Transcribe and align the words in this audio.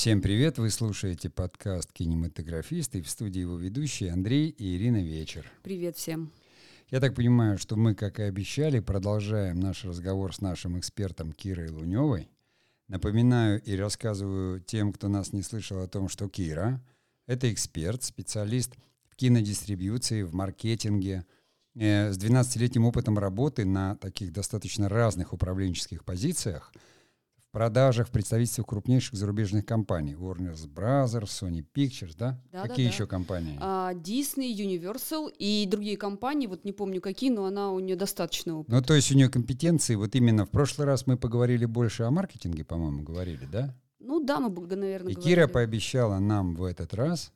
Всем 0.00 0.22
привет! 0.22 0.56
Вы 0.56 0.70
слушаете 0.70 1.28
подкаст 1.28 1.92
«Кинематографист» 1.92 2.96
и 2.96 3.02
в 3.02 3.10
студии 3.10 3.40
его 3.40 3.58
ведущие 3.58 4.10
Андрей 4.10 4.48
и 4.48 4.76
Ирина 4.78 5.04
Вечер. 5.04 5.44
Привет 5.62 5.98
всем! 5.98 6.32
Я 6.88 7.00
так 7.00 7.14
понимаю, 7.14 7.58
что 7.58 7.76
мы, 7.76 7.94
как 7.94 8.18
и 8.18 8.22
обещали, 8.22 8.80
продолжаем 8.80 9.60
наш 9.60 9.84
разговор 9.84 10.34
с 10.34 10.40
нашим 10.40 10.78
экспертом 10.78 11.34
Кирой 11.34 11.68
Луневой. 11.68 12.30
Напоминаю 12.88 13.60
и 13.60 13.76
рассказываю 13.76 14.62
тем, 14.62 14.94
кто 14.94 15.08
нас 15.08 15.34
не 15.34 15.42
слышал 15.42 15.82
о 15.82 15.86
том, 15.86 16.08
что 16.08 16.30
Кира— 16.30 16.82
это 17.26 17.52
эксперт, 17.52 18.02
специалист 18.02 18.72
в 19.10 19.16
кинодистрибьюции, 19.16 20.22
в 20.22 20.32
маркетинге, 20.32 21.26
э, 21.74 22.10
с 22.10 22.16
12-летним 22.16 22.86
опытом 22.86 23.18
работы 23.18 23.66
на 23.66 23.96
таких 23.96 24.32
достаточно 24.32 24.88
разных 24.88 25.34
управленческих 25.34 26.06
позициях— 26.06 26.72
продажах 27.50 28.08
в 28.08 28.10
представительствах 28.10 28.66
крупнейших 28.66 29.14
зарубежных 29.14 29.66
компаний. 29.66 30.14
Warner 30.14 30.54
Brothers, 30.72 31.24
Sony 31.24 31.64
Pictures, 31.74 32.14
да? 32.16 32.40
Да, 32.52 32.66
какие 32.66 32.86
да, 32.86 32.92
еще 32.92 33.04
да. 33.04 33.10
компании? 33.10 33.58
А, 33.60 33.92
Disney, 33.94 34.52
Universal 34.52 35.32
и 35.38 35.66
другие 35.66 35.96
компании, 35.96 36.46
вот 36.46 36.64
не 36.64 36.72
помню 36.72 37.00
какие, 37.00 37.30
но 37.30 37.44
она 37.44 37.72
у 37.72 37.80
нее 37.80 37.96
достаточно 37.96 38.58
опыта. 38.58 38.76
Ну, 38.76 38.82
то 38.82 38.94
есть 38.94 39.10
у 39.12 39.14
нее 39.14 39.28
компетенции, 39.28 39.94
вот 39.94 40.14
именно 40.14 40.46
в 40.46 40.50
прошлый 40.50 40.86
раз 40.86 41.06
мы 41.06 41.16
поговорили 41.16 41.64
больше 41.64 42.04
о 42.04 42.10
маркетинге, 42.10 42.64
по-моему, 42.64 43.02
говорили, 43.02 43.46
да? 43.50 43.74
Ну 43.98 44.24
да, 44.24 44.40
мы, 44.40 44.48
наверное, 44.48 45.12
И 45.12 45.14
говорили. 45.14 45.20
Кира 45.20 45.46
пообещала 45.48 46.18
нам 46.18 46.54
в 46.54 46.64
этот 46.64 46.94
раз 46.94 47.32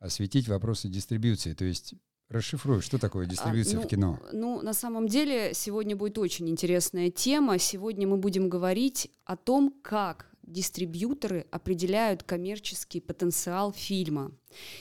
осветить 0.00 0.48
вопросы 0.48 0.88
дистрибьюции, 0.88 1.54
то 1.54 1.64
есть 1.64 1.94
Расшифруй, 2.28 2.82
что 2.82 2.98
такое 2.98 3.24
дистрибьюция 3.26 3.78
а, 3.78 3.80
ну, 3.80 3.86
в 3.86 3.88
кино? 3.88 4.20
Ну, 4.32 4.62
на 4.62 4.74
самом 4.74 5.08
деле, 5.08 5.52
сегодня 5.54 5.96
будет 5.96 6.18
очень 6.18 6.48
интересная 6.50 7.10
тема. 7.10 7.58
Сегодня 7.58 8.06
мы 8.06 8.18
будем 8.18 8.50
говорить 8.50 9.10
о 9.24 9.36
том, 9.36 9.74
как 9.82 10.28
дистрибьюторы 10.42 11.46
определяют 11.50 12.22
коммерческий 12.22 13.00
потенциал 13.00 13.72
фильма 13.72 14.32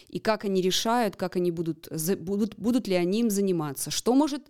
и 0.10 0.20
как 0.20 0.46
они 0.46 0.62
решают, 0.62 1.16
как 1.16 1.36
они 1.36 1.52
будут, 1.52 1.90
будут, 2.20 2.58
будут 2.58 2.88
ли 2.88 2.96
они 2.96 3.22
им 3.22 3.30
заниматься, 3.30 3.92
что 3.92 4.14
может, 4.14 4.44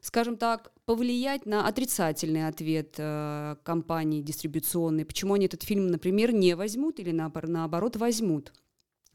скажем 0.00 0.36
так, 0.36 0.72
повлиять 0.86 1.46
на 1.46 1.66
отрицательный 1.66 2.46
ответ 2.46 2.94
э, 2.98 3.56
компании 3.62 4.22
дистрибуционной, 4.22 5.04
почему 5.04 5.34
они 5.34 5.46
этот 5.46 5.62
фильм, 5.62 5.88
например, 5.88 6.32
не 6.32 6.54
возьмут 6.54 6.98
или 6.98 7.12
наоборот 7.12 7.96
возьмут. 7.96 8.52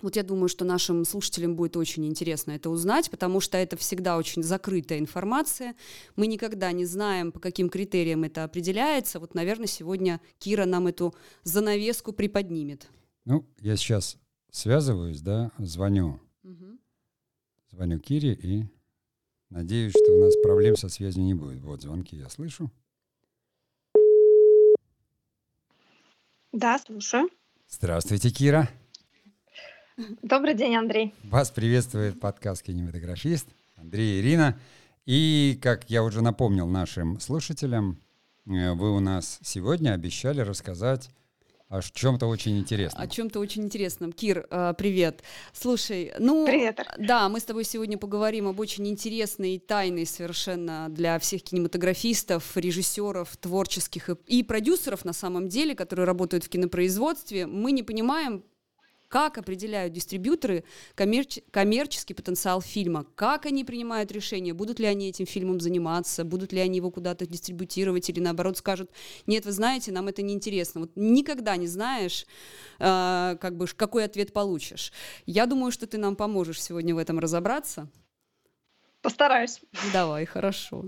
Вот 0.01 0.17
я 0.17 0.23
думаю, 0.23 0.49
что 0.49 0.65
нашим 0.65 1.05
слушателям 1.05 1.55
будет 1.55 1.77
очень 1.77 2.05
интересно 2.05 2.51
это 2.51 2.69
узнать, 2.69 3.09
потому 3.09 3.39
что 3.39 3.57
это 3.57 3.77
всегда 3.77 4.17
очень 4.17 4.43
закрытая 4.43 4.99
информация. 4.99 5.73
Мы 6.17 6.27
никогда 6.27 6.71
не 6.73 6.85
знаем, 6.85 7.31
по 7.31 7.39
каким 7.39 7.69
критериям 7.69 8.23
это 8.23 8.43
определяется. 8.43 9.19
Вот, 9.19 9.35
наверное, 9.35 9.67
сегодня 9.67 10.19
Кира 10.37 10.65
нам 10.65 10.87
эту 10.87 11.15
занавеску 11.43 12.11
приподнимет. 12.11 12.89
Ну, 13.23 13.47
я 13.61 13.77
сейчас 13.77 14.17
связываюсь, 14.51 15.21
да, 15.21 15.51
звоню. 15.57 16.19
Угу. 16.43 16.77
Звоню 17.71 17.99
Кире 17.99 18.33
и 18.33 18.65
надеюсь, 19.49 19.91
что 19.91 20.11
у 20.11 20.19
нас 20.19 20.35
проблем 20.43 20.75
со 20.75 20.89
связью 20.89 21.23
не 21.23 21.33
будет. 21.33 21.63
Вот 21.63 21.81
звонки 21.81 22.17
я 22.17 22.27
слышу. 22.29 22.69
Да, 26.51 26.79
слушаю. 26.79 27.29
Здравствуйте, 27.69 28.29
Кира. 28.29 28.69
Добрый 29.97 30.55
день, 30.55 30.75
Андрей. 30.75 31.13
Вас 31.23 31.51
приветствует 31.51 32.19
подкаст 32.19 32.63
«Кинематографист» 32.63 33.47
Андрей 33.77 34.17
и 34.17 34.21
Ирина. 34.21 34.59
И, 35.05 35.57
как 35.61 35.89
я 35.89 36.03
уже 36.03 36.21
напомнил 36.21 36.67
нашим 36.67 37.21
слушателям, 37.21 38.01
э, 38.45 38.73
вы 38.73 38.93
у 38.93 38.99
нас 38.99 39.39
сегодня 39.41 39.93
обещали 39.93 40.41
рассказать 40.41 41.09
о 41.69 41.81
чем-то 41.81 42.27
очень 42.27 42.59
интересном. 42.59 43.01
О 43.01 43.07
чем-то 43.07 43.39
очень 43.39 43.63
интересном. 43.63 44.11
Кир, 44.11 44.45
э, 44.51 44.73
привет. 44.77 45.23
Слушай, 45.53 46.11
ну... 46.19 46.45
Привет. 46.45 46.81
Да, 46.97 47.29
мы 47.29 47.39
с 47.39 47.45
тобой 47.45 47.63
сегодня 47.63 47.97
поговорим 47.97 48.49
об 48.49 48.59
очень 48.59 48.85
интересной 48.89 49.55
и 49.55 49.59
тайной 49.59 50.05
совершенно 50.05 50.87
для 50.89 51.17
всех 51.19 51.41
кинематографистов, 51.41 52.57
режиссеров, 52.57 53.37
творческих 53.37 54.09
и, 54.09 54.39
и 54.39 54.43
продюсеров 54.43 55.05
на 55.05 55.13
самом 55.13 55.47
деле, 55.47 55.73
которые 55.73 56.05
работают 56.05 56.43
в 56.43 56.49
кинопроизводстве. 56.49 57.47
Мы 57.47 57.71
не 57.71 57.81
понимаем, 57.81 58.43
как 59.07 59.37
определяют 59.37 59.93
дистрибьюторы 59.93 60.63
коммерч- 60.95 61.43
коммерческий 61.51 62.13
потенциал 62.13 62.61
фильма? 62.61 63.05
Как 63.15 63.45
они 63.45 63.63
принимают 63.63 64.11
решение? 64.11 64.53
Будут 64.53 64.79
ли 64.79 64.85
они 64.85 65.09
этим 65.09 65.25
фильмом 65.25 65.59
заниматься? 65.59 66.23
Будут 66.23 66.53
ли 66.53 66.59
они 66.59 66.77
его 66.77 66.91
куда-то 66.91 67.25
дистрибутировать? 67.25 68.09
Или 68.09 68.19
наоборот 68.19 68.57
скажут, 68.57 68.91
нет, 69.27 69.45
вы 69.45 69.51
знаете, 69.51 69.91
нам 69.91 70.07
это 70.07 70.21
неинтересно. 70.21 70.81
Вот 70.81 70.91
никогда 70.95 71.55
не 71.55 71.67
знаешь, 71.67 72.25
э, 72.79 73.37
как 73.39 73.57
бы, 73.57 73.67
какой 73.67 74.05
ответ 74.05 74.33
получишь. 74.33 74.91
Я 75.25 75.45
думаю, 75.45 75.71
что 75.71 75.87
ты 75.87 75.97
нам 75.97 76.15
поможешь 76.15 76.61
сегодня 76.61 76.95
в 76.95 76.97
этом 76.97 77.19
разобраться. 77.19 77.89
Постараюсь. 79.01 79.61
Давай, 79.93 80.25
хорошо. 80.25 80.85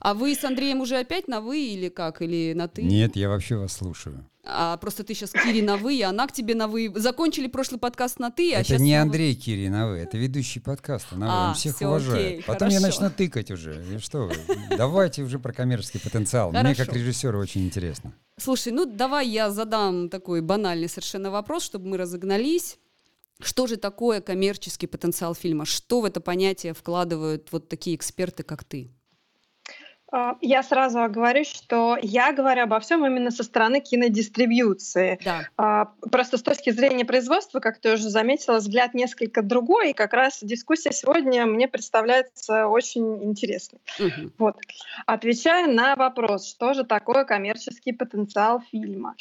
А 0.00 0.14
вы 0.14 0.34
с 0.34 0.42
Андреем 0.44 0.80
уже 0.80 0.96
опять 0.96 1.28
на 1.28 1.40
«вы» 1.40 1.60
или 1.60 1.88
как? 1.88 2.22
Или 2.22 2.52
на 2.54 2.66
«ты»? 2.66 2.82
Нет, 2.82 3.16
я 3.16 3.28
вообще 3.28 3.56
вас 3.56 3.72
слушаю. 3.72 4.28
А 4.48 4.76
просто 4.76 5.02
ты 5.02 5.14
сейчас 5.14 5.32
Кири 5.32 5.60
на 5.60 5.76
вы, 5.76 5.96
и 5.96 6.02
она 6.02 6.26
к 6.26 6.32
тебе 6.32 6.54
на 6.54 6.68
вы. 6.68 6.92
Закончили 6.94 7.48
прошлый 7.48 7.80
подкаст 7.80 8.18
на 8.20 8.30
ты, 8.30 8.54
а 8.54 8.60
это 8.60 8.78
не 8.78 8.90
снова... 8.90 9.02
Андрей 9.02 9.34
Кири 9.34 9.68
на 9.68 9.88
вы, 9.88 9.96
это 9.98 10.16
ведущий 10.16 10.60
подкаста 10.60 11.16
на 11.16 11.26
вы. 11.26 11.32
А, 11.32 11.48
Он 11.48 11.54
всех 11.54 11.80
уважает. 11.80 12.26
Окей, 12.26 12.42
Потом 12.44 12.68
хорошо. 12.68 12.74
я 12.74 12.80
начну 12.80 13.10
тыкать 13.10 13.50
уже. 13.50 13.84
И 13.94 13.98
что 13.98 14.26
вы? 14.26 14.34
Давайте 14.76 15.22
уже 15.22 15.38
про 15.38 15.52
коммерческий 15.52 15.98
потенциал. 15.98 16.50
Хорошо. 16.52 16.66
Мне 16.66 16.74
как 16.76 16.94
режиссеру 16.94 17.38
очень 17.40 17.64
интересно. 17.64 18.12
Слушай, 18.38 18.72
ну 18.72 18.86
давай 18.86 19.28
я 19.28 19.50
задам 19.50 20.08
такой 20.08 20.42
банальный 20.42 20.88
совершенно 20.88 21.30
вопрос, 21.30 21.64
чтобы 21.64 21.88
мы 21.88 21.96
разогнались. 21.96 22.78
Что 23.40 23.66
же 23.66 23.76
такое 23.76 24.20
коммерческий 24.20 24.86
потенциал 24.86 25.34
фильма? 25.34 25.64
Что 25.66 26.00
в 26.00 26.04
это 26.04 26.20
понятие 26.20 26.72
вкладывают 26.72 27.48
вот 27.50 27.68
такие 27.68 27.96
эксперты, 27.96 28.42
как 28.42 28.64
ты? 28.64 28.90
А, 30.12 30.36
я 30.40 30.62
сразу 30.62 30.98
говорю, 31.08 31.44
что 31.44 31.98
я 32.00 32.32
говорю 32.32 32.62
обо 32.62 32.78
всем 32.78 33.04
именно 33.04 33.30
со 33.30 33.42
стороны 33.42 33.80
кинодистрибьюции. 33.80 35.18
Да. 35.24 35.48
А, 35.56 35.92
просто 36.10 36.38
с 36.38 36.42
точки 36.42 36.70
зрения 36.70 37.04
производства, 37.04 37.60
как 37.60 37.78
ты 37.78 37.94
уже 37.94 38.08
заметила, 38.08 38.56
взгляд 38.56 38.94
несколько 38.94 39.42
другой, 39.42 39.90
и 39.90 39.94
как 39.94 40.12
раз 40.12 40.38
дискуссия 40.42 40.92
сегодня 40.92 41.44
мне 41.46 41.66
представляется 41.66 42.68
очень 42.68 43.24
интересной. 43.24 43.80
Угу. 43.98 44.30
Вот. 44.38 44.56
Отвечая 45.06 45.66
на 45.66 45.96
вопрос, 45.96 46.48
что 46.48 46.74
же 46.74 46.84
такое 46.84 47.24
коммерческий 47.24 47.92
потенциал 47.92 48.62
фильма. 48.70 49.16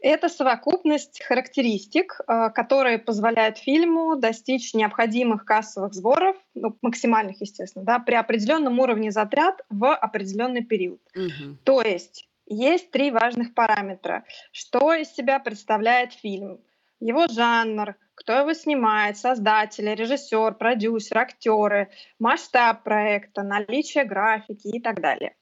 Это 0.00 0.28
совокупность 0.28 1.22
характеристик, 1.24 2.20
э, 2.20 2.50
которые 2.50 2.98
позволяют 2.98 3.58
фильму 3.58 4.16
достичь 4.16 4.72
необходимых 4.74 5.44
кассовых 5.44 5.92
сборов, 5.92 6.36
ну, 6.54 6.76
максимальных, 6.82 7.40
естественно, 7.40 7.84
да, 7.84 7.98
при 7.98 8.14
определенном 8.14 8.78
уровне 8.78 9.10
затрат 9.10 9.60
в 9.68 9.92
определенный 9.92 10.64
период. 10.64 11.00
Угу. 11.16 11.56
То 11.64 11.82
есть 11.82 12.28
есть 12.46 12.90
три 12.90 13.10
важных 13.10 13.54
параметра. 13.54 14.24
Что 14.52 14.94
из 14.94 15.12
себя 15.12 15.40
представляет 15.40 16.12
фильм? 16.12 16.60
Его 17.00 17.26
жанр, 17.28 17.96
кто 18.14 18.32
его 18.32 18.52
снимает, 18.52 19.16
создатели, 19.16 19.90
режиссер, 19.90 20.54
продюсер, 20.54 21.18
актеры, 21.18 21.90
масштаб 22.18 22.82
проекта, 22.82 23.42
наличие 23.42 24.04
графики 24.04 24.68
и 24.68 24.80
так 24.80 25.00
далее. 25.00 25.34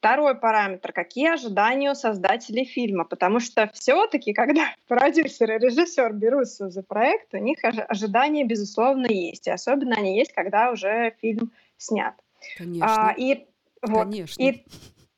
Второй 0.00 0.34
параметр. 0.34 0.94
Какие 0.94 1.34
ожидания 1.34 1.90
у 1.90 1.94
создателей 1.94 2.64
фильма? 2.64 3.04
Потому 3.04 3.38
что 3.38 3.70
все-таки, 3.74 4.32
когда 4.32 4.74
продюсер 4.88 5.52
и 5.52 5.58
режиссер 5.58 6.14
берутся 6.14 6.70
за 6.70 6.82
проект, 6.82 7.34
у 7.34 7.36
них 7.36 7.58
ожидания, 7.62 8.44
безусловно, 8.46 9.08
есть. 9.10 9.46
И 9.46 9.50
особенно 9.50 9.96
они 9.96 10.16
есть, 10.16 10.32
когда 10.32 10.70
уже 10.70 11.14
фильм 11.20 11.52
снят. 11.76 12.14
Конечно. 12.56 13.10
А, 13.10 13.14
и, 13.14 13.46
вот, 13.82 14.04
Конечно. 14.04 14.42
И, 14.42 14.64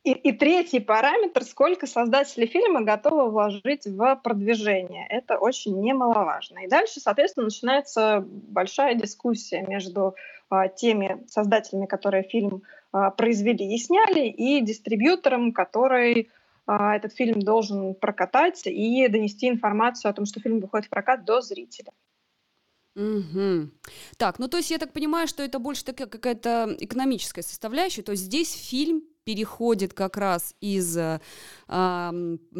и, 0.02 0.10
и 0.14 0.32
третий 0.32 0.80
параметр, 0.80 1.44
сколько 1.44 1.86
создатели 1.86 2.46
фильма 2.46 2.82
готовы 2.82 3.30
вложить 3.30 3.86
в 3.86 4.16
продвижение. 4.16 5.06
Это 5.08 5.38
очень 5.38 5.80
немаловажно. 5.80 6.64
И 6.64 6.68
дальше, 6.68 6.98
соответственно, 6.98 7.44
начинается 7.44 8.24
большая 8.26 8.96
дискуссия 8.96 9.62
между 9.62 10.16
теми 10.76 11.24
создателями, 11.28 11.86
которые 11.86 12.22
фильм 12.22 12.62
а, 12.92 13.10
произвели 13.10 13.74
и 13.74 13.78
сняли, 13.78 14.28
и 14.28 14.60
дистрибьютором, 14.60 15.52
который 15.52 16.30
а, 16.66 16.96
этот 16.96 17.14
фильм 17.14 17.40
должен 17.40 17.94
прокатать 17.94 18.66
и 18.66 19.08
донести 19.08 19.48
информацию 19.48 20.10
о 20.10 20.14
том, 20.14 20.26
что 20.26 20.40
фильм 20.40 20.60
выходит 20.60 20.86
в 20.86 20.90
прокат 20.90 21.24
до 21.24 21.40
зрителя. 21.40 21.92
Угу. 22.94 23.70
Так, 24.18 24.38
ну 24.38 24.48
то 24.48 24.58
есть 24.58 24.70
я 24.70 24.78
так 24.78 24.92
понимаю, 24.92 25.26
что 25.26 25.42
это 25.42 25.58
больше 25.58 25.84
такая 25.84 26.06
какая-то 26.06 26.76
экономическая 26.78 27.42
составляющая, 27.42 28.02
то 28.02 28.12
есть 28.12 28.24
здесь 28.24 28.52
фильм 28.52 29.02
переходит 29.24 29.94
как 29.94 30.16
раз 30.16 30.54
из 30.60 30.96
э, 30.96 31.20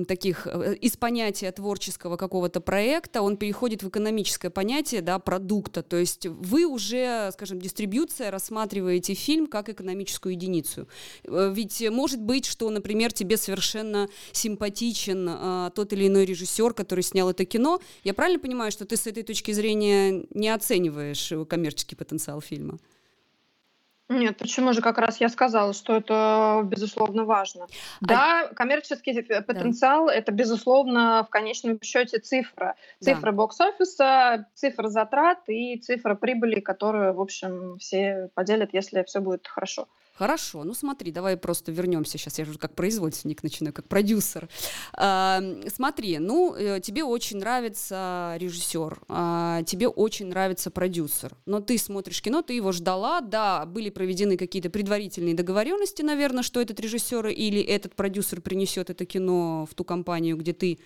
таких, 0.07 0.47
э, 0.47 0.77
из 0.77 0.97
понятия 0.97 1.51
творческого 1.51 2.17
какого-то 2.17 2.61
проекта, 2.61 3.23
он 3.23 3.37
переходит 3.37 3.83
в 3.83 3.89
экономическое 3.89 4.51
понятие, 4.51 5.03
да, 5.03 5.19
продукта. 5.19 5.83
То 5.83 5.97
есть 5.97 6.27
вы 6.27 6.67
уже, 6.67 7.31
скажем, 7.33 7.61
дистрибьюция 7.61 8.31
рассматриваете 8.31 9.15
фильм 9.15 9.47
как 9.47 9.69
экономическую 9.69 10.35
единицу. 10.35 10.89
Э, 11.25 11.53
ведь 11.55 11.83
может 11.91 12.21
быть, 12.21 12.47
что, 12.47 12.71
например, 12.71 13.13
тебе 13.13 13.37
совершенно 13.37 14.09
симпатичен 14.33 15.29
э, 15.29 15.71
тот 15.75 15.93
или 15.93 16.07
иной 16.07 16.25
режиссер, 16.25 16.75
который 16.75 17.03
снял 17.03 17.31
это 17.31 17.45
кино. 17.45 17.81
Я 18.05 18.15
правильно 18.15 18.39
понимаю, 18.39 18.71
что 18.71 18.85
ты 18.85 18.97
с 18.97 19.07
этой 19.07 19.25
точки 19.25 19.53
зрения 19.53 20.25
не 20.31 20.49
оцениваешь 20.49 21.33
коммерческий 21.49 21.97
потенциал 21.97 22.41
фильма? 22.41 22.79
Нет, 24.13 24.37
почему 24.37 24.73
же 24.73 24.83
как 24.83 24.99
раз 24.99 25.21
я 25.21 25.29
сказала, 25.29 25.73
что 25.73 25.97
это 25.97 26.63
безусловно 26.65 27.25
важно. 27.25 27.65
А... 27.65 27.67
Да, 28.01 28.49
коммерческий 28.55 29.23
потенциал 29.23 30.07
да. 30.07 30.15
это 30.15 30.33
безусловно 30.33 31.25
в 31.27 31.31
конечном 31.31 31.81
счете 31.83 32.19
цифра. 32.19 32.77
Цифра 33.01 33.31
да. 33.31 33.37
бокс-офиса, 33.37 34.47
цифра 34.55 34.89
затрат 34.89 35.39
и 35.49 35.79
цифра 35.79 36.15
прибыли, 36.15 36.61
которую, 36.61 37.15
в 37.15 37.21
общем, 37.21 37.79
все 37.79 38.29
поделят, 38.35 38.71
если 38.73 39.03
все 39.05 39.21
будет 39.21 39.49
хорошо. 39.49 39.89
Хорошо, 40.23 40.63
ну 40.63 40.73
смотри, 40.73 41.11
давай 41.11 41.37
просто 41.37 41.73
вернемся. 41.73 42.17
Сейчас 42.17 42.39
я 42.39 42.45
уже 42.45 42.57
как 42.57 42.77
производственник 42.77 43.43
начинаю, 43.43 43.75
как 43.75 43.89
продюсер. 43.89 44.49
А, 44.93 45.43
смотри, 45.75 46.21
ну 46.21 46.55
э, 46.55 46.79
тебе 46.79 47.03
очень 47.03 47.39
нравится 47.39 48.37
режиссер, 48.39 49.01
а, 49.09 49.65
тебе 49.65 49.89
очень 49.89 50.29
нравится 50.29 50.71
продюсер, 50.71 51.37
но 51.45 51.59
ты 51.59 51.77
смотришь 51.77 52.23
кино, 52.23 52.43
ты 52.43 52.53
его 52.53 52.71
ждала, 52.71 53.21
да, 53.21 53.67
были 53.67 53.91
проведены 53.91 54.37
какие-то 54.37 54.71
предварительные 54.71 55.35
договоренности, 55.35 56.03
наверное, 56.03 56.45
что 56.45 56.61
этот 56.61 56.79
режиссер 56.79 57.27
или 57.27 57.61
этот 57.61 57.97
продюсер 57.97 58.41
принесет 58.41 58.91
это 58.91 59.05
кино 59.05 59.67
в 59.69 59.75
ту 59.75 59.83
компанию, 59.83 60.37
где 60.37 60.53
ты 60.53 60.79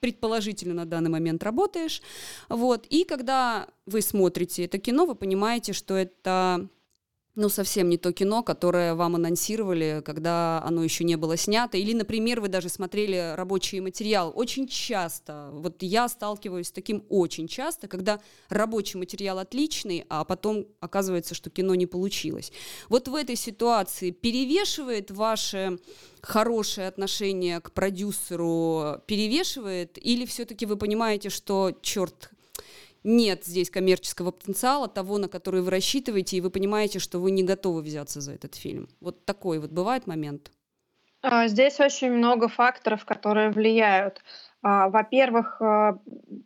предположительно 0.00 0.74
на 0.74 0.84
данный 0.84 1.08
момент 1.08 1.42
работаешь. 1.42 2.02
Вот. 2.50 2.84
И 2.90 3.04
когда 3.04 3.66
вы 3.86 4.02
смотрите 4.02 4.66
это 4.66 4.76
кино, 4.76 5.06
вы 5.06 5.14
понимаете, 5.14 5.72
что 5.72 5.96
это 5.96 6.68
ну, 7.36 7.48
совсем 7.48 7.88
не 7.88 7.98
то 7.98 8.12
кино, 8.12 8.42
которое 8.42 8.94
вам 8.94 9.16
анонсировали, 9.16 10.02
когда 10.04 10.62
оно 10.64 10.84
еще 10.84 11.02
не 11.02 11.16
было 11.16 11.36
снято. 11.36 11.76
Или, 11.76 11.92
например, 11.92 12.40
вы 12.40 12.48
даже 12.48 12.68
смотрели 12.68 13.34
рабочий 13.34 13.80
материал. 13.80 14.32
Очень 14.34 14.68
часто, 14.68 15.50
вот 15.52 15.82
я 15.82 16.08
сталкиваюсь 16.08 16.68
с 16.68 16.72
таким 16.72 17.04
очень 17.08 17.48
часто, 17.48 17.88
когда 17.88 18.20
рабочий 18.48 18.98
материал 18.98 19.38
отличный, 19.40 20.04
а 20.08 20.24
потом 20.24 20.66
оказывается, 20.80 21.34
что 21.34 21.50
кино 21.50 21.74
не 21.74 21.86
получилось. 21.86 22.52
Вот 22.88 23.08
в 23.08 23.14
этой 23.14 23.36
ситуации 23.36 24.10
перевешивает 24.10 25.10
ваше 25.10 25.78
хорошее 26.22 26.86
отношение 26.86 27.60
к 27.60 27.72
продюсеру, 27.72 29.02
перевешивает, 29.06 29.98
или 30.00 30.24
все-таки 30.24 30.66
вы 30.66 30.76
понимаете, 30.76 31.30
что, 31.30 31.72
черт, 31.82 32.30
нет 33.04 33.44
здесь 33.44 33.70
коммерческого 33.70 34.30
потенциала, 34.30 34.88
того, 34.88 35.18
на 35.18 35.28
который 35.28 35.60
вы 35.60 35.70
рассчитываете, 35.70 36.38
и 36.38 36.40
вы 36.40 36.50
понимаете, 36.50 36.98
что 36.98 37.20
вы 37.20 37.30
не 37.30 37.42
готовы 37.42 37.82
взяться 37.82 38.20
за 38.20 38.32
этот 38.32 38.54
фильм. 38.54 38.88
Вот 39.00 39.24
такой 39.24 39.58
вот 39.58 39.70
бывает 39.70 40.06
момент. 40.06 40.50
А, 41.22 41.46
здесь 41.48 41.80
очень 41.80 42.10
много 42.10 42.48
факторов, 42.48 43.04
которые 43.04 43.50
влияют. 43.50 44.22
А, 44.62 44.88
во-первых, 44.88 45.60
а, 45.60 45.98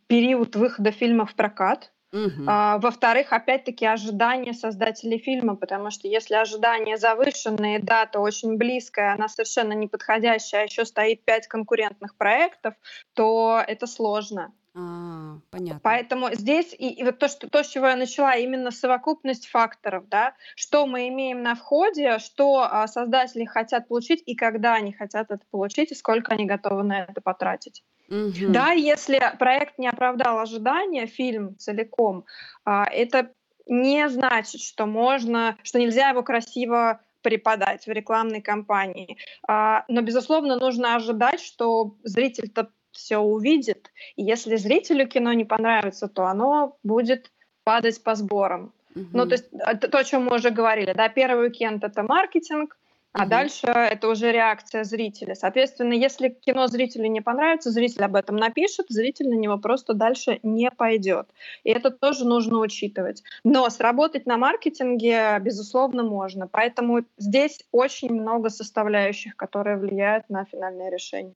период 0.07 0.55
выхода 0.55 0.91
фильма 0.91 1.25
в 1.25 1.35
прокат. 1.35 1.91
Угу. 2.11 2.43
Во-вторых, 2.43 3.31
опять-таки 3.33 3.85
ожидания 3.85 4.53
создателей 4.53 5.19
фильма, 5.19 5.55
потому 5.55 5.91
что 5.91 6.07
если 6.07 6.33
ожидания 6.33 6.97
завышенные, 6.97 7.77
дата 7.77 8.19
очень 8.19 8.57
близкая, 8.57 9.13
она 9.13 9.27
совершенно 9.27 9.73
неподходящая, 9.73 10.61
а 10.61 10.63
еще 10.63 10.85
стоит 10.85 11.23
пять 11.23 11.47
конкурентных 11.47 12.15
проектов, 12.15 12.73
то 13.13 13.63
это 13.67 13.85
сложно. 13.85 14.51
А, 14.79 15.39
понятно. 15.51 15.79
Поэтому 15.83 16.33
здесь 16.33 16.73
и, 16.77 16.89
и 16.89 17.03
вот 17.03 17.19
то, 17.19 17.27
что, 17.27 17.49
то, 17.49 17.63
с 17.63 17.67
чего 17.67 17.87
я 17.87 17.95
начала, 17.95 18.35
именно 18.35 18.71
совокупность 18.71 19.47
факторов, 19.47 20.07
да, 20.07 20.33
что 20.55 20.85
мы 20.85 21.09
имеем 21.09 21.41
на 21.41 21.55
входе, 21.55 22.19
что 22.19 22.67
а, 22.69 22.87
создатели 22.87 23.45
хотят 23.45 23.87
получить 23.87 24.23
и 24.25 24.35
когда 24.35 24.75
они 24.75 24.93
хотят 24.93 25.31
это 25.31 25.43
получить 25.51 25.91
и 25.91 25.95
сколько 25.95 26.33
они 26.33 26.45
готовы 26.45 26.83
на 26.83 27.03
это 27.03 27.21
потратить. 27.21 27.83
Угу. 28.09 28.49
Да, 28.49 28.71
если 28.71 29.21
проект 29.37 29.77
не 29.77 29.87
оправдал 29.87 30.39
ожидания, 30.39 31.05
фильм 31.05 31.57
целиком, 31.57 32.25
а, 32.65 32.85
это 32.85 33.31
не 33.65 34.09
значит, 34.09 34.61
что 34.61 34.85
можно, 34.85 35.57
что 35.63 35.79
нельзя 35.79 36.09
его 36.09 36.23
красиво 36.23 37.01
преподать 37.21 37.85
в 37.85 37.91
рекламной 37.91 38.41
кампании. 38.41 39.17
А, 39.47 39.83
но, 39.87 40.01
безусловно, 40.01 40.57
нужно 40.57 40.95
ожидать, 40.95 41.41
что 41.41 41.95
зритель-то 42.03 42.69
все 42.91 43.17
увидит. 43.17 43.91
И 44.15 44.23
если 44.23 44.55
зрителю 44.55 45.07
кино 45.07 45.33
не 45.33 45.45
понравится, 45.45 46.07
то 46.07 46.25
оно 46.25 46.77
будет 46.83 47.31
падать 47.63 48.03
по 48.03 48.15
сборам. 48.15 48.73
Угу. 48.95 49.05
Ну, 49.13 49.25
то 49.25 49.33
есть 49.33 49.45
а, 49.61 49.75
то, 49.75 49.97
о 49.97 50.03
чем 50.03 50.25
мы 50.25 50.35
уже 50.35 50.49
говорили, 50.49 50.93
да, 50.93 51.09
первый 51.09 51.47
уикенд 51.47 51.83
это 51.83 52.03
маркетинг, 52.03 52.75
а 53.11 53.23
угу. 53.23 53.29
дальше 53.29 53.67
это 53.67 54.07
уже 54.07 54.31
реакция 54.31 54.83
зрителя. 54.83 55.35
Соответственно, 55.35 55.93
если 55.93 56.29
кино 56.29 56.67
зрителю 56.67 57.07
не 57.07 57.21
понравится, 57.21 57.71
зритель 57.71 58.03
об 58.03 58.15
этом 58.15 58.35
напишет, 58.35 58.85
зритель 58.89 59.29
на 59.29 59.35
него 59.35 59.57
просто 59.57 59.93
дальше 59.93 60.39
не 60.43 60.69
пойдет. 60.69 61.27
И 61.63 61.71
это 61.71 61.89
тоже 61.91 62.25
нужно 62.25 62.59
учитывать. 62.59 63.23
Но 63.43 63.69
сработать 63.69 64.25
на 64.25 64.37
маркетинге, 64.37 65.37
безусловно, 65.41 66.03
можно. 66.03 66.47
Поэтому 66.47 67.03
здесь 67.17 67.65
очень 67.71 68.13
много 68.13 68.49
составляющих, 68.49 69.35
которые 69.35 69.77
влияют 69.77 70.29
на 70.29 70.45
финальное 70.45 70.91
решение. 70.91 71.33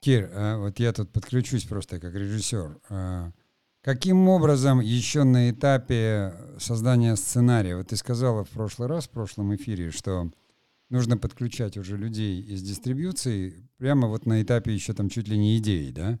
Кир, 0.00 0.30
а 0.32 0.58
вот 0.58 0.78
я 0.78 0.92
тут 0.92 1.10
подключусь 1.10 1.64
просто 1.64 1.98
как 1.98 2.14
режиссер. 2.14 2.78
А 2.88 3.32
каким 3.82 4.28
образом 4.28 4.80
еще 4.80 5.24
на 5.24 5.50
этапе 5.50 6.34
создания 6.58 7.16
сценария, 7.16 7.76
вот 7.76 7.88
ты 7.88 7.96
сказала 7.96 8.44
в 8.44 8.50
прошлый 8.50 8.88
раз, 8.88 9.06
в 9.06 9.10
прошлом 9.10 9.54
эфире, 9.56 9.90
что 9.90 10.30
нужно 10.88 11.16
подключать 11.16 11.76
уже 11.76 11.96
людей 11.96 12.40
из 12.40 12.62
дистрибьюции 12.62 13.68
прямо 13.78 14.08
вот 14.08 14.26
на 14.26 14.42
этапе 14.42 14.72
еще 14.72 14.94
там 14.94 15.08
чуть 15.08 15.28
ли 15.28 15.36
не 15.36 15.58
идеи, 15.58 15.90
да, 15.90 16.18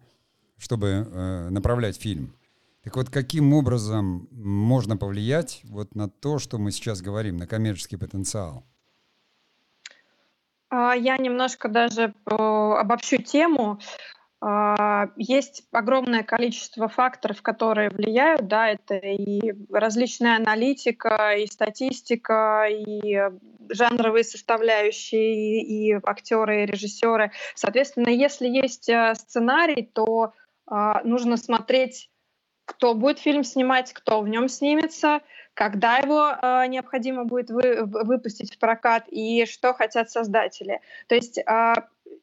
чтобы 0.56 0.88
э, 0.88 1.48
направлять 1.50 1.96
фильм. 1.96 2.34
Так 2.82 2.96
вот, 2.96 3.10
каким 3.10 3.52
образом 3.52 4.28
можно 4.32 4.96
повлиять 4.96 5.60
вот 5.64 5.94
на 5.94 6.08
то, 6.08 6.38
что 6.38 6.58
мы 6.58 6.72
сейчас 6.72 7.02
говорим, 7.02 7.36
на 7.36 7.46
коммерческий 7.46 7.96
потенциал? 7.96 8.64
А, 10.70 10.94
я 10.94 11.16
немножко 11.16 11.68
даже 11.68 12.14
э, 12.26 12.34
обобщу 12.34 13.22
тему. 13.22 13.78
А, 14.40 15.08
есть 15.16 15.64
огромное 15.72 16.22
количество 16.22 16.88
факторов, 16.88 17.42
которые 17.42 17.90
влияют, 17.90 18.46
да, 18.46 18.68
это 18.68 18.94
и 18.94 19.54
различная 19.72 20.36
аналитика, 20.36 21.34
и 21.36 21.46
статистика, 21.46 22.66
и 22.68 23.30
жанровые 23.70 24.24
составляющие, 24.24 25.62
и 25.62 25.98
актеры, 26.04 26.62
и 26.62 26.66
режиссеры. 26.66 27.32
Соответственно, 27.54 28.10
если 28.10 28.46
есть 28.46 28.88
э, 28.88 29.14
сценарий, 29.14 29.90
то 29.92 30.34
а, 30.66 31.02
нужно 31.02 31.36
смотреть, 31.36 32.10
кто 32.66 32.94
будет 32.94 33.18
фильм 33.18 33.44
снимать, 33.44 33.92
кто 33.94 34.20
в 34.20 34.28
нем 34.28 34.48
снимется, 34.48 35.20
когда 35.58 35.96
его 35.96 36.36
э, 36.40 36.68
необходимо 36.68 37.24
будет 37.24 37.50
вы, 37.50 37.80
выпустить 37.82 38.54
в 38.54 38.58
прокат 38.60 39.08
и 39.08 39.44
что 39.44 39.74
хотят 39.74 40.08
создатели. 40.08 40.80
То 41.08 41.16
есть 41.16 41.36
э, 41.36 41.74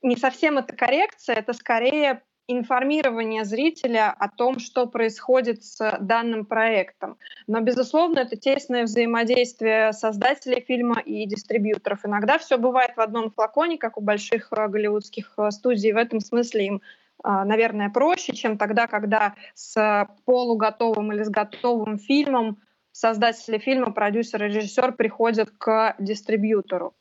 не 0.02 0.16
совсем 0.16 0.58
это 0.58 0.74
коррекция, 0.74 1.36
это 1.36 1.52
скорее 1.52 2.22
информирование 2.48 3.44
зрителя 3.44 4.16
о 4.18 4.30
том, 4.30 4.60
что 4.60 4.88
происходит 4.88 5.66
с 5.66 5.98
данным 6.00 6.46
проектом. 6.46 7.18
Но, 7.46 7.60
безусловно, 7.60 8.20
это 8.20 8.38
тесное 8.38 8.84
взаимодействие 8.84 9.92
создателей 9.92 10.62
фильма 10.62 11.02
и 11.02 11.26
дистрибьюторов. 11.26 12.06
Иногда 12.06 12.38
все 12.38 12.58
бывает 12.58 12.92
в 12.96 13.02
одном 13.02 13.32
флаконе, 13.32 13.78
как 13.78 13.98
у 13.98 14.02
больших 14.02 14.48
э, 14.54 14.68
голливудских 14.70 15.34
э, 15.38 15.52
студий. 15.52 15.92
В 15.92 15.98
этом 15.98 16.22
смысле 16.22 16.66
им 16.68 16.82
наверное, 17.24 17.90
проще, 17.90 18.34
чем 18.36 18.58
тогда, 18.58 18.86
когда 18.86 19.34
с 19.56 20.08
полуготовым 20.26 21.12
или 21.12 21.24
с 21.24 21.30
готовым 21.30 21.98
фильмом 21.98 22.60
создатели 22.96 23.58
фильма, 23.58 23.92
продюсер 23.92 24.44
и 24.46 24.48
режиссер 24.48 24.94
приходят 24.94 25.52
к 25.52 25.96
дистрибьютору. 26.00 26.96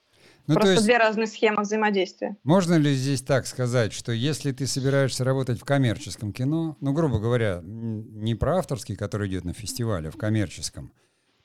Ну, 0.47 0.55
Просто 0.55 0.73
есть, 0.73 0.85
две 0.85 0.99
разные 0.99 1.27
схемы 1.27 1.63
взаимодействия. 1.63 2.37
Можно 2.43 2.75
ли 2.75 2.93
здесь 2.93 3.23
так 3.23 3.47
сказать, 3.47 3.93
что 3.93 4.13
если 4.13 4.53
ты 4.53 4.67
собираешься 4.67 5.25
работать 5.25 5.59
в 5.61 5.65
коммерческом 5.65 6.33
кино, 6.33 6.77
ну, 6.81 6.93
грубо 6.93 7.19
говоря, 7.19 7.61
не 7.63 8.35
про 8.35 8.59
авторский, 8.59 8.97
который 8.97 9.29
идет 9.29 9.45
на 9.45 9.55
фестивале, 9.55 10.09
а 10.09 10.11
в 10.11 10.17
коммерческом, 10.17 10.93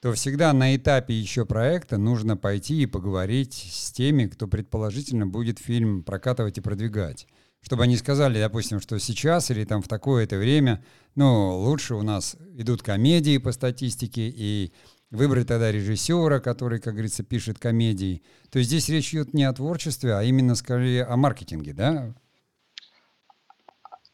то 0.01 0.11
всегда 0.13 0.51
на 0.51 0.75
этапе 0.75 1.13
еще 1.13 1.45
проекта 1.45 1.97
нужно 1.97 2.35
пойти 2.35 2.81
и 2.81 2.87
поговорить 2.87 3.69
с 3.71 3.91
теми, 3.91 4.25
кто 4.25 4.47
предположительно 4.47 5.27
будет 5.27 5.59
фильм 5.59 6.03
прокатывать 6.03 6.57
и 6.57 6.61
продвигать 6.61 7.27
чтобы 7.61 7.83
они 7.83 7.97
сказали, 7.97 8.39
допустим, 8.39 8.79
что 8.79 8.99
сейчас 8.99 9.51
или 9.51 9.65
там 9.65 9.81
в 9.81 9.87
такое-то 9.87 10.37
время, 10.37 10.83
ну, 11.15 11.57
лучше 11.57 11.95
у 11.95 12.01
нас 12.01 12.37
идут 12.55 12.81
комедии 12.81 13.37
по 13.37 13.51
статистике, 13.51 14.29
и 14.29 14.73
выбрать 15.11 15.47
тогда 15.47 15.71
режиссера, 15.71 16.39
который, 16.39 16.79
как 16.79 16.93
говорится, 16.93 17.23
пишет 17.23 17.59
комедии. 17.59 18.23
То 18.51 18.59
есть 18.59 18.69
здесь 18.69 18.89
речь 18.89 19.13
идет 19.13 19.33
не 19.33 19.43
о 19.43 19.53
творчестве, 19.53 20.15
а 20.15 20.23
именно, 20.23 20.55
скорее, 20.55 21.03
о 21.03 21.17
маркетинге, 21.17 21.73
да? 21.73 22.13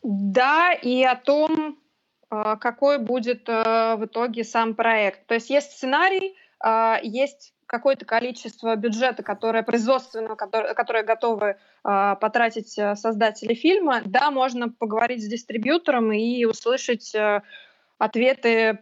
Да, 0.04 0.72
и 0.74 1.04
о 1.04 1.16
том, 1.16 1.80
а, 2.30 2.56
какой 2.58 3.00
будет 3.00 3.50
э, 3.50 3.96
в 3.98 4.06
итоге 4.06 4.44
сам 4.44 4.76
проект. 4.76 5.26
То 5.26 5.34
есть 5.34 5.50
есть 5.50 5.72
сценарий, 5.72 6.36
а, 6.60 7.00
есть 7.02 7.55
какое-то 7.66 8.06
количество 8.06 8.76
бюджета, 8.76 9.24
которое 9.24 9.64
производственного, 9.64 10.36
которое, 10.36 10.74
которое 10.74 11.04
готовы 11.04 11.58
э, 11.84 12.16
потратить 12.20 12.70
создатели 12.70 13.54
фильма, 13.54 14.02
да, 14.06 14.32
можно 14.32 14.70
поговорить 14.70 15.24
с 15.24 15.28
дистрибьютором 15.28 16.12
и 16.12 16.46
услышать 16.46 17.14
э, 17.16 17.42
ответы, 17.98 18.80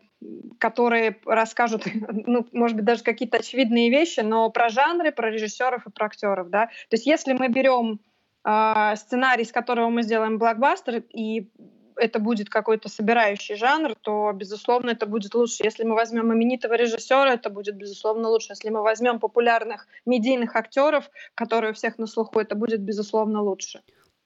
которые 0.60 1.20
расскажут, 1.26 1.84
ну, 2.10 2.46
может 2.52 2.76
быть, 2.76 2.86
даже 2.86 3.04
какие-то 3.04 3.38
очевидные 3.38 3.90
вещи, 3.90 4.22
но 4.22 4.50
про 4.50 4.70
жанры, 4.70 5.12
про 5.12 5.30
режиссеров 5.30 5.88
и 5.88 5.92
про 5.92 6.08
актеров, 6.08 6.50
да. 6.50 6.68
То 6.90 6.96
есть 6.96 7.06
если 7.06 7.34
мы 7.34 7.48
берем 7.50 8.00
э, 8.46 8.96
сценарий, 8.96 9.46
с 9.46 9.52
которого 9.52 9.90
мы 9.90 10.04
сделаем 10.04 10.38
блокбастер, 10.38 11.04
и 11.14 11.50
это 11.98 12.20
будет 12.20 12.50
какой-то 12.50 12.90
собирающий 12.90 13.56
жанр, 13.56 13.96
то, 13.96 14.32
безусловно, 14.34 14.92
это 14.92 15.06
будет 15.06 15.34
лучше. 15.36 15.64
Если 15.64 15.84
мы 15.84 15.96
возьмем 15.96 16.34
именитого 16.34 16.74
режиссера, 16.74 17.34
это 17.34 17.50
будет, 17.50 17.76
безусловно, 17.76 18.30
лучше. 18.30 18.52
Если 18.52 18.70
мы 18.70 18.82
возьмем 18.82 19.20
популярных 19.20 19.88
медийных 20.06 20.56
актеров, 20.56 21.10
которые 21.36 21.72
у 21.72 21.74
всех 21.74 21.98
на 21.98 22.08
слуху, 22.08 22.40
это 22.40 22.56
будет, 22.56 22.82
безусловно, 22.82 23.42
лучше. 23.42 23.82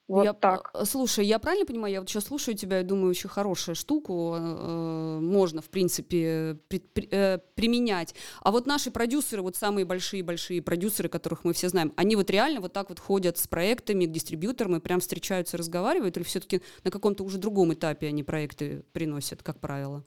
Вот 0.08 0.24
я, 0.24 0.32
так. 0.32 0.70
Э, 0.72 0.84
слушай, 0.86 1.26
я 1.26 1.38
правильно 1.38 1.66
понимаю, 1.66 1.92
я 1.92 2.00
вот 2.00 2.08
сейчас 2.08 2.24
слушаю 2.24 2.56
тебя 2.56 2.80
и 2.80 2.84
думаю, 2.84 3.10
очень 3.10 3.28
хорошая 3.28 3.74
штуку, 3.74 4.34
э, 4.36 5.18
можно, 5.20 5.60
в 5.60 5.68
принципе, 5.68 6.56
при, 6.68 6.78
при, 6.78 7.08
э, 7.10 7.38
применять. 7.54 8.14
А 8.40 8.50
вот 8.50 8.66
наши 8.66 8.90
продюсеры, 8.90 9.42
вот 9.42 9.56
самые 9.56 9.84
большие-большие 9.84 10.62
продюсеры, 10.62 11.10
которых 11.10 11.44
мы 11.44 11.52
все 11.52 11.68
знаем, 11.68 11.92
они 11.96 12.16
вот 12.16 12.30
реально 12.30 12.62
вот 12.62 12.72
так 12.72 12.88
вот 12.88 12.98
ходят 12.98 13.36
с 13.36 13.46
проектами 13.46 14.06
к 14.06 14.10
дистрибьюторам 14.10 14.76
и 14.76 14.80
прям 14.80 15.00
встречаются, 15.00 15.58
разговаривают, 15.58 16.16
или 16.16 16.24
все-таки 16.24 16.62
на 16.84 16.90
каком-то 16.90 17.22
уже 17.22 17.36
другом 17.36 17.74
этапе 17.74 18.08
они 18.08 18.22
проекты 18.22 18.84
приносят, 18.92 19.42
как 19.42 19.60
правило? 19.60 20.04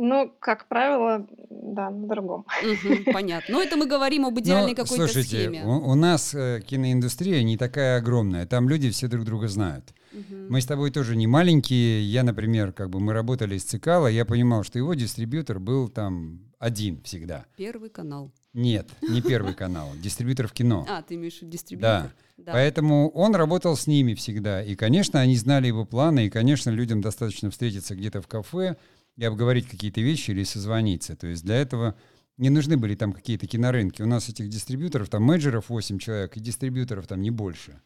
Ну, 0.00 0.32
как 0.38 0.68
правило, 0.68 1.26
да, 1.50 1.90
на 1.90 2.06
другом. 2.06 2.46
Угу, 2.62 3.12
понятно. 3.12 3.52
Но 3.54 3.62
это 3.62 3.76
мы 3.76 3.86
говорим 3.86 4.26
об 4.26 4.38
идеальной 4.38 4.70
ну, 4.70 4.76
какой-то 4.76 5.06
слушайте, 5.06 5.40
схеме. 5.40 5.64
У, 5.64 5.90
у 5.90 5.94
нас 5.96 6.34
э, 6.34 6.62
киноиндустрия 6.64 7.42
не 7.42 7.56
такая 7.56 7.98
огромная. 7.98 8.46
Там 8.46 8.68
люди 8.68 8.90
все 8.90 9.08
друг 9.08 9.24
друга 9.24 9.48
знают. 9.48 9.92
Угу. 10.12 10.36
Мы 10.50 10.60
с 10.60 10.66
тобой 10.66 10.92
тоже 10.92 11.16
не 11.16 11.26
маленькие. 11.26 12.04
Я, 12.04 12.22
например, 12.22 12.72
как 12.72 12.90
бы 12.90 13.00
мы 13.00 13.12
работали 13.12 13.58
с 13.58 13.64
Цикало, 13.64 14.06
я 14.06 14.24
понимал, 14.24 14.62
что 14.62 14.78
его 14.78 14.94
дистрибьютор 14.94 15.58
был 15.58 15.88
там 15.88 16.42
один 16.60 17.02
всегда. 17.02 17.46
Первый 17.56 17.90
канал. 17.90 18.32
Нет, 18.54 18.88
не 19.02 19.20
первый 19.20 19.54
канал, 19.54 19.90
дистрибьютор 20.00 20.48
в 20.48 20.52
кино. 20.52 20.86
А, 20.88 21.02
ты 21.02 21.14
имеешь 21.14 21.38
в 21.38 21.42
виду 21.42 21.52
дистрибьютор? 21.52 21.90
Да. 21.90 22.12
да. 22.38 22.52
Поэтому 22.52 23.10
он 23.10 23.34
работал 23.34 23.76
с 23.76 23.86
ними 23.86 24.14
всегда. 24.14 24.62
И, 24.62 24.74
конечно, 24.74 25.20
они 25.20 25.36
знали 25.36 25.66
его 25.66 25.84
планы, 25.84 26.26
и, 26.26 26.30
конечно, 26.30 26.70
людям 26.70 27.00
достаточно 27.00 27.50
встретиться 27.50 27.94
где-то 27.94 28.22
в 28.22 28.26
кафе, 28.26 28.76
и 29.18 29.24
обговорить 29.24 29.68
какие-то 29.68 30.00
вещи 30.00 30.30
или 30.30 30.44
созвониться. 30.44 31.16
То 31.16 31.26
есть 31.26 31.44
для 31.44 31.56
этого 31.56 31.96
не 32.36 32.50
нужны 32.50 32.76
были 32.76 32.94
там 32.94 33.12
какие-то 33.12 33.48
кинорынки. 33.48 34.00
У 34.00 34.06
нас 34.06 34.28
этих 34.28 34.48
дистрибьюторов, 34.48 35.08
там 35.08 35.24
менеджеров 35.24 35.68
8 35.68 35.98
человек, 35.98 36.36
и 36.36 36.40
дистрибьюторов 36.40 37.08
там 37.08 37.20
не 37.20 37.32
больше. 37.32 37.82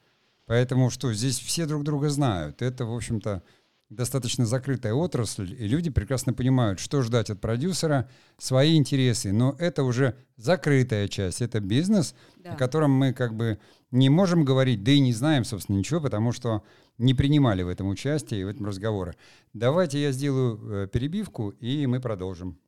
Поэтому 0.47 0.91
что, 0.91 1.13
здесь 1.15 1.39
все 1.39 1.65
друг 1.65 1.85
друга 1.85 2.11
знают. 2.11 2.61
Это, 2.61 2.85
в 2.85 2.95
общем-то, 2.95 3.43
достаточно 3.89 4.45
закрытая 4.45 4.93
отрасль, 4.93 5.55
и 5.59 5.67
люди 5.67 5.89
прекрасно 5.89 6.35
понимают, 6.35 6.81
что 6.81 7.01
ждать 7.03 7.31
от 7.31 7.41
продюсера, 7.41 8.11
свои 8.39 8.77
интересы. 8.77 9.33
Но 9.33 9.57
это 9.59 9.85
уже 9.85 10.17
закрытая 10.37 11.09
часть, 11.09 11.41
это 11.41 11.61
бизнес, 11.61 12.15
да. 12.37 12.53
о 12.53 12.57
котором 12.57 12.91
мы 12.91 13.15
как 13.15 13.35
бы 13.35 13.59
не 13.91 14.11
можем 14.11 14.45
говорить, 14.45 14.83
да 14.83 14.93
и 14.93 15.01
не 15.01 15.13
знаем, 15.15 15.45
собственно, 15.45 15.77
ничего, 15.77 16.01
потому 16.01 16.33
что 16.33 16.63
не 16.99 17.15
принимали 17.15 17.63
в 17.63 17.69
этом 17.69 17.89
участие 17.89 18.41
и 18.41 18.45
в 18.45 18.49
этом 18.49 18.67
разговоре. 18.67 19.15
Давайте 19.53 20.01
я 20.01 20.13
сделаю 20.13 20.85
э, 20.85 20.89
перебивку, 20.89 21.51
и 21.51 21.87
мы 21.87 22.01
продолжим. 22.01 22.59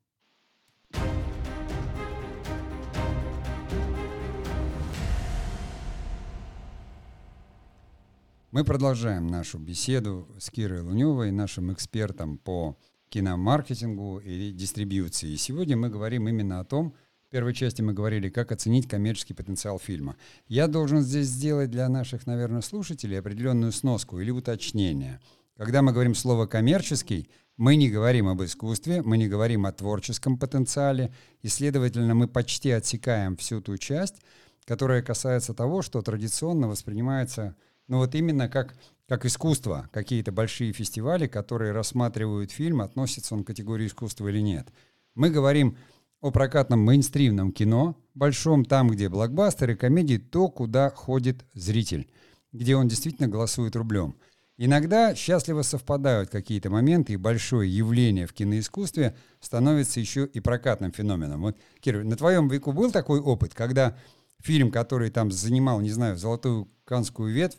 Мы 8.54 8.62
продолжаем 8.62 9.26
нашу 9.26 9.58
беседу 9.58 10.28
с 10.38 10.48
Кирой 10.48 10.80
Луневой, 10.80 11.32
нашим 11.32 11.72
экспертом 11.72 12.38
по 12.38 12.78
киномаркетингу 13.08 14.20
и 14.20 14.52
дистрибьюции. 14.52 15.30
И 15.30 15.36
сегодня 15.36 15.76
мы 15.76 15.88
говорим 15.88 16.28
именно 16.28 16.60
о 16.60 16.64
том, 16.64 16.94
первой 17.34 17.52
части 17.52 17.82
мы 17.82 17.92
говорили, 17.92 18.28
как 18.28 18.52
оценить 18.52 18.86
коммерческий 18.86 19.34
потенциал 19.34 19.80
фильма. 19.80 20.14
Я 20.46 20.68
должен 20.68 21.00
здесь 21.00 21.26
сделать 21.26 21.68
для 21.68 21.88
наших, 21.88 22.28
наверное, 22.28 22.60
слушателей 22.60 23.18
определенную 23.18 23.72
сноску 23.72 24.20
или 24.20 24.30
уточнение. 24.30 25.18
Когда 25.56 25.82
мы 25.82 25.90
говорим 25.92 26.14
слово 26.14 26.46
«коммерческий», 26.46 27.28
мы 27.56 27.74
не 27.74 27.90
говорим 27.90 28.28
об 28.28 28.40
искусстве, 28.44 29.02
мы 29.02 29.18
не 29.18 29.26
говорим 29.26 29.66
о 29.66 29.72
творческом 29.72 30.38
потенциале, 30.38 31.12
и, 31.42 31.48
следовательно, 31.48 32.14
мы 32.14 32.28
почти 32.28 32.70
отсекаем 32.70 33.36
всю 33.36 33.60
ту 33.60 33.78
часть, 33.78 34.22
которая 34.64 35.02
касается 35.02 35.54
того, 35.54 35.82
что 35.82 36.02
традиционно 36.02 36.68
воспринимается, 36.68 37.56
ну 37.88 37.98
вот 37.98 38.14
именно 38.14 38.48
как, 38.48 38.76
как 39.08 39.26
искусство, 39.26 39.90
какие-то 39.92 40.30
большие 40.30 40.72
фестивали, 40.72 41.26
которые 41.26 41.72
рассматривают 41.72 42.52
фильм, 42.52 42.80
относится 42.80 43.34
он 43.34 43.42
к 43.42 43.48
категории 43.48 43.88
искусства 43.88 44.28
или 44.28 44.38
нет. 44.38 44.68
Мы 45.16 45.30
говорим 45.30 45.76
о 46.24 46.30
прокатном 46.30 46.80
мейнстримном 46.80 47.52
кино, 47.52 47.98
большом 48.14 48.64
там, 48.64 48.88
где 48.88 49.10
блокбастеры, 49.10 49.76
комедии, 49.76 50.16
то, 50.16 50.48
куда 50.48 50.88
ходит 50.88 51.44
зритель, 51.52 52.08
где 52.50 52.76
он 52.76 52.88
действительно 52.88 53.28
голосует 53.28 53.76
рублем. 53.76 54.16
Иногда 54.56 55.14
счастливо 55.14 55.60
совпадают 55.60 56.30
какие-то 56.30 56.70
моменты, 56.70 57.12
и 57.12 57.18
большое 57.18 57.70
явление 57.70 58.26
в 58.26 58.32
киноискусстве 58.32 59.14
становится 59.38 60.00
еще 60.00 60.24
и 60.24 60.40
прокатным 60.40 60.92
феноменом. 60.92 61.42
Вот, 61.42 61.58
Кира, 61.80 62.02
на 62.02 62.16
твоем 62.16 62.48
веку 62.48 62.72
был 62.72 62.90
такой 62.90 63.20
опыт, 63.20 63.52
когда 63.52 63.94
фильм, 64.40 64.70
который 64.70 65.10
там 65.10 65.30
занимал, 65.30 65.82
не 65.82 65.90
знаю, 65.90 66.16
золотую 66.16 66.70
канскую 66.86 67.34
ветвь, 67.34 67.58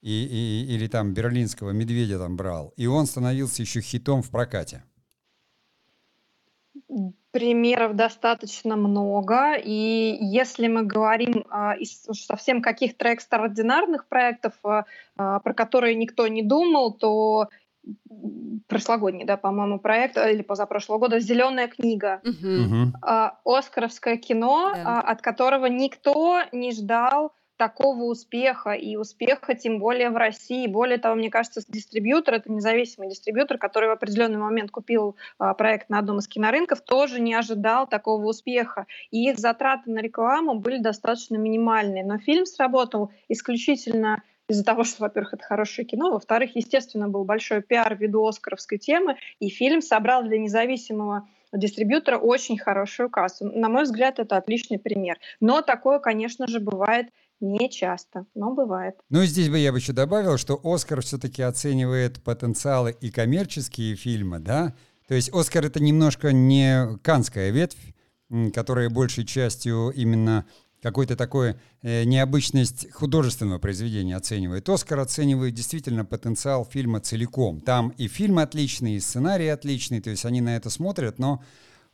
и, 0.00 0.10
и, 0.10 0.74
или 0.74 0.88
там 0.88 1.14
берлинского 1.14 1.70
медведя 1.70 2.18
там 2.18 2.36
брал, 2.36 2.74
и 2.76 2.86
он 2.86 3.06
становился 3.06 3.62
еще 3.62 3.80
хитом 3.80 4.22
в 4.22 4.30
прокате? 4.30 4.82
Примеров 7.32 7.96
достаточно 7.96 8.76
много, 8.76 9.54
и 9.54 10.16
если 10.20 10.68
мы 10.68 10.82
говорим 10.82 11.46
а, 11.48 11.74
из 11.74 12.02
совсем 12.12 12.60
каких-то 12.60 13.08
экстраординарных 13.08 14.06
проектов, 14.06 14.52
а, 14.62 14.84
а, 15.16 15.40
про 15.40 15.54
которые 15.54 15.94
никто 15.94 16.26
не 16.28 16.42
думал, 16.42 16.92
то 16.92 17.48
прошлогодний, 18.68 19.24
да, 19.24 19.36
по-моему, 19.36 19.78
проект, 19.78 20.16
или 20.16 20.42
позапрошлого 20.42 20.98
года 20.98 21.20
«Зеленая 21.20 21.68
книга». 21.68 22.20
Угу. 22.24 22.98
А, 23.02 23.38
Оскаровское 23.44 24.18
кино, 24.18 24.72
да. 24.74 25.00
от 25.00 25.22
которого 25.22 25.66
никто 25.66 26.42
не 26.52 26.72
ждал 26.72 27.32
такого 27.62 28.02
успеха 28.06 28.72
и 28.72 28.96
успеха 28.96 29.54
тем 29.54 29.78
более 29.78 30.10
в 30.10 30.16
России. 30.16 30.66
Более 30.66 30.98
того, 30.98 31.14
мне 31.14 31.30
кажется, 31.30 31.60
дистрибьютор, 31.68 32.34
это 32.34 32.50
независимый 32.50 33.08
дистрибьютор, 33.08 33.56
который 33.56 33.88
в 33.88 33.92
определенный 33.92 34.38
момент 34.38 34.72
купил 34.72 35.14
а, 35.38 35.54
проект 35.54 35.88
на 35.88 36.00
одном 36.00 36.18
из 36.18 36.26
кинорынков, 36.26 36.80
тоже 36.80 37.20
не 37.20 37.34
ожидал 37.34 37.86
такого 37.86 38.26
успеха. 38.26 38.88
И 39.12 39.30
их 39.30 39.38
затраты 39.38 39.92
на 39.92 40.00
рекламу 40.00 40.56
были 40.56 40.78
достаточно 40.78 41.36
минимальные. 41.36 42.04
Но 42.04 42.18
фильм 42.18 42.46
сработал 42.46 43.12
исключительно 43.28 44.24
из-за 44.48 44.64
того, 44.64 44.82
что, 44.82 45.04
во-первых, 45.04 45.34
это 45.34 45.44
хорошее 45.44 45.86
кино, 45.86 46.10
во-вторых, 46.10 46.56
естественно, 46.56 47.08
был 47.08 47.24
большой 47.24 47.62
пиар 47.62 47.94
ввиду 47.94 48.26
оскаровской 48.26 48.78
темы, 48.78 49.18
и 49.38 49.48
фильм 49.50 49.82
собрал 49.82 50.24
для 50.24 50.40
независимого 50.40 51.28
дистрибьютора 51.52 52.18
очень 52.18 52.58
хорошую 52.58 53.10
кассу. 53.10 53.44
На 53.44 53.68
мой 53.68 53.84
взгляд, 53.84 54.18
это 54.18 54.36
отличный 54.36 54.78
пример. 54.78 55.18
Но 55.40 55.60
такое, 55.60 55.98
конечно 55.98 56.46
же, 56.46 56.60
бывает 56.60 57.08
не 57.42 57.68
часто, 57.68 58.24
но 58.34 58.54
бывает. 58.54 58.94
Ну, 59.10 59.24
здесь 59.24 59.50
бы 59.50 59.58
я 59.58 59.72
бы 59.72 59.78
еще 59.78 59.92
добавил, 59.92 60.38
что 60.38 60.58
Оскар 60.62 61.02
все-таки 61.02 61.42
оценивает 61.42 62.22
потенциалы 62.22 62.96
и 63.00 63.10
коммерческие 63.10 63.96
фильмы, 63.96 64.38
да? 64.38 64.74
То 65.08 65.14
есть 65.14 65.30
Оскар 65.34 65.66
это 65.66 65.82
немножко 65.82 66.32
не 66.32 66.96
канская 67.02 67.50
ветвь, 67.50 67.94
которая 68.54 68.88
большей 68.88 69.26
частью 69.26 69.90
именно 69.90 70.46
какой-то 70.80 71.16
такой 71.16 71.56
э, 71.82 72.04
необычность 72.04 72.90
художественного 72.92 73.58
произведения 73.58 74.16
оценивает. 74.16 74.68
Оскар 74.68 74.98
оценивает 74.98 75.54
действительно 75.54 76.04
потенциал 76.04 76.64
фильма 76.64 77.00
целиком. 77.00 77.60
Там 77.60 77.90
и 77.98 78.08
фильм 78.08 78.38
отличный, 78.38 78.94
и 78.94 79.00
сценарий 79.00 79.48
отличный, 79.48 80.00
то 80.00 80.10
есть 80.10 80.24
они 80.24 80.40
на 80.40 80.56
это 80.56 80.70
смотрят, 80.70 81.18
но 81.18 81.42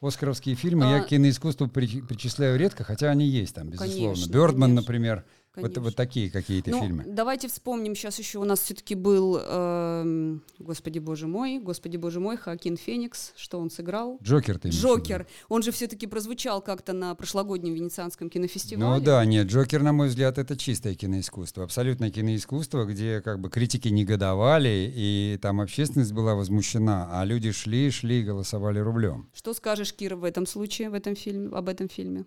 Оскаровские 0.00 0.54
фильмы 0.54 0.86
а... 0.86 0.98
я 0.98 1.02
к 1.02 1.08
киноискусству 1.08 1.66
при, 1.66 2.00
причисляю 2.02 2.58
редко, 2.58 2.84
хотя 2.84 3.10
они 3.10 3.26
есть 3.26 3.54
там, 3.54 3.68
безусловно. 3.68 4.14
Конечно, 4.14 4.32
Бёрдман, 4.32 4.70
конечно. 4.70 4.80
например, 4.80 5.24
Вот, 5.62 5.76
вот 5.78 5.96
такие 5.96 6.30
какие-то 6.30 6.70
ну, 6.70 6.80
фильмы. 6.80 7.04
Давайте 7.06 7.48
вспомним, 7.48 7.94
сейчас 7.94 8.18
еще 8.18 8.38
у 8.38 8.44
нас 8.44 8.60
все-таки 8.60 8.94
был, 8.94 9.38
э, 9.40 10.38
господи 10.58 10.98
боже 10.98 11.26
мой, 11.26 11.58
господи 11.58 11.96
боже 11.96 12.20
мой, 12.20 12.36
Хакин 12.36 12.76
Феникс, 12.76 13.32
что 13.36 13.58
он 13.58 13.70
сыграл? 13.70 14.18
Джокер 14.22 14.58
ты 14.58 14.68
Джокер. 14.70 15.26
Он 15.48 15.62
же 15.62 15.72
все-таки 15.72 16.06
прозвучал 16.06 16.60
как-то 16.60 16.92
на 16.92 17.14
прошлогоднем 17.14 17.74
Венецианском 17.74 18.30
кинофестивале. 18.30 18.98
Ну 18.98 19.00
да, 19.04 19.24
нет, 19.24 19.46
Джокер, 19.48 19.82
на 19.82 19.92
мой 19.92 20.08
взгляд, 20.08 20.38
это 20.38 20.56
чистое 20.56 20.94
киноискусство, 20.94 21.64
абсолютно 21.64 22.10
киноискусство, 22.10 22.84
где 22.84 23.20
как 23.20 23.40
бы 23.40 23.50
критики 23.50 23.88
негодовали, 23.88 24.92
и 24.94 25.38
там 25.40 25.60
общественность 25.60 26.12
была 26.12 26.34
возмущена, 26.34 27.08
а 27.12 27.24
люди 27.24 27.52
шли, 27.52 27.90
шли 27.90 28.20
и 28.20 28.24
голосовали 28.24 28.78
рублем. 28.78 29.28
Что 29.34 29.54
скажешь, 29.54 29.92
Кира, 29.94 30.16
в 30.16 30.24
этом 30.24 30.46
случае, 30.46 30.90
в 30.90 30.94
этом 30.94 31.16
фильме, 31.16 31.48
об 31.56 31.68
этом 31.68 31.88
фильме? 31.88 32.24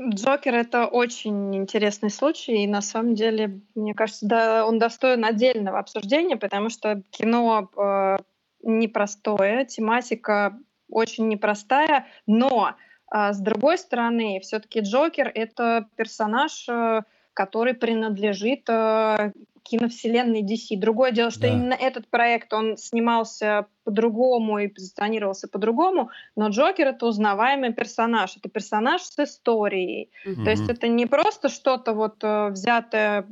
Джокер 0.00 0.54
это 0.54 0.86
очень 0.86 1.54
интересный 1.54 2.10
случай, 2.10 2.64
и 2.64 2.66
на 2.66 2.80
самом 2.80 3.14
деле, 3.14 3.60
мне 3.74 3.94
кажется, 3.94 4.26
да, 4.26 4.66
он 4.66 4.78
достоин 4.78 5.24
отдельного 5.24 5.78
обсуждения, 5.78 6.36
потому 6.36 6.70
что 6.70 7.02
кино 7.10 7.70
э, 7.76 8.16
непростое, 8.62 9.66
тематика 9.66 10.58
очень 10.90 11.28
непростая, 11.28 12.06
но 12.26 12.74
э, 13.14 13.32
с 13.32 13.38
другой 13.38 13.78
стороны, 13.78 14.40
все-таки 14.42 14.80
Джокер 14.80 15.30
это 15.34 15.88
персонаж, 15.96 16.66
э, 16.68 17.02
который 17.34 17.74
принадлежит 17.74 18.68
э, 18.68 19.32
киновселенной 19.62 20.42
DC. 20.42 20.78
Другое 20.78 21.12
дело, 21.12 21.30
что 21.30 21.42
да. 21.42 21.48
именно 21.48 21.74
этот 21.74 22.08
проект, 22.08 22.52
он 22.52 22.76
снимался 22.76 23.66
по-другому 23.84 24.58
и 24.58 24.68
позиционировался 24.68 25.48
по-другому, 25.48 26.10
но 26.36 26.48
Джокер 26.48 26.88
это 26.88 27.06
узнаваемый 27.06 27.72
персонаж, 27.72 28.36
это 28.36 28.48
персонаж 28.48 29.02
с 29.02 29.18
историей. 29.18 30.10
Mm-hmm. 30.26 30.44
То 30.44 30.50
есть 30.50 30.68
это 30.68 30.88
не 30.88 31.06
просто 31.06 31.48
что-то 31.48 31.92
вот 31.92 32.22
э, 32.22 32.48
взятое 32.48 33.26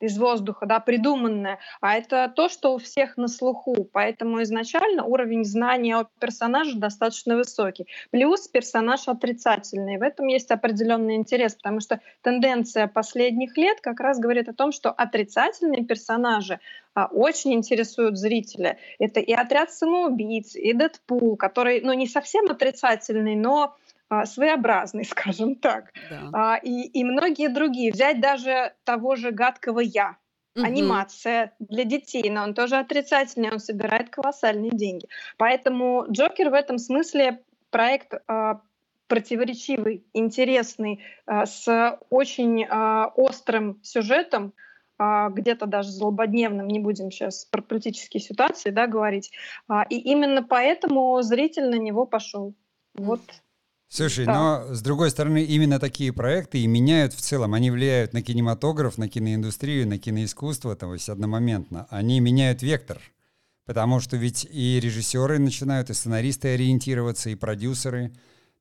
из 0.00 0.18
воздуха, 0.18 0.66
да, 0.66 0.80
придуманное, 0.80 1.58
а 1.80 1.94
это 1.94 2.32
то, 2.34 2.48
что 2.48 2.74
у 2.74 2.78
всех 2.78 3.16
на 3.16 3.28
слуху. 3.28 3.88
Поэтому 3.92 4.42
изначально 4.42 5.04
уровень 5.04 5.44
знания 5.44 5.96
о 5.96 6.06
персонаже 6.18 6.76
достаточно 6.76 7.36
высокий. 7.36 7.86
Плюс 8.10 8.48
персонаж 8.48 9.08
отрицательный. 9.08 9.98
В 9.98 10.02
этом 10.02 10.26
есть 10.26 10.50
определенный 10.50 11.16
интерес, 11.16 11.54
потому 11.54 11.80
что 11.80 12.00
тенденция 12.22 12.86
последних 12.86 13.56
лет 13.56 13.80
как 13.80 14.00
раз 14.00 14.18
говорит 14.18 14.48
о 14.48 14.54
том, 14.54 14.72
что 14.72 14.90
отрицательные 14.90 15.84
персонажи 15.84 16.60
очень 16.94 17.54
интересуют 17.54 18.16
зрителя. 18.16 18.78
Это 18.98 19.20
и 19.20 19.32
отряд 19.32 19.72
самоубийц, 19.72 20.54
и 20.54 20.72
Дэдпул, 20.72 21.36
который, 21.36 21.80
ну, 21.80 21.92
не 21.92 22.06
совсем 22.06 22.50
отрицательный, 22.50 23.34
но 23.34 23.76
а, 24.08 24.26
своеобразный, 24.26 25.04
скажем 25.10 25.56
так. 25.56 25.92
Да. 26.10 26.30
А, 26.32 26.56
и, 26.56 26.82
и 26.82 27.04
многие 27.04 27.48
другие. 27.48 27.92
Взять 27.92 28.20
даже 28.20 28.74
того 28.84 29.16
же 29.16 29.30
гадкого 29.30 29.80
я. 29.80 30.16
Угу. 30.56 30.64
Анимация 30.64 31.52
для 31.58 31.84
детей, 31.84 32.30
но 32.30 32.44
он 32.44 32.54
тоже 32.54 32.76
отрицательный, 32.76 33.50
он 33.50 33.58
собирает 33.58 34.10
колоссальные 34.10 34.70
деньги. 34.70 35.08
Поэтому 35.36 36.06
Джокер 36.08 36.50
в 36.50 36.54
этом 36.54 36.78
смысле 36.78 37.42
проект 37.70 38.14
противоречивый, 39.08 40.04
интересный, 40.12 41.02
с 41.26 41.98
очень 42.08 42.64
острым 42.64 43.80
сюжетом, 43.82 44.54
а, 44.56 44.64
где-то 44.98 45.66
даже 45.66 45.90
злободневным, 45.90 46.68
не 46.68 46.78
будем 46.78 47.10
сейчас 47.10 47.44
про 47.44 47.62
политические 47.62 48.20
ситуации 48.20 48.70
да, 48.70 48.86
говорить. 48.86 49.32
А, 49.68 49.82
и 49.82 49.96
именно 49.96 50.42
поэтому 50.42 51.20
зритель 51.22 51.68
на 51.68 51.76
него 51.76 52.06
пошел. 52.06 52.54
Вот. 52.94 53.20
Слушай, 53.88 54.26
да. 54.26 54.34
но 54.34 54.74
с 54.74 54.82
другой 54.82 55.10
стороны, 55.10 55.44
именно 55.44 55.78
такие 55.78 56.12
проекты 56.12 56.58
и 56.58 56.66
меняют 56.66 57.12
в 57.12 57.20
целом, 57.20 57.54
они 57.54 57.70
влияют 57.70 58.12
на 58.12 58.22
кинематограф, 58.22 58.98
на 58.98 59.08
киноиндустрию, 59.08 59.86
на 59.86 59.98
киноискусство, 59.98 60.74
то 60.74 60.92
есть 60.92 61.08
одномоментно. 61.08 61.86
Они 61.90 62.20
меняют 62.20 62.62
вектор. 62.62 63.00
Потому 63.66 64.00
что 64.00 64.16
ведь 64.16 64.46
и 64.50 64.78
режиссеры 64.80 65.38
начинают, 65.38 65.90
и 65.90 65.94
сценаристы 65.94 66.48
ориентироваться, 66.48 67.30
и 67.30 67.34
продюсеры. 67.34 68.12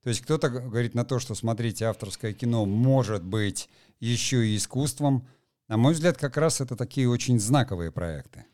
То 0.02 0.10
есть 0.10 0.22
кто-то 0.22 0.50
говорит 0.50 0.96
на 0.96 1.04
то, 1.04 1.20
что, 1.20 1.36
смотрите, 1.36 1.86
авторское 1.86 2.34
кино 2.34 2.66
может 2.66 3.24
быть 3.24 3.70
еще 4.00 4.46
и 4.48 4.56
искусством, 4.56 5.28
на 5.68 5.78
мой 5.78 5.94
взгляд, 5.94 6.18
как 6.18 6.38
раз 6.38 6.62
это 6.62 6.76
такие 6.76 7.10
очень 7.10 7.40
знаковые 7.40 7.92
проекты. 7.92 8.46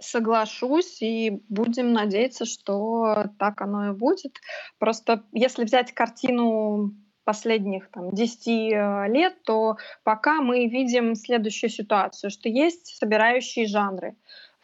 Соглашусь, 0.00 1.02
и 1.02 1.42
будем 1.48 1.92
надеяться, 1.92 2.44
что 2.44 3.30
так 3.38 3.60
оно 3.60 3.90
и 3.90 3.92
будет. 3.92 4.38
Просто 4.78 5.24
если 5.32 5.64
взять 5.64 5.92
картину 5.92 6.94
последних 7.24 7.90
там, 7.90 8.10
10 8.10 8.48
э, 8.48 9.08
лет, 9.08 9.42
то 9.42 9.76
пока 10.02 10.40
мы 10.40 10.66
видим 10.66 11.14
следующую 11.14 11.68
ситуацию, 11.68 12.30
что 12.30 12.48
есть 12.48 12.96
собирающие 12.96 13.66
жанры. 13.66 14.16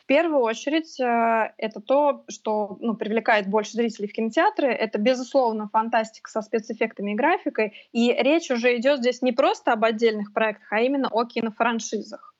Первую 0.06 0.40
очередь, 0.40 1.00
э, 1.00 1.52
это 1.56 1.80
то, 1.80 2.24
что 2.28 2.76
ну, 2.80 2.94
привлекает 2.94 3.48
больше 3.48 3.72
зрителей 3.72 4.08
в 4.08 4.12
кинотеатры. 4.12 4.68
Это, 4.68 4.98
безусловно, 4.98 5.68
фантастика 5.72 6.30
со 6.30 6.42
спецэффектами 6.42 7.12
и 7.12 7.14
графикой. 7.14 7.72
И 7.92 8.12
речь 8.12 8.50
уже 8.50 8.76
идет 8.76 9.00
здесь 9.00 9.22
не 9.22 9.32
просто 9.32 9.72
об 9.72 9.84
отдельных 9.84 10.32
проектах, 10.34 10.70
а 10.70 10.80
именно 10.80 11.08
о 11.10 11.24
кинофраншизах. 11.24 12.34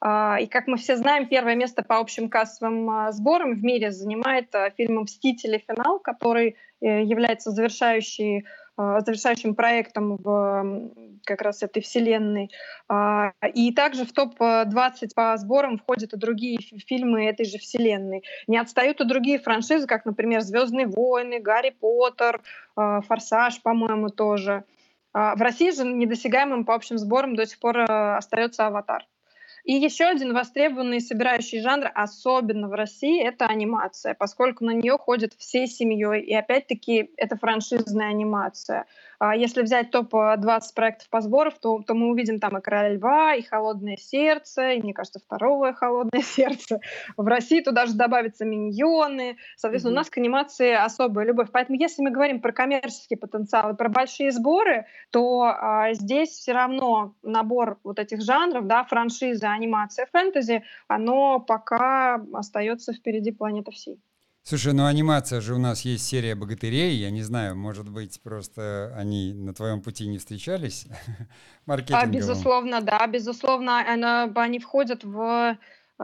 А, 0.00 0.38
и 0.40 0.46
как 0.46 0.66
мы 0.66 0.78
все 0.78 0.96
знаем, 0.96 1.28
первое 1.28 1.54
место 1.54 1.82
по 1.82 1.98
общим 1.98 2.30
кассовым 2.30 2.88
а, 2.88 3.12
сборам 3.12 3.54
в 3.54 3.62
мире 3.62 3.90
занимает 3.90 4.54
а, 4.54 4.70
фильм 4.70 5.02
«Мстители. 5.02 5.62
Финал», 5.68 5.98
который 5.98 6.56
э, 6.80 7.02
является 7.02 7.50
завершающей 7.50 8.46
завершающим 9.00 9.54
проектом 9.54 10.16
в 10.16 10.90
как 11.24 11.42
раз 11.42 11.62
этой 11.62 11.82
вселенной. 11.82 12.50
А, 12.88 13.32
и 13.54 13.72
также 13.72 14.04
в 14.04 14.12
топ-20 14.12 15.10
по 15.14 15.36
сборам 15.36 15.78
входят 15.78 16.12
и 16.12 16.16
другие 16.16 16.58
фильмы 16.86 17.26
этой 17.26 17.44
же 17.46 17.58
вселенной. 17.58 18.22
Не 18.46 18.58
отстают 18.58 19.00
и 19.00 19.04
другие 19.04 19.38
франшизы, 19.38 19.86
как, 19.86 20.04
например, 20.04 20.40
«Звездные 20.40 20.86
войны», 20.86 21.40
«Гарри 21.40 21.70
Поттер», 21.70 22.42
а, 22.76 23.00
«Форсаж», 23.02 23.60
по-моему, 23.62 24.08
тоже. 24.08 24.64
В 25.12 25.42
России 25.42 25.72
же 25.72 25.84
недосягаемым 25.84 26.64
по 26.64 26.74
общим 26.74 26.96
сборам 26.96 27.34
до 27.34 27.44
сих 27.44 27.58
пор 27.58 27.80
остается 27.90 28.68
«Аватар». 28.68 29.04
И 29.64 29.74
еще 29.74 30.04
один 30.04 30.32
востребованный 30.32 31.00
собирающий 31.00 31.60
жанр, 31.60 31.90
особенно 31.94 32.68
в 32.68 32.72
России, 32.72 33.22
это 33.22 33.46
анимация, 33.46 34.14
поскольку 34.14 34.64
на 34.64 34.70
нее 34.70 34.96
ходят 34.98 35.34
всей 35.34 35.66
семьей. 35.66 36.22
И 36.22 36.34
опять-таки 36.34 37.10
это 37.16 37.36
франшизная 37.36 38.08
анимация. 38.08 38.86
А 39.20 39.36
если 39.36 39.60
взять 39.60 39.90
топ-20 39.90 40.60
проектов 40.74 41.10
по 41.10 41.20
сборам, 41.20 41.52
то, 41.60 41.82
то 41.86 41.92
мы 41.92 42.08
увидим 42.08 42.40
там 42.40 42.56
и 42.56 42.62
«Короля 42.62 42.94
льва», 42.94 43.34
и 43.34 43.42
«Холодное 43.42 43.98
сердце», 43.98 44.72
и, 44.72 44.82
мне 44.82 44.94
кажется, 44.94 45.20
второе 45.20 45.74
«Холодное 45.74 46.22
сердце». 46.24 46.80
В 47.18 47.26
России 47.26 47.60
туда 47.60 47.84
же 47.84 47.92
добавятся 47.92 48.46
«Миньоны». 48.46 49.36
Соответственно, 49.56 49.92
mm-hmm. 49.92 49.94
у 49.94 50.00
нас 50.00 50.08
к 50.08 50.16
анимации 50.16 50.72
особая 50.72 51.26
любовь. 51.26 51.48
Поэтому 51.52 51.78
если 51.78 52.02
мы 52.02 52.10
говорим 52.10 52.40
про 52.40 52.52
коммерческий 52.52 53.16
потенциал 53.16 53.74
и 53.74 53.76
про 53.76 53.90
большие 53.90 54.32
сборы, 54.32 54.86
то 55.10 55.42
а, 55.42 55.92
здесь 55.92 56.30
все 56.30 56.52
равно 56.52 57.14
набор 57.22 57.78
вот 57.84 57.98
этих 57.98 58.22
жанров, 58.22 58.66
да, 58.66 58.84
франшиза, 58.84 59.50
анимация, 59.50 60.06
фэнтези, 60.10 60.64
оно 60.88 61.40
пока 61.40 62.24
остается 62.32 62.94
впереди 62.94 63.32
планеты 63.32 63.70
всей. 63.70 64.00
Слушай, 64.42 64.72
ну 64.72 64.86
анимация 64.86 65.40
же 65.40 65.54
у 65.54 65.58
нас 65.58 65.82
есть 65.82 66.06
серия 66.06 66.34
богатырей. 66.34 66.96
Я 66.96 67.10
не 67.10 67.22
знаю, 67.22 67.56
может 67.56 67.88
быть, 67.88 68.20
просто 68.22 68.92
они 68.96 69.32
на 69.34 69.54
твоем 69.54 69.82
пути 69.82 70.06
не 70.06 70.18
встречались 70.18 70.86
А, 71.66 72.06
безусловно, 72.06 72.80
да, 72.80 73.06
безусловно, 73.06 73.80
она, 73.88 74.24
они 74.34 74.58
входят 74.58 75.04
в, 75.04 75.56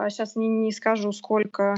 сейчас 0.09 0.37
а, 0.37 0.39
не, 0.39 0.47
не 0.47 0.71
скажу 0.71 1.11
сколько, 1.11 1.75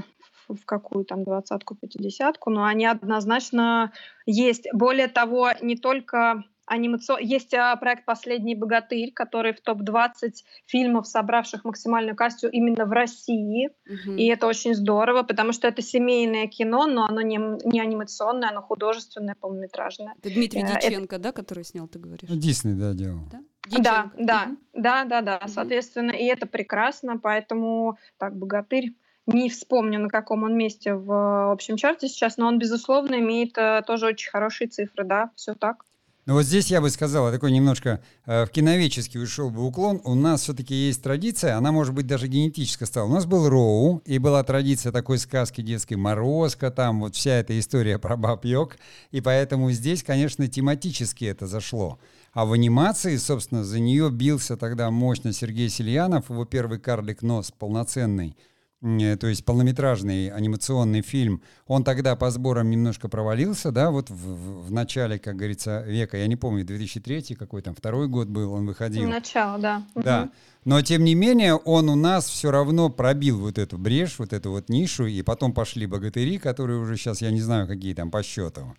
в 0.48 0.65
какую 0.65 1.06
там 1.06 1.24
двадцатку, 1.24 1.76
пятидесятку, 1.76 2.50
но 2.50 2.65
они 2.65 2.86
однозначно 2.86 3.91
есть. 4.26 4.67
Более 4.74 5.08
того, 5.08 5.52
не 5.62 5.76
только 5.76 6.43
анимацион... 6.69 7.19
Есть 7.19 7.53
а, 7.53 7.75
проект 7.75 8.05
«Последний 8.05 8.55
богатырь», 8.55 9.12
который 9.12 9.53
в 9.53 9.62
топ-20 9.62 10.34
фильмов, 10.65 11.08
собравших 11.08 11.65
максимальную 11.65 12.15
кассу 12.15 12.47
именно 12.47 12.86
в 12.86 12.91
России. 12.91 13.69
Угу. 13.86 14.15
И 14.15 14.25
это 14.27 14.47
очень 14.47 14.75
здорово, 14.75 15.23
потому 15.23 15.51
что 15.51 15.67
это 15.67 15.82
семейное 15.82 16.47
кино, 16.47 16.88
но 16.88 17.05
оно 17.05 17.21
не, 17.21 17.39
не 17.65 17.82
анимационное, 17.82 18.49
оно 18.49 18.62
художественное, 18.62 19.36
полнометражное. 19.39 20.13
Это 20.21 20.34
Дмитрий 20.34 20.62
э, 20.62 20.67
Диченко, 20.67 21.15
это... 21.15 21.23
да, 21.23 21.32
который 21.32 21.63
снял, 21.63 21.88
ты 21.88 21.99
говоришь? 21.99 22.29
Ну, 22.29 22.36
Дисней, 22.36 22.75
да, 22.75 22.93
делал. 22.93 23.19
Да? 23.32 23.39
Да, 23.71 24.12
да, 24.17 24.43
угу. 24.47 24.58
да, 24.73 25.05
да, 25.05 25.21
да, 25.21 25.38
угу. 25.38 25.47
соответственно, 25.47 26.12
и 26.12 26.25
это 26.25 26.45
прекрасно, 26.45 27.17
поэтому 27.17 27.97
так, 28.17 28.36
«Богатырь» 28.36 28.93
не 29.34 29.49
вспомню, 29.49 29.99
на 29.99 30.10
каком 30.10 30.43
он 30.43 30.58
месте 30.58 30.93
в 30.93 31.51
общем 31.51 31.77
чарте 31.77 32.08
сейчас, 32.08 32.38
но 32.38 32.47
он, 32.47 32.58
безусловно, 32.58 33.15
имеет 33.19 33.58
э, 33.58 33.84
тоже 33.86 34.08
очень 34.08 34.29
хорошие 34.29 34.67
цифры, 34.67 35.03
да, 35.03 35.32
все 35.36 35.53
так. 35.53 35.86
Ну 36.30 36.36
вот 36.36 36.46
здесь 36.46 36.68
я 36.68 36.80
бы 36.80 36.92
сказал, 36.92 37.32
такой 37.32 37.52
немножко 37.52 38.02
э, 38.28 38.46
в 38.46 38.52
киновеческий 38.52 39.20
ушел 39.20 39.50
бы 39.50 39.65
уклон. 39.65 40.00
У 40.04 40.13
нас 40.13 40.44
все-таки 40.44 40.76
есть 40.76 41.02
традиция, 41.02 41.58
она 41.58 41.72
может 41.72 41.96
быть 41.96 42.06
даже 42.06 42.28
генетически 42.28 42.84
стала. 42.84 43.08
У 43.08 43.12
нас 43.12 43.26
был 43.26 43.50
Роу, 43.50 44.04
и 44.06 44.20
была 44.20 44.44
традиция 44.44 44.92
такой 44.92 45.18
сказки 45.18 45.62
детской 45.62 45.96
«Морозко», 45.96 46.70
там 46.70 47.00
вот 47.00 47.15
вся 47.15 47.32
эта 47.32 47.58
история 47.58 47.98
про 47.98 48.15
баб 48.15 48.46
Йог. 48.46 48.78
И 49.10 49.22
поэтому 49.22 49.72
здесь, 49.72 50.04
конечно, 50.04 50.48
тематически 50.48 51.26
это 51.26 51.48
зашло. 51.48 51.98
А 52.32 52.46
в 52.46 52.54
анимации, 52.54 53.18
собственно, 53.18 53.63
за 53.63 53.80
нее 53.80 54.12
бился 54.12 54.56
тогда 54.56 54.92
мощно 54.92 55.34
Сергей 55.34 55.70
Сельянов, 55.70 56.30
его 56.30 56.46
первый 56.46 56.78
«Карлик 56.78 57.24
нос» 57.24 57.52
полноценный– 57.58 58.38
то 58.82 59.28
есть 59.28 59.44
полнометражный 59.44 60.30
анимационный 60.30 61.02
фильм, 61.02 61.42
он 61.68 61.84
тогда 61.84 62.15
по 62.15 62.32
сборам 62.32 62.70
немножко 62.70 63.10
провалился, 63.10 63.72
да, 63.72 63.92
вот 63.92 64.10
в, 64.10 64.68
в 64.68 64.72
начале, 64.72 65.20
как 65.20 65.36
говорится, 65.36 65.82
века, 65.82 66.15
я 66.18 66.28
не 66.28 66.38
помню, 66.38 66.63
2003 66.63 67.36
какой 67.36 67.62
там, 67.62 67.76
второй 67.76 68.08
год 68.08 68.30
был, 68.30 68.54
он 68.54 68.65
выходил. 68.65 69.10
Начало, 69.10 69.60
да. 69.60 69.84
Да, 69.96 70.22
угу. 70.24 70.32
но 70.63 70.82
тем 70.82 71.04
не 71.04 71.13
менее 71.13 71.56
он 71.56 71.89
у 71.89 71.96
нас 71.96 72.30
все 72.30 72.52
равно 72.52 72.89
пробил 72.89 73.39
вот 73.39 73.58
эту 73.58 73.78
брешь, 73.78 74.18
вот 74.18 74.32
эту 74.32 74.52
вот 74.52 74.70
нишу, 74.70 75.08
и 75.08 75.22
потом 75.24 75.54
пошли 75.54 75.86
«Богатыри», 75.86 76.38
которые 76.38 76.80
уже 76.80 76.96
сейчас, 76.96 77.22
я 77.22 77.32
не 77.32 77.42
знаю, 77.42 77.68
какие 77.68 77.94
там 77.94 78.10
по 78.12 78.24
счету. 78.24 78.76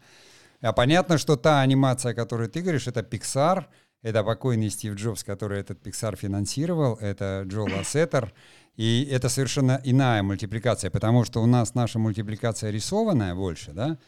А 0.62 0.72
понятно, 0.72 1.18
что 1.18 1.36
та 1.36 1.60
анимация, 1.60 2.12
о 2.12 2.14
которой 2.14 2.48
ты 2.48 2.62
говоришь, 2.62 2.86
это 2.86 3.00
Pixar, 3.00 3.66
это 4.02 4.24
покойный 4.24 4.70
Стив 4.70 4.94
Джобс, 4.94 5.24
который 5.24 5.60
этот 5.60 5.86
Pixar 5.86 6.16
финансировал, 6.16 6.94
это 6.96 7.44
Джо 7.46 7.62
Лассетер, 7.62 8.32
и 8.76 9.06
это 9.10 9.28
совершенно 9.28 9.80
иная 9.84 10.22
мультипликация, 10.22 10.90
потому 10.90 11.24
что 11.24 11.42
у 11.42 11.46
нас 11.46 11.74
наша 11.74 11.98
мультипликация 11.98 12.70
рисованная 12.70 13.34
больше, 13.34 13.72
да, 13.72 13.98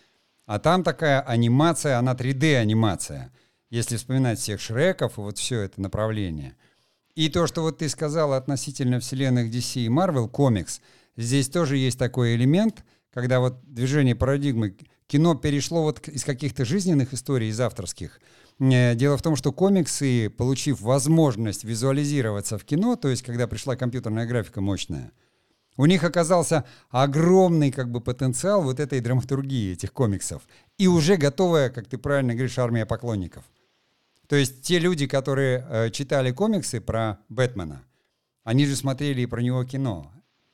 а 0.46 0.58
там 0.58 0.82
такая 0.82 1.20
анимация, 1.20 1.98
она 1.98 2.14
3D-анимация, 2.14 3.30
если 3.70 3.96
вспоминать 3.96 4.38
всех 4.38 4.60
Шреков 4.60 5.18
и 5.18 5.20
вот 5.20 5.38
все 5.38 5.60
это 5.60 5.80
направление. 5.80 6.56
И 7.14 7.28
то, 7.28 7.46
что 7.46 7.62
вот 7.62 7.78
ты 7.78 7.88
сказала 7.88 8.36
относительно 8.36 9.00
вселенных 9.00 9.50
DC 9.50 9.80
и 9.80 9.88
Marvel, 9.88 10.28
комикс, 10.28 10.80
здесь 11.16 11.48
тоже 11.48 11.76
есть 11.76 11.98
такой 11.98 12.34
элемент, 12.34 12.84
когда 13.12 13.40
вот 13.40 13.60
движение 13.64 14.14
парадигмы, 14.14 14.76
кино 15.06 15.34
перешло 15.34 15.82
вот 15.82 16.08
из 16.08 16.24
каких-то 16.24 16.64
жизненных 16.64 17.12
историй, 17.12 17.48
из 17.48 17.60
авторских– 17.60 18.20
дело 18.70 19.16
в 19.16 19.22
том, 19.22 19.36
что 19.36 19.52
комиксы, 19.52 20.30
получив 20.30 20.80
возможность 20.80 21.64
визуализироваться 21.64 22.58
в 22.58 22.64
кино, 22.64 22.96
то 22.96 23.08
есть 23.08 23.22
когда 23.22 23.46
пришла 23.46 23.76
компьютерная 23.76 24.26
графика 24.26 24.60
мощная, 24.60 25.12
у 25.76 25.86
них 25.86 26.04
оказался 26.04 26.64
огромный 26.90 27.72
как 27.72 27.90
бы 27.90 28.00
потенциал 28.00 28.62
вот 28.62 28.78
этой 28.78 29.00
драматургии 29.00 29.72
этих 29.72 29.92
комиксов. 29.92 30.42
И 30.78 30.86
уже 30.86 31.16
готовая, 31.16 31.70
как 31.70 31.88
ты 31.88 31.98
правильно 31.98 32.34
говоришь, 32.34 32.58
армия 32.58 32.86
поклонников. 32.86 33.44
То 34.28 34.36
есть 34.36 34.62
те 34.62 34.78
люди, 34.78 35.06
которые 35.06 35.66
э, 35.68 35.90
читали 35.90 36.30
комиксы 36.30 36.80
про 36.80 37.18
Бэтмена, 37.28 37.82
они 38.44 38.66
же 38.66 38.76
смотрели 38.76 39.22
и 39.22 39.26
про 39.26 39.40
него 39.40 39.64
кино. 39.64 40.12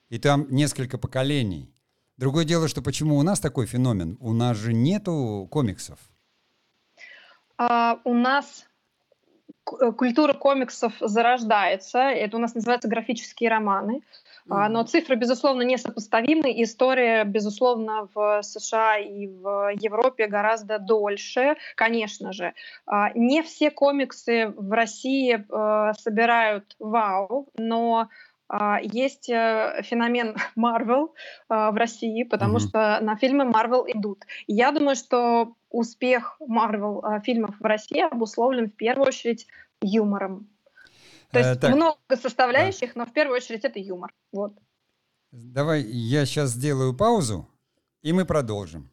И 0.08 0.18
там 0.18 0.46
несколько 0.50 0.98
поколений. 0.98 1.74
Другое 2.16 2.44
дело, 2.44 2.68
что 2.68 2.80
почему 2.80 3.18
у 3.18 3.22
нас 3.22 3.38
такой 3.38 3.66
феномен? 3.66 4.16
У 4.20 4.32
нас 4.32 4.56
же 4.56 4.72
нету 4.72 5.46
комиксов. 5.50 5.98
А, 7.58 7.98
у 8.04 8.14
нас 8.14 8.66
э, 9.80 9.92
культура 9.92 10.32
комиксов 10.32 10.94
зарождается. 11.00 11.98
Это 11.98 12.36
у 12.36 12.40
нас 12.40 12.54
называется 12.54 12.88
графические 12.88 13.50
романы. 13.50 14.02
Mm-hmm. 14.48 14.68
Но 14.68 14.82
цифры, 14.84 15.16
безусловно, 15.16 15.62
несопоставимы. 15.62 16.50
История, 16.62 17.24
безусловно, 17.24 18.08
в 18.14 18.42
США 18.42 18.96
и 18.96 19.26
в 19.26 19.72
Европе 19.74 20.26
гораздо 20.26 20.78
дольше, 20.78 21.56
конечно 21.74 22.32
же. 22.32 22.54
А, 22.86 23.10
не 23.14 23.42
все 23.42 23.70
комиксы 23.70 24.54
в 24.56 24.72
России 24.72 25.34
э, 25.36 25.92
собирают 25.98 26.76
вау, 26.78 27.48
но 27.58 28.08
есть 28.82 29.28
э, 29.28 29.82
феномен 29.82 30.36
Marvel 30.56 31.10
в 31.48 31.76
России, 31.76 32.22
потому 32.24 32.56
mm-hmm. 32.56 32.68
что 32.68 32.98
на 33.00 33.16
фильмы 33.16 33.44
Marvel 33.44 33.84
идут. 33.86 34.24
Я 34.46 34.72
думаю, 34.72 34.96
что 34.96 35.54
успех 35.70 36.36
Марвел 36.40 37.00
а, 37.04 37.20
фильмов 37.20 37.54
в 37.58 37.64
России 37.64 38.00
обусловлен 38.00 38.70
в 38.70 38.74
первую 38.74 39.08
очередь 39.08 39.46
юмором. 39.82 40.48
То 41.30 41.40
есть 41.40 41.62
э, 41.62 41.68
много 41.68 41.98
составляющих, 42.20 42.94
да. 42.94 43.00
но 43.00 43.06
в 43.06 43.12
первую 43.12 43.36
очередь 43.36 43.64
это 43.64 43.78
юмор. 43.78 44.12
Вот. 44.32 44.54
Давай 45.30 45.82
я 45.82 46.24
сейчас 46.24 46.50
сделаю 46.50 46.96
паузу, 46.96 47.46
и 48.02 48.12
мы 48.12 48.24
продолжим. 48.24 48.90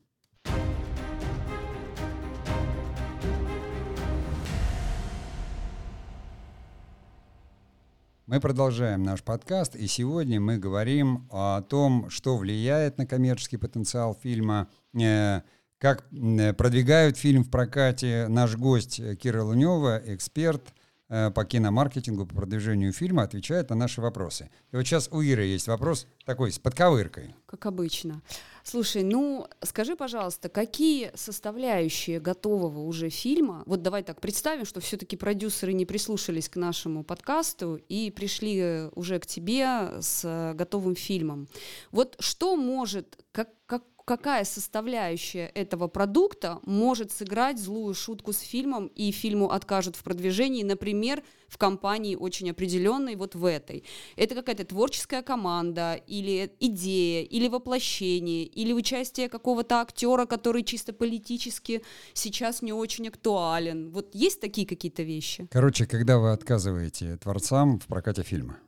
Мы 8.27 8.39
продолжаем 8.39 9.03
наш 9.03 9.21
подкаст, 9.21 9.75
и 9.75 9.85
сегодня 9.85 10.41
мы 10.41 10.57
говорим 10.57 11.27
о 11.29 11.61
том, 11.61 12.09
что 12.09 12.38
влияет 12.38 12.97
на 12.97 13.05
коммерческий 13.05 13.57
потенциал 13.57 14.17
фильма, 14.19 14.67
э, 14.99 15.41
как 15.77 16.07
э, 16.11 16.53
продвигают 16.53 17.17
фильм 17.17 17.43
в 17.43 17.51
прокате 17.51 18.25
наш 18.27 18.55
гость 18.55 18.99
Кира 19.19 19.43
Лунева, 19.43 20.01
эксперт 20.07 20.73
э, 21.07 21.29
по 21.29 21.45
киномаркетингу, 21.45 22.25
по 22.25 22.33
продвижению 22.33 22.93
фильма, 22.93 23.21
отвечает 23.21 23.69
на 23.69 23.75
наши 23.75 24.01
вопросы. 24.01 24.49
И 24.71 24.75
вот 24.75 24.88
сейчас 24.88 25.07
у 25.11 25.21
Иры 25.21 25.43
есть 25.43 25.67
вопрос 25.67 26.07
такой, 26.25 26.51
с 26.51 26.57
подковыркой. 26.57 27.35
Как 27.45 27.67
обычно. 27.67 28.23
Слушай, 28.67 29.04
ну 29.04 29.47
скажи, 29.62 29.95
пожалуйста, 29.95 30.49
какие 30.49 31.12
составляющие 31.13 32.19
готового 32.19 32.80
уже 32.80 33.10
фильма, 33.10 33.62
вот 33.67 33.84
давай 33.84 34.01
так 34.01 34.19
представим, 34.19 34.65
что 34.65 34.80
все-таки 34.80 35.15
продюсеры 35.15 35.71
не 35.71 35.86
прислушались 35.86 36.49
к 36.49 36.56
нашему 36.56 37.04
подкасту 37.04 37.75
и 37.75 38.10
пришли 38.10 38.89
уже 38.95 39.19
к 39.19 39.28
тебе 39.28 40.01
с 40.01 40.54
готовым 40.56 40.95
фильмом. 40.95 41.47
Вот 41.91 42.15
что 42.19 42.56
может, 42.56 43.23
как, 43.32 43.49
как, 43.67 43.84
какая 44.05 44.43
составляющая 44.43 45.47
этого 45.47 45.87
продукта 45.87 46.59
может 46.63 47.11
сыграть 47.11 47.59
злую 47.59 47.95
шутку 47.95 48.33
с 48.33 48.39
фильмом, 48.39 48.87
и 48.87 49.11
фильму 49.11 49.49
откажут 49.49 49.95
в 49.95 50.03
продвижении, 50.03 50.63
например, 50.63 51.23
в 51.47 51.57
компании 51.57 52.15
очень 52.15 52.51
определенной, 52.51 53.15
вот 53.15 53.35
в 53.35 53.45
этой. 53.45 53.83
Это 54.15 54.35
какая-то 54.35 54.63
творческая 54.65 55.23
команда, 55.23 55.95
или 56.07 56.51
идея, 56.59 57.23
или 57.23 57.47
воплощение, 57.47 58.45
или 58.45 58.73
участие 58.73 59.27
какого-то 59.27 59.81
актера, 59.81 60.25
который 60.25 60.63
чисто 60.63 60.93
политически 60.93 61.83
сейчас 62.13 62.61
не 62.61 62.73
очень 62.73 63.07
актуален. 63.07 63.91
Вот 63.91 64.13
есть 64.13 64.39
такие 64.39 64.67
какие-то 64.67 65.01
вещи? 65.01 65.47
Короче, 65.51 65.87
когда 65.87 66.19
вы 66.19 66.31
отказываете 66.31 67.17
творцам 67.17 67.79
в 67.79 67.87
прокате 67.87 68.23
фильма? 68.23 68.59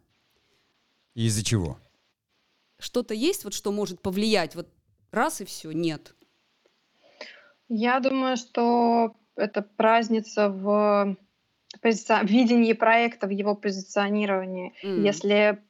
И 1.13 1.25
из-за 1.25 1.43
чего? 1.43 1.77
Что-то 2.79 3.13
есть, 3.15 3.43
вот 3.43 3.53
что 3.53 3.71
может 3.71 4.01
повлиять 4.01 4.55
вот 4.55 4.67
раз 5.11 5.41
и 5.41 5.45
все, 5.45 5.71
нет. 5.71 6.15
Я 7.69 7.99
думаю, 7.99 8.37
что 8.37 9.15
это 9.35 9.61
праздница 9.61 10.49
в 10.49 11.17
позици... 11.81 12.13
видении 12.23 12.73
проекта, 12.73 13.27
в 13.27 13.31
его 13.31 13.55
позиционировании. 13.55 14.73
Mm. 14.83 15.01
Если 15.01 15.61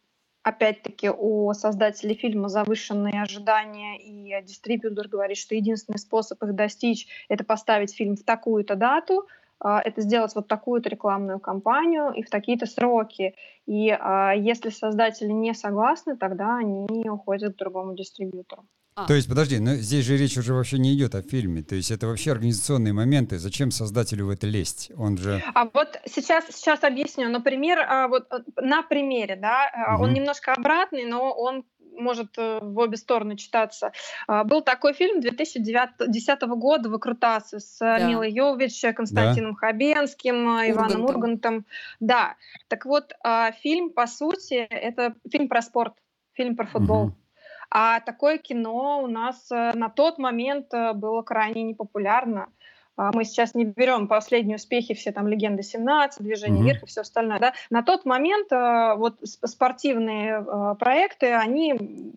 опять-таки 0.43 1.09
у 1.09 1.51
создателей 1.53 2.15
фильма 2.15 2.47
завышенные 2.47 3.21
ожидания, 3.21 3.99
и 3.99 4.45
дистрибьютор 4.45 5.09
говорит, 5.09 5.37
что 5.37 5.55
единственный 5.55 5.99
способ 5.99 6.41
их 6.41 6.55
достичь— 6.55 7.07
это 7.29 7.43
поставить 7.43 7.93
фильм 7.93 8.15
в 8.15 8.23
такую-то 8.23 8.75
дату, 8.75 9.27
а, 9.59 9.81
это 9.81 10.01
сделать 10.01 10.33
вот 10.35 10.47
такую-то 10.47 10.87
рекламную 10.87 11.39
кампанию 11.39 12.13
и 12.13 12.23
в 12.23 12.29
такие-то 12.29 12.65
сроки. 12.65 13.35
И 13.65 13.89
а, 13.89 14.33
если 14.33 14.69
создатели 14.69 15.31
не 15.31 15.53
согласны, 15.53 16.15
тогда 16.15 16.57
они 16.57 17.09
уходят 17.09 17.55
к 17.55 17.57
другому 17.57 17.95
дистрибьютору. 17.95 18.65
А. 18.97 19.05
То 19.05 19.13
есть, 19.13 19.29
подожди, 19.29 19.59
но 19.59 19.75
здесь 19.75 20.05
же 20.05 20.17
речь 20.17 20.39
уже 20.39 20.55
вообще 20.55 20.79
не 20.79 20.95
идет 20.95 21.13
о 21.13 21.21
фильме. 21.21 21.61
То 21.61 21.75
есть 21.75 21.91
это 21.91 22.07
вообще 22.07 22.31
организационные 22.31 22.93
моменты. 22.93 23.37
Зачем 23.37 23.69
создателю 23.69 24.25
в 24.25 24.31
это 24.31 24.47
лезть? 24.47 24.91
Он 24.97 25.19
же... 25.19 25.43
А 25.53 25.69
вот 25.71 25.99
сейчас, 26.07 26.45
сейчас 26.49 26.83
объясню. 26.83 27.29
Например, 27.29 27.77
а, 27.79 28.07
вот 28.07 28.25
э, 28.31 28.39
на 28.55 28.81
примере, 28.81 29.35
да, 29.35 29.69
угу. 29.93 30.05
он 30.05 30.13
немножко 30.13 30.51
обратный, 30.53 31.05
но 31.05 31.31
он 31.31 31.63
может 31.95 32.39
э, 32.39 32.57
в 32.59 32.79
обе 32.79 32.97
стороны 32.97 33.37
читаться. 33.37 33.91
Был 34.27 34.61
такой 34.61 34.93
фильм 34.93 35.21
2010 35.21 36.41
года 36.41 36.89
«Выкрутасы» 36.89 37.59
с 37.59 37.77
да. 37.79 37.99
Милой 37.99 38.31
Йович, 38.31 38.95
Константином 38.95 39.53
да. 39.53 39.59
Хабенским, 39.59 40.47
Ургантом. 40.47 40.71
Иваном 40.71 41.05
Ургантом. 41.05 41.65
Да. 41.99 42.35
Так 42.67 42.87
вот, 42.87 43.13
фильм, 43.61 43.91
по 43.91 44.07
сути, 44.07 44.55
это 44.55 45.13
фильм 45.31 45.49
про 45.49 45.61
спорт, 45.61 45.93
фильм 46.33 46.55
про 46.55 46.65
футбол. 46.65 47.05
Угу. 47.05 47.15
А 47.69 47.99
такое 47.99 48.37
кино 48.37 49.01
у 49.03 49.07
нас 49.07 49.51
э, 49.51 49.71
на 49.73 49.89
тот 49.89 50.17
момент 50.17 50.73
э, 50.73 50.93
было 50.93 51.21
крайне 51.21 51.63
непопулярно. 51.63 52.47
А, 52.95 53.11
мы 53.13 53.25
сейчас 53.25 53.53
не 53.55 53.65
берем 53.65 54.07
последние 54.07 54.55
успехи, 54.55 54.93
все 54.93 55.11
там 55.11 55.27
«Легенды 55.27 55.63
17», 55.63 56.13
«Движение 56.19 56.61
mm-hmm. 56.61 56.65
вверх» 56.65 56.83
и 56.83 56.85
все 56.85 57.01
остальное. 57.01 57.39
Да? 57.39 57.53
На 57.69 57.83
тот 57.83 58.05
момент 58.05 58.51
э, 58.51 58.95
вот 58.95 59.19
спортивные 59.21 60.75
проекты, 60.79 61.33
они 61.33 61.75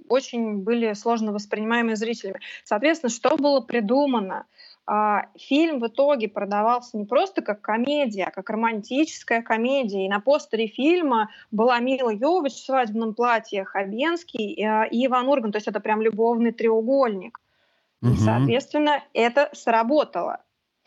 очень 0.09 0.59
были 0.59 0.93
сложно 0.93 1.33
воспринимаемы 1.33 1.97
зрителями. 1.97 2.41
Соответственно, 2.65 3.11
что 3.11 3.37
было 3.37 3.61
придумано? 3.61 4.47
А, 4.87 5.27
фильм 5.37 5.79
в 5.79 5.87
итоге 5.87 6.29
продавался 6.29 6.97
не 6.97 7.05
просто 7.05 7.43
как 7.43 7.61
комедия, 7.61 8.25
а 8.25 8.31
как 8.31 8.51
романтическая 8.51 9.43
комедия. 9.43 10.07
И 10.07 10.09
на 10.09 10.21
постере 10.21 10.67
фильма 10.67 11.31
была 11.51 11.79
Мила 11.79 12.11
Йович 12.11 12.55
в 12.55 12.65
свадебном 12.65 13.15
платье, 13.15 13.65
Хабенский 13.65 14.53
и, 14.53 14.63
и 14.63 15.07
Иван 15.07 15.29
Урган. 15.29 15.53
То 15.53 15.59
есть 15.59 15.69
это 15.69 15.81
прям 15.81 16.03
любовный 16.03 16.53
треугольник. 16.53 17.39
Угу. 18.03 18.13
И, 18.13 18.17
соответственно, 18.17 19.05
это 19.13 19.51
сработало. 19.53 20.41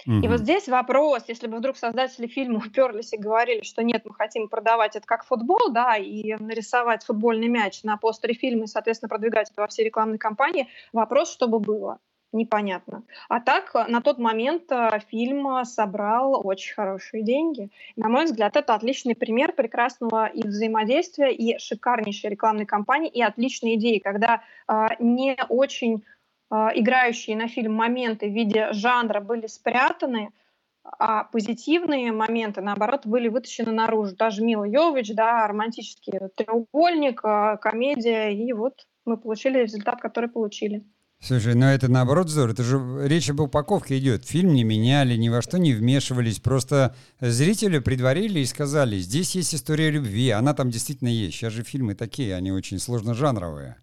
Угу. 0.06 0.16
И 0.16 0.28
вот 0.28 0.40
здесь 0.40 0.68
вопрос, 0.68 1.24
если 1.28 1.48
бы 1.48 1.58
вдруг 1.58 1.78
создатели 1.78 2.28
фильма 2.28 2.58
уперлись 2.66 3.14
и 3.14 3.18
говорили, 3.18 3.62
что 3.62 3.84
нет, 3.84 4.04
мы 4.06 4.14
хотим 4.14 4.50
продавать 4.50 4.96
это 4.96 5.06
как 5.06 5.24
футбол, 5.24 5.70
да, 5.70 5.96
и 5.96 6.36
нарисовать 6.40 7.06
футбольный 7.06 7.48
мяч 7.48 7.84
на 7.84 7.98
постере 7.98 8.34
фильма 8.34 8.66
и, 8.66 8.68
соответственно, 8.68 9.10
продвигать 9.10 9.50
это 9.52 9.62
во 9.62 9.68
все 9.68 9.84
рекламные 9.84 10.20
кампании, 10.20 10.68
вопрос, 10.92 11.32
что 11.32 11.48
бы 11.48 11.60
было 11.60 12.00
непонятно. 12.34 13.04
А 13.30 13.40
так, 13.40 13.72
э, 13.76 13.86
на 13.88 14.02
тот 14.02 14.18
момент 14.18 14.72
э, 14.72 15.00
фильм 15.10 15.48
э, 15.48 15.66
собрал 15.66 16.46
очень 16.46 16.74
хорошие 16.74 17.24
деньги. 17.24 17.70
На 17.96 18.10
мой 18.10 18.26
взгляд, 18.26 18.58
это 18.58 18.76
отличный 18.76 19.16
пример 19.16 19.54
прекрасного 19.54 20.26
и 20.26 20.46
взаимодействия, 20.46 21.32
и 21.32 21.58
шикарнейшей 21.60 22.32
рекламной 22.32 22.66
кампании, 22.66 23.10
и 23.10 23.22
отличной 23.22 23.76
идеи, 23.76 24.00
когда 24.00 24.42
э, 24.68 24.88
не 25.00 25.38
очень 25.50 26.04
э, 26.52 26.56
играющие 26.76 27.38
на 27.38 27.48
фильм 27.48 27.74
моменты 27.74 28.28
в 28.28 28.34
виде 28.34 28.74
жанра 28.74 29.22
были 29.22 29.48
спрятаны, 29.48 30.32
а 31.00 31.24
позитивные 31.24 32.12
моменты, 32.12 32.62
наоборот, 32.62 33.06
были 33.06 33.30
вытащены 33.30 33.72
наружу. 33.72 34.16
Даже 34.18 34.44
Мила 34.44 34.66
Йович, 34.66 35.14
да, 35.16 35.48
романтический 35.48 36.20
треугольник, 36.36 37.22
комедия, 37.62 38.32
и 38.32 38.52
вот 38.52 38.86
мы 39.06 39.16
получили 39.18 39.60
результат, 39.60 40.02
который 40.02 40.30
получили. 40.30 40.84
Слушай, 41.26 41.56
ну 41.56 41.68
это 41.68 41.90
наоборот 41.90 42.28
здорово. 42.28 42.52
Это 42.52 42.64
же 42.64 43.08
речь 43.08 43.30
об 43.30 43.40
упаковке 43.40 43.98
идет. 43.98 44.26
Фильм 44.26 44.54
не 44.54 44.66
меняли, 44.66 45.16
ни 45.16 45.30
во 45.30 45.42
что 45.42 45.58
не 45.58 45.72
вмешивались. 45.72 46.42
Просто 46.42 46.96
зрителю 47.22 47.82
предварили 47.82 48.42
и 48.42 48.46
сказали, 48.46 48.98
здесь 48.98 49.34
есть 49.34 49.56
история 49.56 49.90
любви, 49.90 50.32
она 50.32 50.54
там 50.54 50.70
действительно 50.70 51.08
есть. 51.08 51.36
Сейчас 51.36 51.54
же 51.54 51.64
фильмы 51.64 51.96
такие, 51.96 52.36
они 52.36 52.52
очень 52.52 52.78
сложно-жанровые. 52.78 53.78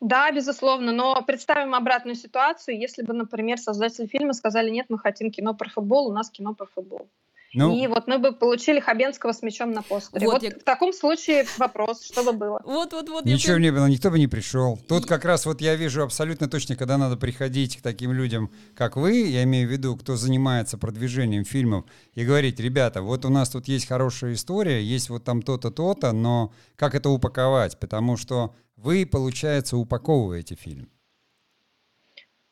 Да, 0.00 0.32
безусловно, 0.32 0.90
но 0.90 1.22
представим 1.22 1.76
обратную 1.76 2.16
ситуацию, 2.16 2.76
если 2.76 3.04
бы, 3.04 3.12
например, 3.12 3.58
создатели 3.58 4.06
фильма 4.06 4.32
сказали, 4.32 4.68
нет, 4.68 4.86
мы 4.88 4.98
хотим 4.98 5.30
кино 5.30 5.54
про 5.54 5.70
футбол, 5.70 6.08
у 6.08 6.12
нас 6.12 6.28
кино 6.30 6.54
про 6.54 6.66
футбол. 6.66 7.08
Ну, 7.56 7.74
и 7.74 7.86
вот 7.86 8.06
мы 8.06 8.18
бы 8.18 8.32
получили 8.32 8.80
Хабенского 8.80 9.32
с 9.32 9.40
мячом 9.40 9.72
на 9.72 9.82
постере. 9.82 10.26
Вот, 10.26 10.34
вот 10.34 10.42
я... 10.42 10.50
в 10.50 10.62
таком 10.62 10.92
случае 10.92 11.46
вопрос, 11.56 12.04
что 12.04 12.22
бы 12.22 12.32
было? 12.32 12.60
Вот, 12.64 12.92
вот, 12.92 13.08
вот. 13.08 13.24
Ничего 13.24 13.56
не 13.56 13.72
было, 13.72 13.86
никто 13.86 14.10
бы 14.10 14.18
не 14.18 14.26
пришел. 14.26 14.78
Тут 14.88 15.06
как 15.06 15.24
раз 15.24 15.46
вот 15.46 15.62
я 15.62 15.74
вижу 15.74 16.02
абсолютно 16.02 16.48
точно, 16.48 16.76
когда 16.76 16.98
надо 16.98 17.16
приходить 17.16 17.78
к 17.78 17.82
таким 17.82 18.12
людям, 18.12 18.50
как 18.74 18.96
вы, 18.96 19.12
я 19.22 19.42
имею 19.44 19.66
в 19.66 19.72
виду, 19.72 19.96
кто 19.96 20.16
занимается 20.16 20.76
продвижением 20.76 21.46
фильмов, 21.46 21.86
и 22.14 22.24
говорить, 22.24 22.60
ребята, 22.60 23.00
вот 23.00 23.24
у 23.24 23.30
нас 23.30 23.48
тут 23.48 23.68
есть 23.68 23.88
хорошая 23.88 24.34
история, 24.34 24.82
есть 24.82 25.08
вот 25.08 25.24
там 25.24 25.40
то-то, 25.40 25.70
то-то, 25.70 26.12
но 26.12 26.52
как 26.76 26.94
это 26.94 27.08
упаковать? 27.08 27.80
Потому 27.80 28.18
что 28.18 28.54
вы, 28.76 29.06
получается, 29.06 29.78
упаковываете 29.78 30.56
фильм. 30.56 30.90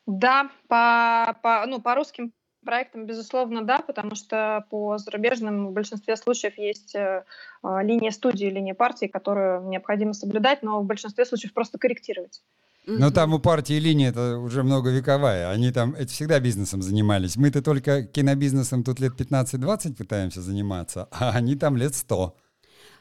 Да, 0.07 0.49
по, 0.67 1.37
по, 1.43 1.65
ну, 1.67 1.79
по 1.79 1.93
русским 1.95 2.33
проектам, 2.65 3.05
безусловно, 3.05 3.63
да, 3.63 3.79
потому 3.79 4.15
что 4.15 4.65
по 4.69 4.97
зарубежным 4.97 5.67
в 5.67 5.71
большинстве 5.71 6.17
случаев 6.17 6.57
есть 6.57 6.95
э, 6.95 7.23
а, 7.63 7.83
линия 7.83 8.11
студии, 8.11 8.47
линия 8.47 8.73
партии, 8.73 9.05
которую 9.05 9.69
необходимо 9.69 10.13
соблюдать, 10.13 10.63
но 10.63 10.81
в 10.81 10.85
большинстве 10.85 11.25
случаев 11.25 11.53
просто 11.53 11.77
корректировать. 11.77 12.41
Но 12.87 13.11
там 13.11 13.33
у 13.33 13.39
партии 13.39 13.79
линия 13.79 14.09
это 14.09 14.37
уже 14.37 14.63
многовековая. 14.63 15.49
Они 15.49 15.71
там 15.71 15.95
это 15.95 16.07
всегда 16.07 16.39
бизнесом 16.39 16.81
занимались. 16.81 17.35
Мы-то 17.35 17.61
только 17.63 18.03
кинобизнесом 18.03 18.83
тут 18.83 18.99
лет 18.99 19.13
15-20 19.19 19.95
пытаемся 19.95 20.41
заниматься, 20.41 21.07
а 21.11 21.31
они 21.31 21.55
там 21.55 21.77
лет 21.77 21.95
100. 21.95 22.35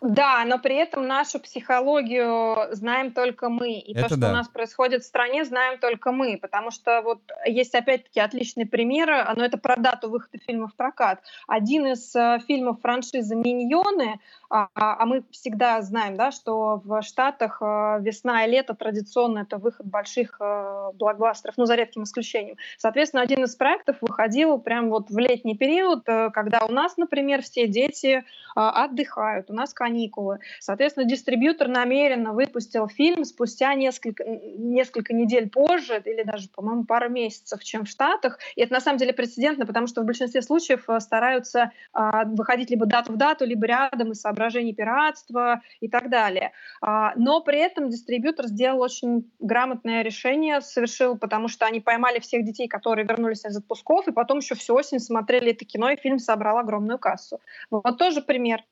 Да, 0.05 0.45
но 0.45 0.59
при 0.59 0.77
этом 0.77 1.07
нашу 1.07 1.41
психологию 1.41 2.75
знаем 2.75 3.11
только 3.11 3.49
мы. 3.49 3.73
И 3.73 3.93
Это 3.93 4.03
то, 4.03 4.09
что 4.09 4.17
да. 4.19 4.31
у 4.31 4.33
нас 4.35 4.49
происходит 4.49 5.03
в 5.03 5.07
стране, 5.07 5.47
знаем 5.47 5.79
только 5.79 6.13
мы. 6.13 6.37
Потому 6.37 6.71
что 6.71 7.01
вот 7.01 7.21
есть 7.47 7.75
опять-таки 7.75 8.21
отличный 8.21 8.67
пример, 8.67 9.09
но 9.35 9.43
это 9.43 9.57
про 9.57 9.77
дату 9.77 10.11
выхода 10.11 10.37
фильма 10.47 10.69
в 10.69 10.75
прокат. 10.75 11.21
Один 11.49 11.87
из 11.87 12.15
э, 12.15 12.39
фильмов 12.47 12.83
франшизы 12.83 13.35
«Миньоны», 13.35 14.21
а, 14.55 14.69
а, 14.77 15.03
а 15.03 15.07
мы 15.07 15.25
всегда 15.33 15.83
знаем, 15.83 16.15
да, 16.17 16.31
что 16.31 16.81
в 16.85 17.03
Штатах 17.03 17.59
э, 17.61 17.99
весна 18.03 18.45
и 18.45 18.51
лето 18.53 18.75
традиционно 18.75 19.41
это 19.41 19.59
выход 19.59 19.85
больших 19.85 20.37
э, 20.39 20.91
блокбастеров, 20.95 21.57
ну, 21.57 21.67
за 21.67 21.75
редким 21.75 22.05
исключением. 22.05 22.57
Соответственно, 22.79 23.25
один 23.25 23.43
из 23.43 23.57
проектов 23.57 23.97
выходил 24.01 24.59
прямо 24.59 24.91
вот 24.91 25.11
в 25.11 25.19
летний 25.19 25.57
период, 25.57 26.09
э, 26.09 26.31
когда 26.31 26.65
у 26.69 26.71
нас, 26.71 26.97
например, 26.97 27.43
все 27.43 27.67
дети 27.67 28.23
отдыхают, 28.55 29.51
у 29.51 29.55
нас, 29.55 29.75
каникулы. 29.75 30.39
Соответственно, 30.61 31.05
дистрибьютор 31.05 31.67
намеренно 31.67 32.33
выпустил 32.33 32.87
фильм 32.87 33.25
спустя 33.25 33.75
несколько, 33.75 34.25
несколько 34.25 35.13
недель 35.13 35.51
позже, 35.51 36.01
или 36.05 36.23
даже, 36.23 36.49
по-моему, 36.51 36.85
пару 36.85 37.11
месяцев, 37.11 37.65
чем 37.65 37.85
в 37.85 37.89
Штатах. 37.89 38.39
И 38.55 38.61
это 38.61 38.73
на 38.73 38.81
самом 38.81 38.99
деле 38.99 39.13
прецедентно, 39.13 39.67
потому 39.67 39.89
что 39.89 40.03
в 40.03 40.05
большинстве 40.05 40.41
случаев 40.41 40.87
стараются 41.01 41.73
выходить 41.93 42.71
либо 42.71 42.87
дату 42.87 43.15
в 43.15 43.17
дату, 43.17 43.45
либо 43.45 43.67
рядом 43.67 44.13
из 44.13 44.21
соображений 44.45 44.75
пиратства 44.75 45.63
и 45.81 45.89
так 45.89 46.11
далее. 46.11 46.53
А, 46.81 47.13
но 47.17 47.41
при 47.41 47.59
этом 47.59 47.89
дистрибьютор 47.89 48.47
сделал 48.47 48.81
очень 48.81 49.31
грамотное 49.41 50.03
решение, 50.03 50.61
совершил, 50.61 51.17
потому 51.17 51.49
что 51.49 51.67
они 51.67 51.81
поймали 51.81 52.19
всех 52.19 52.45
детей, 52.45 52.69
которые 52.69 53.07
вернулись 53.07 53.45
из 53.45 53.57
отпусков, 53.57 54.09
и 54.09 54.13
потом 54.13 54.39
еще 54.39 54.55
всю 54.55 54.75
осень 54.75 55.01
смотрели 55.01 55.53
это 55.53 55.65
кино, 55.65 55.91
и 55.91 55.97
фильм 55.97 56.19
собрал 56.19 56.59
огромную 56.59 56.99
кассу. 56.99 57.41
Вот 57.71 57.99
тоже 57.99 58.21
пример. 58.21 58.63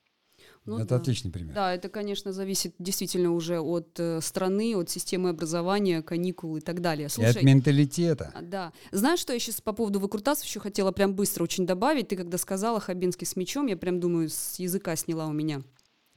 Ну, 0.65 0.77
это 0.77 0.89
да. 0.89 0.95
отличный 0.95 1.29
пример. 1.31 1.53
Да, 1.53 1.73
это, 1.73 1.89
конечно, 1.89 2.31
зависит 2.31 2.73
действительно 2.79 3.33
уже 3.33 3.59
от 3.59 3.99
э, 3.99 4.21
страны, 4.21 4.75
от 4.75 4.89
системы 4.89 5.29
образования, 5.29 6.01
каникул 6.01 6.55
и 6.55 6.61
так 6.61 6.81
далее. 6.81 7.09
Слушай, 7.09 7.35
и 7.35 7.37
от 7.37 7.43
менталитета. 7.43 8.31
А, 8.33 8.41
да. 8.41 8.73
Знаешь, 8.91 9.19
что 9.19 9.33
я 9.33 9.39
сейчас 9.39 9.59
по 9.59 9.73
поводу 9.73 9.99
выкрутасов 9.99 10.45
еще 10.45 10.59
хотела 10.59 10.91
прям 10.91 11.15
быстро 11.15 11.43
очень 11.43 11.65
добавить? 11.65 12.07
Ты 12.07 12.15
когда 12.15 12.37
сказала 12.37 12.79
Хабинский 12.79 13.27
с 13.27 13.35
мечом, 13.35 13.67
я 13.67 13.75
прям 13.75 13.99
думаю, 13.99 14.29
с 14.29 14.57
языка 14.57 14.95
сняла 14.95 15.27
у 15.27 15.33
меня. 15.33 15.61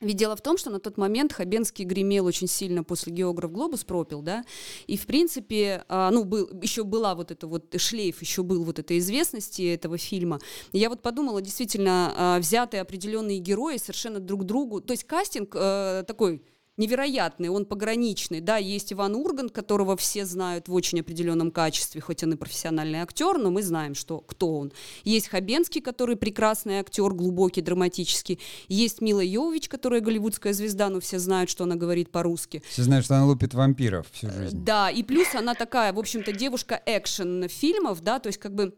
Ведь 0.00 0.16
дело 0.16 0.36
в 0.36 0.42
том, 0.42 0.58
что 0.58 0.70
на 0.70 0.78
тот 0.78 0.98
момент 0.98 1.32
Хабенский 1.32 1.84
гремел 1.84 2.26
очень 2.26 2.48
сильно 2.48 2.84
после 2.84 3.12
«Географ 3.14 3.50
Глобус» 3.50 3.84
пропил, 3.84 4.20
да, 4.20 4.44
и, 4.86 4.98
в 4.98 5.06
принципе, 5.06 5.84
а, 5.88 6.10
ну, 6.10 6.24
был, 6.24 6.50
еще 6.60 6.84
была 6.84 7.14
вот 7.14 7.30
эта 7.30 7.46
вот 7.46 7.74
шлейф, 7.80 8.20
еще 8.20 8.42
был 8.42 8.62
вот 8.64 8.78
этой 8.78 8.98
известности 8.98 9.62
этого 9.62 9.96
фильма. 9.96 10.38
Я 10.72 10.90
вот 10.90 11.00
подумала, 11.00 11.40
действительно, 11.40 12.12
а, 12.14 12.38
взятые 12.38 12.82
определенные 12.82 13.38
герои 13.38 13.78
совершенно 13.78 14.20
друг 14.20 14.44
другу, 14.44 14.82
то 14.82 14.92
есть 14.92 15.04
кастинг 15.04 15.54
э, 15.54 16.04
такой 16.06 16.42
невероятный, 16.76 17.48
он 17.48 17.64
пограничный. 17.64 18.40
Да, 18.40 18.56
есть 18.56 18.92
Иван 18.92 19.14
Ургант, 19.14 19.52
которого 19.52 19.96
все 19.96 20.24
знают 20.24 20.68
в 20.68 20.74
очень 20.74 21.00
определенном 21.00 21.50
качестве, 21.50 22.00
хоть 22.00 22.22
он 22.22 22.34
и 22.34 22.36
профессиональный 22.36 23.00
актер, 23.00 23.38
но 23.38 23.50
мы 23.50 23.62
знаем, 23.62 23.94
что, 23.94 24.20
кто 24.20 24.58
он. 24.58 24.72
Есть 25.04 25.28
Хабенский, 25.28 25.80
который 25.80 26.16
прекрасный 26.16 26.78
актер, 26.78 27.12
глубокий, 27.12 27.62
драматический. 27.62 28.40
Есть 28.68 29.00
Мила 29.00 29.20
Йович, 29.20 29.68
которая 29.68 30.00
голливудская 30.00 30.52
звезда, 30.52 30.88
но 30.88 31.00
все 31.00 31.18
знают, 31.18 31.50
что 31.50 31.64
она 31.64 31.76
говорит 31.76 32.10
по-русски. 32.10 32.62
Все 32.68 32.82
знают, 32.82 33.04
что 33.04 33.16
она 33.16 33.26
лупит 33.26 33.54
вампиров 33.54 34.06
всю 34.12 34.30
жизнь. 34.30 34.64
Да, 34.64 34.90
и 34.90 35.02
плюс 35.02 35.34
она 35.34 35.54
такая, 35.54 35.92
в 35.92 35.98
общем-то, 35.98 36.32
девушка 36.32 36.80
экшен 36.86 37.48
фильмов, 37.48 38.02
да, 38.02 38.18
то 38.18 38.28
есть 38.28 38.38
как 38.38 38.54
бы 38.54 38.74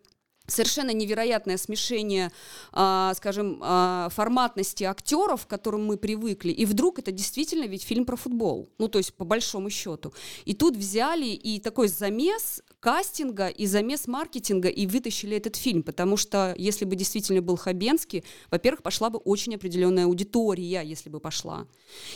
совершенно 0.48 0.92
невероятное 0.92 1.56
смешение, 1.56 2.32
э, 2.72 3.12
скажем, 3.14 3.62
э, 3.62 4.08
форматности 4.10 4.84
актеров, 4.84 5.46
к 5.46 5.50
которым 5.50 5.86
мы 5.86 5.96
привыкли, 5.96 6.50
и 6.50 6.64
вдруг 6.66 6.98
это 6.98 7.12
действительно 7.12 7.64
ведь 7.64 7.84
фильм 7.84 8.04
про 8.04 8.16
футбол, 8.16 8.68
ну 8.78 8.88
то 8.88 8.98
есть 8.98 9.14
по 9.14 9.24
большому 9.24 9.70
счету. 9.70 10.12
И 10.44 10.54
тут 10.54 10.76
взяли 10.76 11.26
и 11.26 11.60
такой 11.60 11.88
замес 11.88 12.62
кастинга 12.80 13.48
и 13.48 13.66
замес 13.66 14.06
маркетинга 14.06 14.68
и 14.68 14.86
вытащили 14.86 15.36
этот 15.36 15.56
фильм, 15.56 15.82
потому 15.82 16.16
что 16.16 16.54
если 16.56 16.84
бы 16.84 16.96
действительно 16.96 17.42
был 17.42 17.56
Хабенский, 17.56 18.24
во-первых, 18.50 18.82
пошла 18.82 19.10
бы 19.10 19.18
очень 19.18 19.54
определенная 19.54 20.04
аудитория, 20.04 20.82
если 20.84 21.10
бы 21.10 21.20
пошла. 21.20 21.66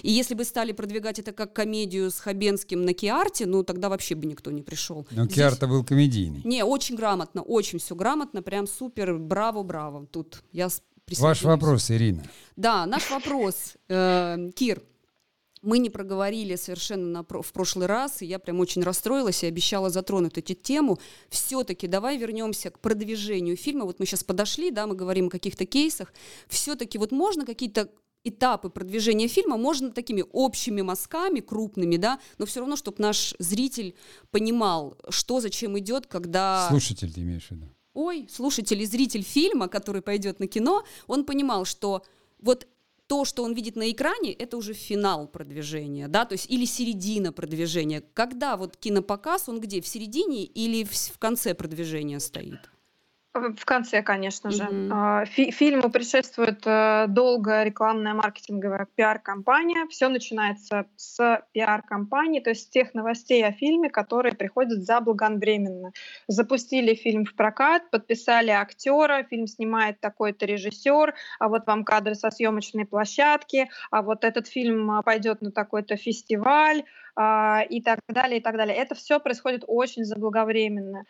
И 0.02 0.10
если 0.10 0.34
бы 0.34 0.44
стали 0.44 0.72
продвигать 0.72 1.18
это 1.18 1.32
как 1.32 1.52
комедию 1.52 2.10
с 2.10 2.18
Хабенским 2.20 2.84
на 2.84 2.94
Киарте, 2.94 3.46
ну 3.46 3.64
тогда 3.64 3.88
вообще 3.88 4.14
бы 4.14 4.26
никто 4.26 4.50
не 4.50 4.62
пришел. 4.62 5.06
Но 5.10 5.24
Здесь... 5.24 5.36
Киарта 5.36 5.66
был 5.66 5.84
комедийный. 5.84 6.42
Не, 6.44 6.64
очень 6.64 6.96
грамотно, 6.96 7.42
очень 7.42 7.78
все 7.78 7.94
грамотно, 7.94 8.42
прям 8.42 8.66
супер, 8.66 9.18
браво, 9.18 9.62
браво. 9.62 10.06
Тут 10.06 10.42
я 10.52 10.68
Ваш 11.18 11.42
вопрос, 11.42 11.90
Ирина. 11.90 12.22
Да, 12.56 12.86
наш 12.86 13.10
вопрос. 13.10 13.74
Э, 13.88 14.50
Кир, 14.54 14.82
мы 15.62 15.78
не 15.78 15.90
проговорили 15.90 16.56
совершенно 16.56 17.06
на, 17.06 17.42
в 17.42 17.52
прошлый 17.52 17.86
раз, 17.86 18.20
и 18.20 18.26
я 18.26 18.38
прям 18.38 18.60
очень 18.60 18.82
расстроилась 18.82 19.44
и 19.44 19.46
обещала 19.46 19.90
затронуть 19.90 20.36
эту 20.36 20.54
тему. 20.54 20.98
Все-таки 21.28 21.86
давай 21.86 22.18
вернемся 22.18 22.70
к 22.70 22.80
продвижению 22.80 23.56
фильма. 23.56 23.84
Вот 23.84 24.00
мы 24.00 24.06
сейчас 24.06 24.24
подошли, 24.24 24.70
да, 24.70 24.86
мы 24.86 24.96
говорим 24.96 25.28
о 25.28 25.30
каких-то 25.30 25.64
кейсах. 25.64 26.12
Все-таки 26.48 26.98
вот 26.98 27.12
можно 27.12 27.46
какие-то 27.46 27.88
этапы 28.24 28.70
продвижения 28.70 29.28
фильма 29.28 29.56
можно 29.56 29.90
такими 29.90 30.24
общими 30.32 30.80
мазками, 30.80 31.40
крупными, 31.40 31.96
да, 31.96 32.20
но 32.38 32.46
все 32.46 32.60
равно, 32.60 32.76
чтобы 32.76 32.96
наш 33.00 33.34
зритель 33.38 33.94
понимал, 34.30 34.96
что 35.08 35.40
зачем 35.40 35.78
идет, 35.78 36.06
когда... 36.06 36.68
Слушатель 36.68 37.12
ты 37.12 37.20
имеешь 37.20 37.48
в 37.48 37.50
виду? 37.52 37.68
Ой, 37.94 38.26
слушатель 38.30 38.80
и 38.80 38.86
зритель 38.86 39.22
фильма, 39.22 39.68
который 39.68 40.02
пойдет 40.02 40.40
на 40.40 40.46
кино, 40.46 40.84
он 41.06 41.24
понимал, 41.24 41.64
что 41.64 42.04
вот 42.38 42.66
то, 43.06 43.24
что 43.24 43.44
он 43.44 43.54
видит 43.54 43.76
на 43.76 43.90
экране, 43.90 44.32
это 44.32 44.56
уже 44.56 44.72
финал 44.74 45.28
продвижения, 45.28 46.08
да, 46.08 46.24
то 46.24 46.32
есть 46.32 46.50
или 46.50 46.64
середина 46.64 47.32
продвижения. 47.32 48.02
Когда 48.14 48.56
вот 48.56 48.76
кинопоказ, 48.76 49.48
он 49.48 49.60
где, 49.60 49.80
в 49.80 49.86
середине 49.86 50.44
или 50.44 50.84
в, 50.84 50.92
в 50.92 51.18
конце 51.18 51.54
продвижения 51.54 52.20
стоит? 52.20 52.71
В 53.34 53.64
конце, 53.64 54.02
конечно 54.02 54.50
же. 54.50 54.64
Mm-hmm. 54.64 55.24
Фи- 55.24 55.50
фильму 55.52 55.90
предшествует 55.90 56.66
э, 56.66 57.06
долгая 57.08 57.64
рекламная 57.64 58.12
маркетинговая 58.12 58.86
пиар-компания. 58.94 59.86
Все 59.88 60.08
начинается 60.08 60.84
с 60.96 61.42
пиар-компании, 61.52 62.40
то 62.40 62.50
есть 62.50 62.64
с 62.64 62.68
тех 62.68 62.92
новостей 62.92 63.42
о 63.42 63.52
фильме, 63.52 63.88
которые 63.88 64.34
приходят 64.34 64.82
заблаговременно. 64.82 65.92
Запустили 66.28 66.94
фильм 66.94 67.24
в 67.24 67.34
прокат, 67.34 67.90
подписали 67.90 68.50
актера, 68.50 69.22
фильм 69.22 69.46
снимает 69.46 69.98
такой-то 70.00 70.44
режиссер, 70.44 71.14
а 71.38 71.48
вот 71.48 71.66
вам 71.66 71.84
кадры 71.84 72.14
со 72.14 72.30
съемочной 72.30 72.84
площадки, 72.84 73.70
а 73.90 74.02
вот 74.02 74.24
этот 74.24 74.46
фильм 74.46 74.90
а, 74.90 75.02
пойдет 75.02 75.40
на 75.40 75.50
такой-то 75.50 75.96
фестиваль 75.96 76.84
а, 77.16 77.62
и 77.62 77.80
так 77.80 78.00
далее, 78.08 78.40
и 78.40 78.42
так 78.42 78.58
далее. 78.58 78.76
Это 78.76 78.94
все 78.94 79.18
происходит 79.20 79.64
очень 79.66 80.04
заблаговременно. 80.04 81.06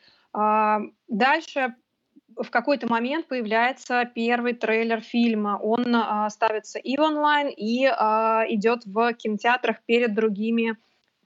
Дальше 1.08 1.74
в 2.37 2.51
какой-то 2.51 2.87
момент 2.88 3.27
появляется 3.27 4.05
первый 4.14 4.55
трейлер 4.55 5.01
фильма. 5.01 5.59
Он 5.62 5.95
а, 5.95 6.29
ставится 6.31 6.79
и 6.79 6.99
онлайн, 6.99 7.49
и 7.49 7.87
а, 7.87 8.45
идет 8.49 8.85
в 8.85 9.12
кинотеатрах 9.14 9.83
перед 9.87 10.14
другими 10.14 10.77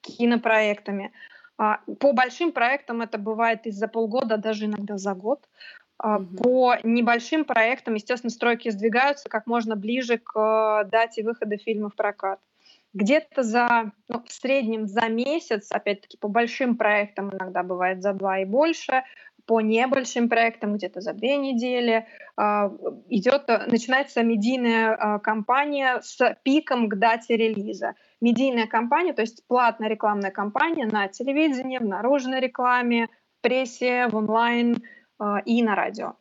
кинопроектами. 0.01 1.13
А, 1.59 1.81
по 2.01 2.13
большим 2.13 2.53
проектам 2.53 3.03
это 3.03 3.19
бывает 3.19 3.67
и 3.67 3.71
за 3.71 3.89
полгода, 3.89 4.37
даже 4.37 4.67
иногда 4.67 4.97
за 4.97 5.15
год. 5.15 5.49
Mm-hmm. 6.03 6.37
По 6.43 6.77
небольшим 6.83 7.45
проектам, 7.45 7.95
естественно, 7.95 8.31
стройки 8.31 8.69
сдвигаются 8.69 9.29
как 9.29 9.47
можно 9.47 9.77
ближе 9.77 10.19
к 10.19 10.85
дате 10.91 11.23
выхода 11.23 11.57
фильма 11.57 11.89
в 11.89 11.95
прокат. 11.95 12.39
Где-то 12.93 13.43
за, 13.43 13.93
ну, 14.09 14.23
в 14.23 14.33
среднем 14.33 14.87
за 14.87 15.09
месяц, 15.09 15.71
опять-таки 15.71 16.17
по 16.17 16.29
большим 16.29 16.77
проектам 16.77 17.31
иногда 17.31 17.63
бывает 17.63 18.03
за 18.03 18.13
два 18.13 18.39
и 18.39 18.45
больше, 18.45 19.05
по 19.47 19.61
небольшим 19.61 20.29
проектам 20.29 20.75
где-то 20.75 21.01
за 21.01 21.13
две 21.13 21.37
недели 21.37 22.07
а, 22.37 22.71
идет, 23.09 23.49
начинается 23.49 24.23
медийная 24.23 24.95
а, 24.95 25.19
кампания 25.21 26.01
с 26.03 26.37
пиком 26.43 26.89
к 26.89 26.97
дате 26.97 27.37
релиза. 27.37 27.95
Медийная 28.21 28.67
кампания, 28.67 29.13
то 29.13 29.23
есть 29.23 29.47
платная 29.47 29.89
рекламная 29.89 30.33
кампания 30.33 30.87
на 30.87 31.09
телевидении, 31.09 31.79
в 31.79 31.85
наружной 31.85 32.41
рекламе, 32.41 33.09
в 33.39 33.43
прессе, 33.43 34.09
в 34.09 34.17
онлайн 34.17 34.83
а, 35.19 35.39
и 35.39 35.63
на 35.63 35.75
радио. 35.75 36.15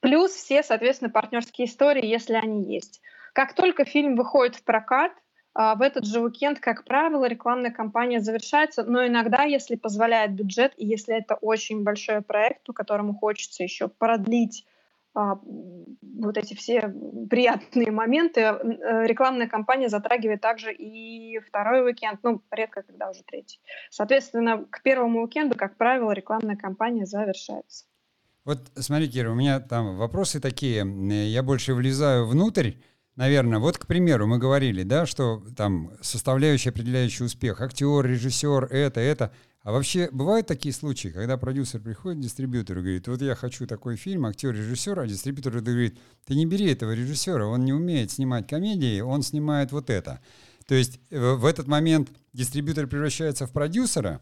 Плюс 0.00 0.32
все, 0.32 0.62
соответственно, 0.62 1.10
партнерские 1.10 1.66
истории, 1.66 2.06
если 2.06 2.34
они 2.34 2.62
есть. 2.62 3.02
Как 3.32 3.54
только 3.54 3.84
фильм 3.84 4.16
выходит 4.16 4.56
в 4.56 4.64
прокат, 4.64 5.12
в 5.56 5.80
этот 5.80 6.04
же 6.04 6.20
уикенд, 6.20 6.60
как 6.60 6.84
правило, 6.84 7.24
рекламная 7.26 7.70
кампания 7.70 8.20
завершается, 8.20 8.84
но 8.84 9.06
иногда, 9.06 9.44
если 9.44 9.76
позволяет 9.76 10.32
бюджет, 10.32 10.74
и 10.76 10.86
если 10.86 11.16
это 11.16 11.36
очень 11.36 11.82
большой 11.82 12.20
проект, 12.20 12.62
по 12.64 12.74
которому 12.74 13.14
хочется 13.14 13.62
еще 13.62 13.88
продлить 13.88 14.66
а, 15.14 15.40
вот 16.20 16.36
эти 16.36 16.52
все 16.52 16.92
приятные 17.30 17.90
моменты, 17.90 18.42
э, 18.42 19.06
рекламная 19.06 19.48
кампания 19.48 19.88
затрагивает 19.88 20.42
также 20.42 20.74
и 20.74 21.38
второй 21.38 21.86
уикенд, 21.86 22.20
ну, 22.22 22.42
редко, 22.50 22.82
когда 22.82 23.08
уже 23.08 23.22
третий. 23.22 23.58
Соответственно, 23.88 24.66
к 24.68 24.82
первому 24.82 25.22
уикенду, 25.22 25.56
как 25.56 25.78
правило, 25.78 26.12
рекламная 26.12 26.56
кампания 26.56 27.06
завершается. 27.06 27.86
Вот 28.44 28.70
смотри, 28.74 29.08
Кира, 29.08 29.30
у 29.30 29.34
меня 29.34 29.58
там 29.58 29.96
вопросы 29.96 30.38
такие. 30.38 30.84
Я 31.30 31.42
больше 31.42 31.72
влезаю 31.72 32.26
внутрь, 32.26 32.72
Наверное, 33.16 33.58
вот, 33.58 33.78
к 33.78 33.86
примеру, 33.86 34.26
мы 34.26 34.38
говорили, 34.38 34.82
да, 34.82 35.06
что 35.06 35.42
там 35.56 35.90
составляющая, 36.02 36.68
определяющий 36.70 37.24
успех, 37.24 37.62
актер, 37.62 38.04
режиссер, 38.04 38.66
это, 38.66 39.00
это. 39.00 39.32
А 39.62 39.72
вообще 39.72 40.10
бывают 40.12 40.46
такие 40.46 40.72
случаи, 40.72 41.08
когда 41.08 41.38
продюсер 41.38 41.80
приходит 41.80 42.18
к 42.18 42.22
дистрибьютору 42.22 42.80
и 42.80 42.82
говорит, 42.82 43.08
вот 43.08 43.22
я 43.22 43.34
хочу 43.34 43.66
такой 43.66 43.96
фильм, 43.96 44.26
актер, 44.26 44.54
режиссер, 44.54 45.00
а 45.00 45.06
дистрибьютор 45.06 45.60
говорит, 45.60 45.98
ты 46.26 46.34
не 46.34 46.44
бери 46.46 46.70
этого 46.70 46.92
режиссера, 46.92 47.46
он 47.46 47.64
не 47.64 47.72
умеет 47.72 48.12
снимать 48.12 48.46
комедии, 48.46 49.00
он 49.00 49.22
снимает 49.22 49.72
вот 49.72 49.88
это. 49.88 50.20
То 50.66 50.74
есть 50.74 51.00
э, 51.10 51.32
в 51.32 51.46
этот 51.46 51.66
момент 51.66 52.10
дистрибьютор 52.34 52.86
превращается 52.86 53.46
в 53.46 53.50
продюсера, 53.50 54.20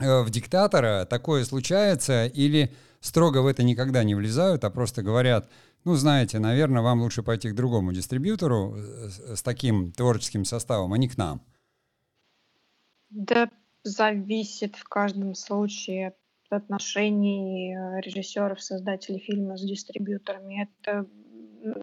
э, 0.00 0.22
в 0.22 0.30
диктатора, 0.30 1.04
такое 1.04 1.44
случается, 1.44 2.26
или 2.26 2.72
строго 3.00 3.42
в 3.42 3.46
это 3.46 3.62
никогда 3.62 4.02
не 4.02 4.14
влезают, 4.14 4.64
а 4.64 4.70
просто 4.70 5.02
говорят, 5.02 5.48
ну, 5.88 5.94
знаете, 5.94 6.38
наверное, 6.38 6.82
вам 6.82 7.00
лучше 7.00 7.22
пойти 7.22 7.48
к 7.50 7.54
другому 7.54 7.92
дистрибьютору 7.92 8.76
э, 8.76 9.08
с 9.34 9.42
таким 9.42 9.90
творческим 9.92 10.44
составом, 10.44 10.92
а 10.92 10.98
не 10.98 11.08
к 11.08 11.16
нам. 11.16 11.40
Да, 13.08 13.48
зависит 13.84 14.76
в 14.76 14.84
каждом 14.84 15.34
случае 15.34 16.08
от 16.08 16.62
отношений 16.62 17.74
э, 17.74 18.00
режиссеров, 18.02 18.60
создателей 18.60 19.18
фильма 19.18 19.56
с 19.56 19.62
дистрибьюторами. 19.62 20.68
Это 20.68 21.06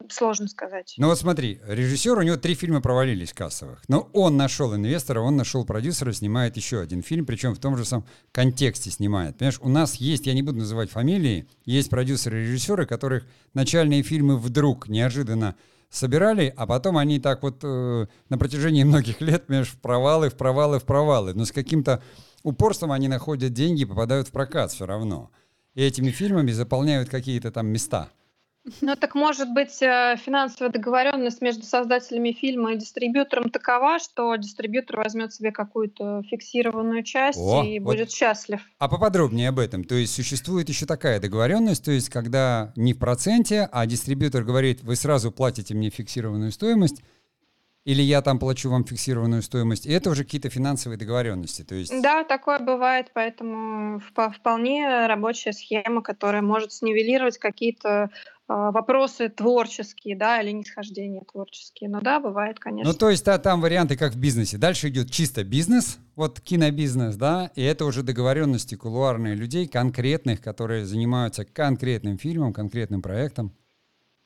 сложно 0.10 0.48
сказать. 0.48 0.96
Ну 0.98 1.08
вот 1.08 1.20
смотри, 1.20 1.60
режиссер, 1.68 2.18
у 2.18 2.22
него 2.22 2.38
три 2.38 2.56
фильма 2.56 2.82
провалились 2.82 3.34
кассовых. 3.34 3.84
Но 3.88 4.10
он 4.14 4.38
нашел 4.38 4.76
инвестора, 4.76 5.22
он 5.22 5.36
нашел 5.36 5.66
продюсера, 5.66 6.12
снимает 6.12 6.58
еще 6.58 6.80
один 6.80 7.02
фильм, 7.02 7.26
причем 7.26 7.54
в 7.54 7.60
том 7.60 7.78
же 7.78 7.86
самом 7.86 8.06
контексте 8.32 8.92
снимает. 8.92 9.38
Понимаешь, 9.38 9.60
у 9.62 9.70
нас 9.70 9.96
есть, 9.96 10.26
я 10.28 10.34
не 10.34 10.42
буду 10.42 10.60
называть 10.60 10.90
фамилии, 10.90 11.48
есть 11.66 11.90
продюсеры 11.90 12.40
и 12.40 12.48
режиссеры, 12.48 12.86
которых 12.86 13.26
начальные 13.54 14.04
фильмы 14.04 14.38
вдруг 14.38 14.88
неожиданно 14.88 15.56
собирали, 15.90 16.54
а 16.56 16.68
потом 16.68 16.98
они 16.98 17.20
так 17.20 17.44
вот 17.44 17.60
э, 17.64 18.08
на 18.30 18.38
протяжении 18.38 18.84
многих 18.84 19.22
лет, 19.22 19.48
понимаешь, 19.48 19.70
в 19.70 19.80
провалы, 19.80 20.30
в 20.30 20.36
провалы, 20.36 20.80
в 20.80 20.84
провалы. 20.84 21.34
Но 21.34 21.46
с 21.46 21.52
каким-то 21.52 22.04
упорством 22.44 22.92
они 22.92 23.08
находят 23.08 23.54
деньги 23.54 23.82
и 23.82 23.86
попадают 23.86 24.28
в 24.28 24.32
прокат 24.32 24.72
все 24.72 24.86
равно. 24.86 25.32
И 25.74 25.82
этими 25.82 26.12
фильмами 26.12 26.52
заполняют 26.52 27.10
какие-то 27.10 27.52
там 27.52 27.68
места. 27.68 28.10
Ну 28.82 28.96
так 28.96 29.14
может 29.14 29.54
быть 29.54 29.82
э, 29.82 30.16
финансовая 30.18 30.72
договоренность 30.72 31.42
между 31.42 31.64
создателями 31.64 32.32
фильма 32.32 32.74
и 32.74 32.78
дистрибьютором 32.78 33.50
такова, 33.50 34.00
что 34.00 34.36
дистрибьютор 34.36 34.98
возьмет 34.98 35.34
себе 35.34 35.52
какую-то 35.52 36.24
фиксированную 36.24 37.04
часть 37.04 37.40
О, 37.40 37.64
и 37.64 37.80
вот. 37.80 37.94
будет 37.94 38.12
счастлив. 38.12 38.62
А 38.80 38.88
поподробнее 38.88 39.50
об 39.50 39.60
этом. 39.60 39.84
То 39.84 39.96
есть 39.96 40.14
существует 40.14 40.68
еще 40.70 40.86
такая 40.86 41.20
договоренность, 41.20 41.86
то 41.86 41.92
есть 41.92 42.10
когда 42.10 42.74
не 42.76 42.94
в 42.94 43.00
проценте, 43.00 43.70
а 43.72 43.86
дистрибьютор 43.86 44.44
говорит, 44.44 44.82
вы 44.82 44.96
сразу 44.96 45.32
платите 45.32 45.76
мне 45.76 45.92
фиксированную 45.92 46.52
стоимость, 46.52 47.04
или 47.86 48.02
я 48.02 48.24
там 48.24 48.40
плачу 48.40 48.72
вам 48.72 48.84
фиксированную 48.84 49.44
стоимость. 49.44 49.86
И 49.86 49.92
это 49.92 50.10
уже 50.10 50.24
какие-то 50.24 50.50
финансовые 50.50 50.98
договоренности. 50.98 51.62
То 51.62 51.76
есть... 51.76 51.94
Да, 52.02 52.24
такое 52.24 52.58
бывает, 52.58 53.12
поэтому 53.14 54.00
вполне 54.00 55.06
рабочая 55.06 55.54
схема, 55.54 56.02
которая 56.02 56.42
может 56.42 56.74
снивелировать 56.74 57.38
какие-то 57.38 58.10
вопросы 58.48 59.30
творческие, 59.30 60.16
да, 60.16 60.42
или 60.42 60.52
нисхождения 60.52 61.22
творческие. 61.32 61.90
Ну 61.90 62.02
да, 62.02 62.20
бывает, 62.20 62.60
конечно. 62.60 62.92
Ну 62.92 62.98
то 62.98 63.10
есть 63.10 63.26
да, 63.26 63.38
там 63.38 63.62
варианты 63.62 63.98
как 63.98 64.14
в 64.14 64.20
бизнесе. 64.20 64.58
Дальше 64.58 64.90
идет 64.90 65.12
чисто 65.12 65.44
бизнес, 65.44 65.98
вот 66.16 66.40
кинобизнес, 66.40 67.16
да, 67.16 67.52
и 67.56 67.64
это 67.64 67.86
уже 67.86 68.04
договоренности 68.04 68.76
кулуарные 68.76 69.36
людей 69.36 69.68
конкретных, 69.68 70.42
которые 70.42 70.86
занимаются 70.86 71.46
конкретным 71.46 72.18
фильмом, 72.18 72.54
конкретным 72.54 73.02
проектом. 73.02 73.56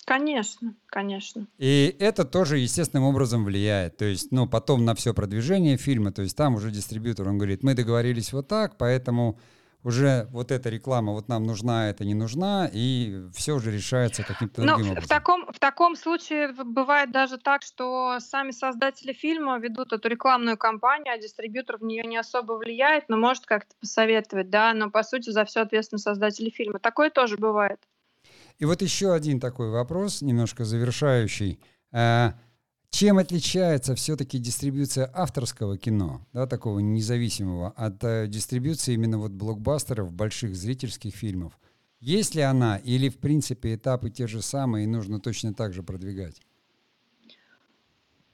Конечно, 0.06 0.76
конечно. 0.88 1.48
И 1.60 1.96
это 2.00 2.26
тоже 2.26 2.58
естественным 2.58 3.06
образом 3.06 3.46
влияет. 3.46 3.98
То 3.98 4.06
есть, 4.06 4.32
ну, 4.32 4.48
потом 4.48 4.84
на 4.84 4.96
все 4.96 5.14
продвижение 5.14 5.78
фильма, 5.78 6.12
то 6.12 6.24
есть 6.24 6.36
там 6.36 6.56
уже 6.56 6.72
дистрибьютор, 6.72 7.28
он 7.28 7.38
говорит, 7.38 7.62
мы 7.62 7.76
договорились 7.76 8.34
вот 8.34 8.48
так, 8.48 8.78
поэтому 8.78 9.38
уже 9.84 10.28
вот 10.32 10.52
эта 10.52 10.70
реклама 10.70 11.14
вот 11.14 11.28
нам 11.30 11.44
нужна, 11.44 11.90
это 11.90 12.04
не 12.04 12.14
нужна, 12.14 12.70
и 12.72 13.24
все 13.34 13.54
уже 13.54 13.72
решается 13.72 14.24
каким-то 14.24 14.62
другим 14.62 14.86
Но 14.86 14.92
образом. 14.92 15.04
В 15.04 15.08
таком, 15.08 15.46
в 15.52 15.60
таком 15.60 15.96
случае 15.96 16.52
бывает 16.52 17.12
даже 17.12 17.38
так, 17.38 17.62
что 17.62 18.20
сами 18.20 18.52
создатели 18.52 19.14
фильма 19.14 19.58
ведут 19.58 19.94
эту 19.94 20.10
рекламную 20.10 20.58
кампанию, 20.58 21.14
а 21.14 21.18
дистрибьютор 21.18 21.78
в 21.78 21.84
нее 21.84 22.04
не 22.04 22.18
особо 22.18 22.54
влияет, 22.54 23.08
но 23.08 23.18
может 23.18 23.46
как-то 23.46 23.76
посоветовать, 23.80 24.50
да, 24.50 24.74
но 24.74 24.90
по 24.90 25.04
сути 25.04 25.30
за 25.30 25.46
все 25.46 25.62
ответственны 25.62 26.00
создатели 26.00 26.50
фильма. 26.50 26.80
Такое 26.80 27.10
тоже 27.10 27.38
бывает. 27.38 27.80
И 28.58 28.66
вот 28.66 28.82
еще 28.82 29.14
один 29.14 29.40
такой 29.40 29.70
вопрос, 29.70 30.22
немножко 30.22 30.66
завершающий. 30.66 31.62
Чем 32.92 33.18
отличается 33.18 33.96
все-таки 33.96 34.40
дистрибьюция 34.40 35.10
авторского 35.14 35.78
кино, 35.78 36.26
да, 36.34 36.48
такого 36.48 36.80
независимого, 36.80 37.70
от 37.70 38.04
э, 38.04 38.28
дистрибьюции 38.28 38.94
именно 38.94 39.20
вот 39.20 39.32
блокбастеров, 39.32 40.12
больших 40.12 40.56
зрительских 40.56 41.16
фильмов? 41.16 41.58
Есть 42.00 42.34
ли 42.36 42.42
она 42.42 42.78
или, 42.78 43.10
в 43.10 43.18
принципе, 43.18 43.76
этапы 43.76 44.10
те 44.10 44.26
же 44.28 44.42
самые 44.42 44.86
и 44.86 44.88
нужно 44.88 45.20
точно 45.20 45.54
так 45.54 45.74
же 45.74 45.84
продвигать? 45.84 46.42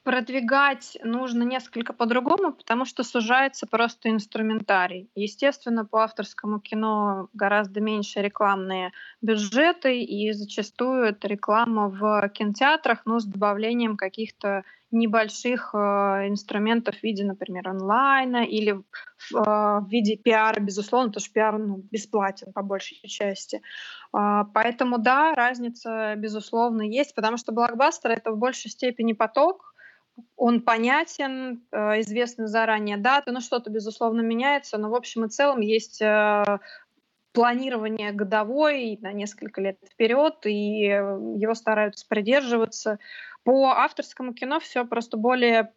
Продвигать 0.05 0.97
нужно 1.03 1.41
несколько 1.43 1.91
по-другому, 1.91 2.53
потому 2.53 2.85
что 2.85 3.03
сужается 3.03 3.65
просто 3.65 4.11
инструментарий. 4.11 5.09
Естественно, 5.15 5.84
по 5.84 6.03
авторскому 6.03 6.59
кино 6.59 7.27
гораздо 7.34 7.82
меньше 7.82 8.21
рекламные 8.21 8.91
бюджеты, 9.21 10.03
и 10.03 10.32
зачастую 10.32 11.05
это 11.05 11.27
реклама 11.27 11.89
в 11.89 12.30
кинотеатрах, 12.30 13.01
но 13.05 13.19
с 13.19 13.25
добавлением 13.25 13.97
каких-то 13.97 14.63
небольших 14.91 15.71
э, 15.73 15.77
инструментов 16.27 16.95
в 16.97 17.03
виде, 17.03 17.25
например, 17.25 17.67
онлайна 17.67 18.45
или 18.45 18.73
э, 18.73 18.80
в 19.34 19.88
виде 19.89 20.17
пиара, 20.17 20.59
безусловно, 20.59 21.09
потому 21.09 21.23
что 21.23 21.34
пиар 21.34 21.57
ну, 21.57 21.84
бесплатен 21.91 22.53
по 22.53 22.61
большей 22.61 22.97
части. 23.07 23.61
Э, 24.15 24.43
поэтому 24.53 24.99
да, 24.99 25.34
разница, 25.34 26.13
безусловно, 26.15 26.84
есть, 26.84 27.15
потому 27.15 27.38
что 27.38 27.51
блокбастер— 27.51 28.11
это 28.11 28.32
в 28.32 28.38
большей 28.38 28.69
степени 28.69 29.13
поток, 29.13 29.74
он 30.36 30.61
понятен, 30.61 31.63
э, 31.72 32.01
известны 32.01 32.47
заранее 32.47 32.97
даты, 32.97 33.32
ну 33.32 33.41
что-то, 33.41 33.70
безусловно, 33.70 34.22
меняется, 34.22 34.78
но 34.78 34.89
в 34.89 34.95
общем 34.95 35.26
и 35.26 35.30
целом 35.30 35.59
есть 35.61 36.01
э, 36.01 36.59
планирование 37.32 38.11
годовое 38.11 38.97
на 39.01 39.11
несколько 39.11 39.61
лет 39.61 39.78
вперед, 39.91 40.45
и 40.45 40.84
его 40.84 41.53
стараются 41.53 42.05
придерживаться. 42.07 42.99
По 43.43 43.72
авторскому 43.72 44.34
кино 44.34 44.59
все 44.59 44.86
просто 44.86 45.18
более 45.18 45.74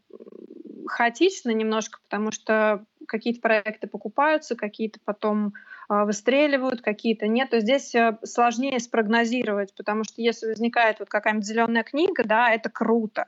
хаотично 0.86 1.50
немножко, 1.50 1.98
потому 2.08 2.30
что 2.30 2.84
какие-то 3.06 3.40
проекты 3.40 3.88
покупаются, 3.88 4.54
какие-то 4.54 5.00
потом 5.04 5.54
э, 5.90 6.04
выстреливают, 6.04 6.80
какие-то 6.80 7.26
нет. 7.26 7.50
То 7.50 7.60
здесь 7.60 7.94
сложнее 8.24 8.78
спрогнозировать, 8.78 9.74
потому 9.74 10.04
что 10.04 10.22
если 10.22 10.46
возникает 10.46 11.00
вот 11.00 11.08
какая-нибудь 11.08 11.46
зеленая 11.46 11.82
книга, 11.82 12.22
да, 12.24 12.52
это 12.52 12.70
круто. 12.70 13.26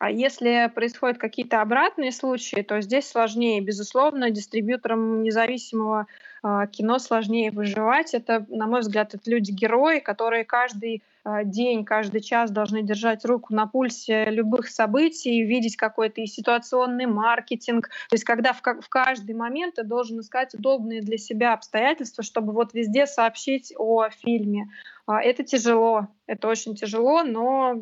А 0.00 0.10
если 0.10 0.72
происходят 0.74 1.18
какие-то 1.18 1.60
обратные 1.60 2.10
случаи, 2.10 2.62
то 2.62 2.80
здесь 2.80 3.06
сложнее. 3.06 3.60
Безусловно, 3.60 4.30
дистрибьюторам 4.30 5.22
независимого 5.22 6.06
э, 6.42 6.62
кино 6.72 6.98
сложнее 6.98 7.50
выживать. 7.50 8.14
Это, 8.14 8.46
на 8.48 8.66
мой 8.66 8.80
взгляд, 8.80 9.12
это 9.14 9.30
люди-герои, 9.30 9.98
которые 9.98 10.46
каждый 10.46 11.02
э, 11.26 11.44
день, 11.44 11.84
каждый 11.84 12.22
час 12.22 12.50
должны 12.50 12.82
держать 12.82 13.26
руку 13.26 13.52
на 13.52 13.66
пульсе 13.66 14.30
любых 14.30 14.68
событий, 14.68 15.42
видеть 15.42 15.76
какой-то 15.76 16.22
и 16.22 16.26
ситуационный 16.26 17.04
маркетинг. 17.04 17.90
То 18.08 18.14
есть 18.14 18.24
когда 18.24 18.54
в, 18.54 18.62
в 18.62 18.88
каждый 18.88 19.34
момент 19.34 19.74
ты 19.74 19.84
должен 19.84 20.20
искать 20.20 20.54
удобные 20.54 21.02
для 21.02 21.18
себя 21.18 21.52
обстоятельства, 21.52 22.24
чтобы 22.24 22.54
вот 22.54 22.72
везде 22.72 23.06
сообщить 23.06 23.74
о 23.76 24.08
фильме. 24.08 24.70
Э, 25.06 25.16
это 25.22 25.44
тяжело, 25.44 26.08
это 26.26 26.48
очень 26.48 26.74
тяжело, 26.74 27.22
но 27.22 27.74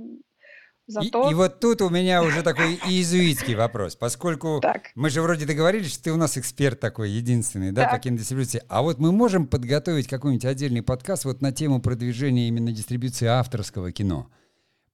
Зато... 0.89 1.29
И, 1.29 1.33
и 1.33 1.35
вот 1.35 1.61
тут 1.61 1.83
у 1.83 1.91
меня 1.91 2.23
уже 2.23 2.43
такой 2.43 2.77
иезуитский 2.89 3.55
вопрос, 3.55 3.95
поскольку 3.95 4.59
так. 4.63 4.91
мы 4.95 5.11
же 5.11 5.21
вроде 5.21 5.45
договорились, 5.45 5.93
что 5.93 6.05
ты 6.05 6.13
у 6.13 6.17
нас 6.17 6.39
эксперт 6.39 6.81
такой, 6.81 7.11
единственный, 7.11 7.73
да, 7.73 7.83
так. 7.83 7.93
по 7.93 7.99
кинодистрибуции. 7.99 8.63
А 8.69 8.81
вот 8.81 8.99
мы 8.99 9.13
можем 9.13 9.47
подготовить 9.47 10.09
какой-нибудь 10.09 10.47
отдельный 10.47 10.83
подкаст 10.83 11.27
вот 11.27 11.43
на 11.43 11.53
тему 11.53 11.83
продвижения 11.83 12.49
именно 12.49 12.73
дистрибуции 12.73 13.27
авторского 13.27 13.93
кино. 13.93 14.31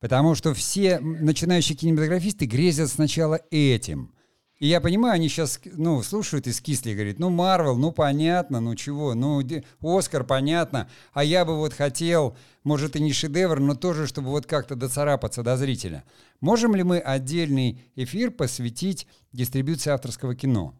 Потому 0.01 0.35
что 0.35 0.53
все 0.53 0.99
начинающие 0.99 1.77
кинематографисты 1.77 2.47
грезят 2.47 2.91
сначала 2.91 3.41
этим. 3.53 4.13
И 4.61 4.69
я 4.69 4.81
понимаю, 4.81 5.15
они 5.15 5.29
сейчас, 5.29 5.61
ну, 5.65 6.03
слушают 6.03 6.47
и 6.47 6.53
скисли, 6.53 6.91
и 6.91 6.95
говорят, 6.95 7.19
ну, 7.19 7.29
Марвел, 7.29 7.77
ну, 7.77 7.91
понятно, 7.91 8.61
ну, 8.61 8.77
чего, 8.77 9.15
ну, 9.15 9.43
Оскар, 9.83 10.25
понятно, 10.25 10.89
а 11.13 11.25
я 11.25 11.45
бы 11.45 11.57
вот 11.57 11.75
хотел, 11.75 12.37
может, 12.63 12.95
и 12.95 13.01
не 13.01 13.13
шедевр, 13.13 13.59
но 13.59 13.75
тоже, 13.75 14.07
чтобы 14.07 14.31
вот 14.31 14.47
как-то 14.47 14.77
доцарапаться 14.77 15.43
до 15.43 15.57
зрителя. 15.57 16.05
Можем 16.41 16.77
ли 16.77 16.85
мы 16.85 16.99
отдельный 17.01 17.83
эфир 17.97 18.31
посвятить 18.31 19.09
дистрибуции 19.33 19.91
авторского 19.91 20.37
кино? 20.37 20.75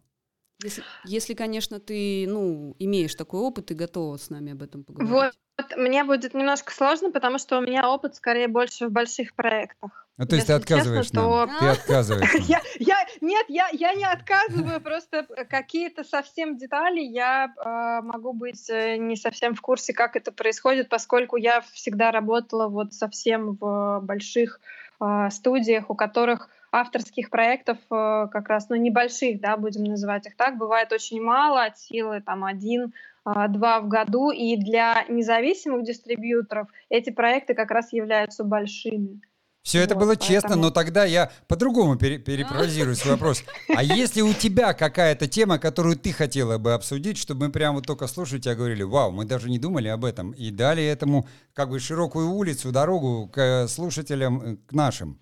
Если, 0.63 0.83
если, 1.05 1.35
конечно, 1.35 1.81
ты, 1.81 2.27
ну, 2.29 2.77
имеешь 2.79 3.15
такой 3.15 3.41
опыт 3.41 3.71
и 3.71 3.75
готова 3.75 4.17
с 4.17 4.31
нами 4.31 4.53
об 4.53 4.63
этом 4.63 4.85
поговорить. 4.85 5.13
Вот, 5.59 5.77
мне 5.77 6.05
будет 6.05 6.35
немножко 6.35 6.73
сложно, 6.73 7.11
потому 7.11 7.39
что 7.39 7.59
у 7.59 7.61
меня 7.61 7.91
опыт 7.91 8.15
скорее 8.15 8.49
больше 8.49 8.87
в 8.87 8.91
больших 8.91 9.35
проектах. 9.35 10.05
Ну, 10.17 10.27
то 10.27 10.37
есть 10.37 10.47
ты 10.47 10.53
отказываешь 10.53 11.07
честно, 11.07 11.23
нам? 11.23 11.49
То... 11.49 11.59
Ты 11.59 11.67
отказываешь 11.71 12.31
я, 12.47 12.61
я, 12.79 12.97
Нет, 13.21 13.47
я, 13.49 13.69
я 13.73 13.95
не 13.95 14.05
отказываю, 14.05 14.81
просто 14.81 15.27
какие-то 15.51 16.05
совсем 16.05 16.57
детали 16.57 17.01
я 17.01 17.47
э, 17.47 18.05
могу 18.05 18.33
быть 18.33 18.71
э, 18.71 18.97
не 18.97 19.17
совсем 19.17 19.57
в 19.57 19.61
курсе, 19.61 19.93
как 19.93 20.15
это 20.15 20.31
происходит, 20.31 20.89
поскольку 20.89 21.37
я 21.37 21.63
всегда 21.73 22.13
работала 22.13 22.69
вот 22.69 22.95
совсем 22.95 23.57
в 23.61 24.01
больших 24.03 24.61
э, 25.01 25.31
студиях, 25.31 25.91
у 25.91 25.97
которых 25.97 26.49
авторских 26.75 27.31
проектов 27.31 27.79
э, 27.91 28.27
как 28.33 28.49
раз, 28.49 28.69
ну, 28.69 28.77
небольших, 28.77 29.41
да, 29.41 29.57
будем 29.57 29.85
называть 29.85 30.27
их 30.27 30.37
так, 30.37 30.59
бывает 30.59 30.93
очень 30.93 31.23
мало, 31.23 31.65
от 31.65 31.79
силы 31.79 32.21
там 32.21 32.45
один 32.45 32.93
э, 33.25 33.49
два 33.49 33.81
в 33.81 33.89
году, 33.89 34.31
и 34.31 34.57
для 34.57 35.05
независимых 35.09 35.85
дистрибьюторов 35.85 36.69
эти 36.89 37.11
проекты 37.11 37.55
как 37.55 37.71
раз 37.71 37.93
являются 37.93 38.43
большими. 38.43 39.21
Все 39.63 39.81
это 39.81 39.95
вот, 39.95 40.01
было 40.03 40.09
поэтому... 40.11 40.29
честно, 40.29 40.57
но 40.57 40.71
тогда 40.71 41.05
я 41.07 41.31
по-другому 41.49 41.97
пере- 41.97 42.19
перефразирую 42.19 42.97
свой 42.97 43.13
вопрос. 43.13 43.45
А 43.75 43.83
если 43.83 44.21
у 44.21 44.35
тебя 44.35 44.75
какая-то 44.75 45.27
тема, 45.27 45.59
которую 45.59 45.97
ты 45.97 46.13
хотела 46.13 46.59
бы 46.59 46.75
обсудить, 46.75 47.17
чтобы 47.17 47.47
мы 47.47 47.53
прямо 47.53 47.77
вот 47.77 47.87
только 47.87 48.07
слушали 48.09 48.41
тебя 48.41 48.57
говорили, 48.57 48.83
вау, 48.83 49.11
мы 49.11 49.25
даже 49.25 49.49
не 49.49 49.59
думали 49.59 49.89
об 49.89 50.05
этом, 50.05 50.33
и 50.33 50.51
дали 50.51 50.85
этому 50.85 51.27
как 51.55 51.71
бы 51.71 51.79
широкую 51.79 52.31
улицу, 52.31 52.73
дорогу 52.73 53.31
к 53.33 53.67
слушателям, 53.69 54.43
э, 54.43 54.57
к 54.69 54.73
нашим. 54.73 55.19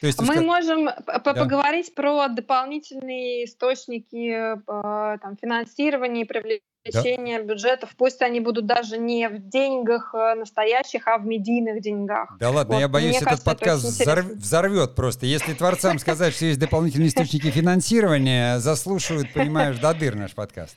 То 0.00 0.06
есть, 0.06 0.20
мы 0.20 0.40
можем 0.40 0.86
да. 0.86 1.18
поговорить 1.20 1.94
про 1.94 2.28
дополнительные 2.28 3.44
источники 3.44 4.56
э, 4.56 5.18
там, 5.18 5.36
финансирования 5.40 6.22
и 6.22 6.24
привлечения 6.24 7.38
да? 7.38 7.44
бюджетов, 7.44 7.90
пусть 7.96 8.22
они 8.22 8.40
будут 8.40 8.66
даже 8.66 8.98
не 8.98 9.28
в 9.28 9.38
деньгах 9.38 10.14
э, 10.14 10.34
настоящих, 10.34 11.06
а 11.06 11.18
в 11.18 11.26
медийных 11.26 11.80
деньгах. 11.80 12.36
Да 12.38 12.50
ладно, 12.50 12.74
вот, 12.74 12.80
я 12.80 12.88
боюсь, 12.88 13.16
этот 13.16 13.24
кажется, 13.24 13.44
подкаст 13.44 13.84
взорв, 13.84 14.26
взорвет 14.26 14.94
просто. 14.94 15.26
Если 15.26 15.54
творцам 15.54 15.98
сказать, 15.98 16.34
что 16.34 16.46
есть 16.46 16.60
дополнительные 16.60 17.08
источники 17.08 17.50
финансирования, 17.50 18.58
заслушают, 18.58 19.32
понимаешь, 19.32 19.78
до 19.78 19.94
дыр 19.94 20.14
наш 20.14 20.34
подкаст. 20.34 20.76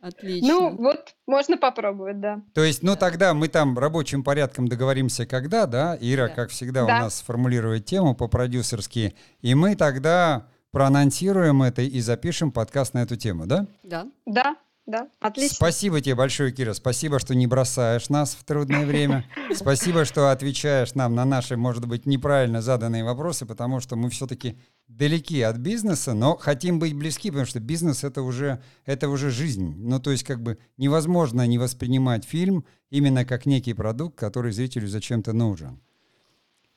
Отлично. 0.00 0.48
Ну, 0.48 0.76
вот 0.76 1.14
можно 1.26 1.58
попробовать, 1.58 2.20
да. 2.20 2.42
То 2.54 2.64
есть, 2.64 2.82
ну 2.82 2.96
тогда 2.96 3.34
мы 3.34 3.48
там 3.48 3.78
рабочим 3.78 4.24
порядком 4.24 4.66
договоримся, 4.66 5.26
когда, 5.26 5.66
да? 5.66 5.96
Ира, 6.00 6.28
да. 6.28 6.34
как 6.34 6.50
всегда, 6.50 6.86
да. 6.86 6.96
у 6.96 6.98
нас 7.00 7.20
формулирует 7.20 7.84
тему 7.84 8.14
по-продюсерски, 8.14 9.14
и 9.40 9.54
мы 9.54 9.76
тогда 9.76 10.46
проанонсируем 10.70 11.62
это 11.62 11.82
и 11.82 12.00
запишем 12.00 12.50
подкаст 12.50 12.94
на 12.94 13.02
эту 13.02 13.16
тему, 13.16 13.46
да? 13.46 13.66
Да. 13.82 14.06
Да 14.24 14.56
да, 14.90 15.08
отлично. 15.20 15.54
Спасибо 15.54 16.00
тебе 16.00 16.14
большое, 16.14 16.52
Кира. 16.52 16.74
Спасибо, 16.74 17.18
что 17.18 17.34
не 17.34 17.46
бросаешь 17.46 18.08
нас 18.08 18.34
в 18.34 18.44
трудное 18.44 18.84
время. 18.84 19.24
Спасибо, 19.54 20.04
что 20.04 20.30
отвечаешь 20.30 20.94
нам 20.94 21.14
на 21.14 21.24
наши, 21.24 21.56
может 21.56 21.86
быть, 21.86 22.06
неправильно 22.06 22.60
заданные 22.60 23.04
вопросы, 23.04 23.46
потому 23.46 23.80
что 23.80 23.96
мы 23.96 24.10
все-таки 24.10 24.58
далеки 24.96 25.40
от 25.42 25.56
бизнеса, 25.56 26.14
но 26.14 26.36
хотим 26.36 26.78
быть 26.78 26.94
близки, 26.94 27.30
потому 27.30 27.46
что 27.46 27.60
бизнес 27.60 28.04
это 28.04 28.22
уже, 28.22 28.62
это 28.84 29.08
уже 29.08 29.30
жизнь. 29.30 29.74
Ну, 29.76 30.00
то 30.00 30.10
есть, 30.10 30.24
как 30.24 30.42
бы 30.42 30.58
невозможно 30.76 31.46
не 31.46 31.58
воспринимать 31.58 32.24
фильм 32.24 32.64
именно 32.90 33.24
как 33.24 33.46
некий 33.46 33.72
продукт, 33.72 34.18
который 34.18 34.52
зрителю 34.52 34.88
зачем-то 34.88 35.32
нужен. 35.32 35.80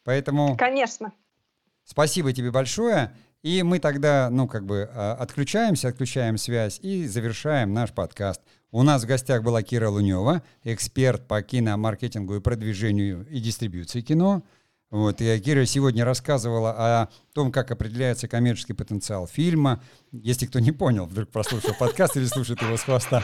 Поэтому... 0.03 0.55
Конечно. 0.57 1.11
Спасибо 1.83 2.31
тебе 2.31 2.51
большое. 2.51 3.13
И 3.41 3.61
мы 3.61 3.79
тогда, 3.79 4.29
ну, 4.31 4.47
как 4.47 4.65
бы 4.65 4.89
а, 4.93 5.15
отключаемся, 5.15 5.89
отключаем 5.89 6.37
связь 6.37 6.79
и 6.81 7.05
завершаем 7.07 7.73
наш 7.73 7.91
подкаст. 7.91 8.41
У 8.71 8.83
нас 8.83 9.03
в 9.03 9.07
гостях 9.07 9.43
была 9.43 9.63
Кира 9.63 9.89
Лунева, 9.89 10.43
эксперт 10.63 11.27
по 11.27 11.41
киномаркетингу 11.41 12.35
и 12.35 12.39
продвижению 12.39 13.27
и 13.29 13.39
дистрибьюции 13.39 14.01
кино. 14.01 14.43
Вот, 14.93 15.21
и 15.21 15.39
Кира 15.39 15.65
сегодня 15.65 16.05
рассказывала 16.05 16.69
о 16.77 17.09
том, 17.33 17.51
как 17.51 17.71
определяется 17.71 18.27
коммерческий 18.27 18.73
потенциал 18.73 19.25
фильма. 19.25 19.81
Если 20.11 20.45
кто 20.45 20.59
не 20.59 20.71
понял, 20.71 21.07
вдруг 21.07 21.29
прослушал 21.29 21.73
подкаст 21.73 22.15
или 22.15 22.25
слушает 22.25 22.61
его 22.61 22.77
с 22.77 22.83
хвоста. 22.83 23.23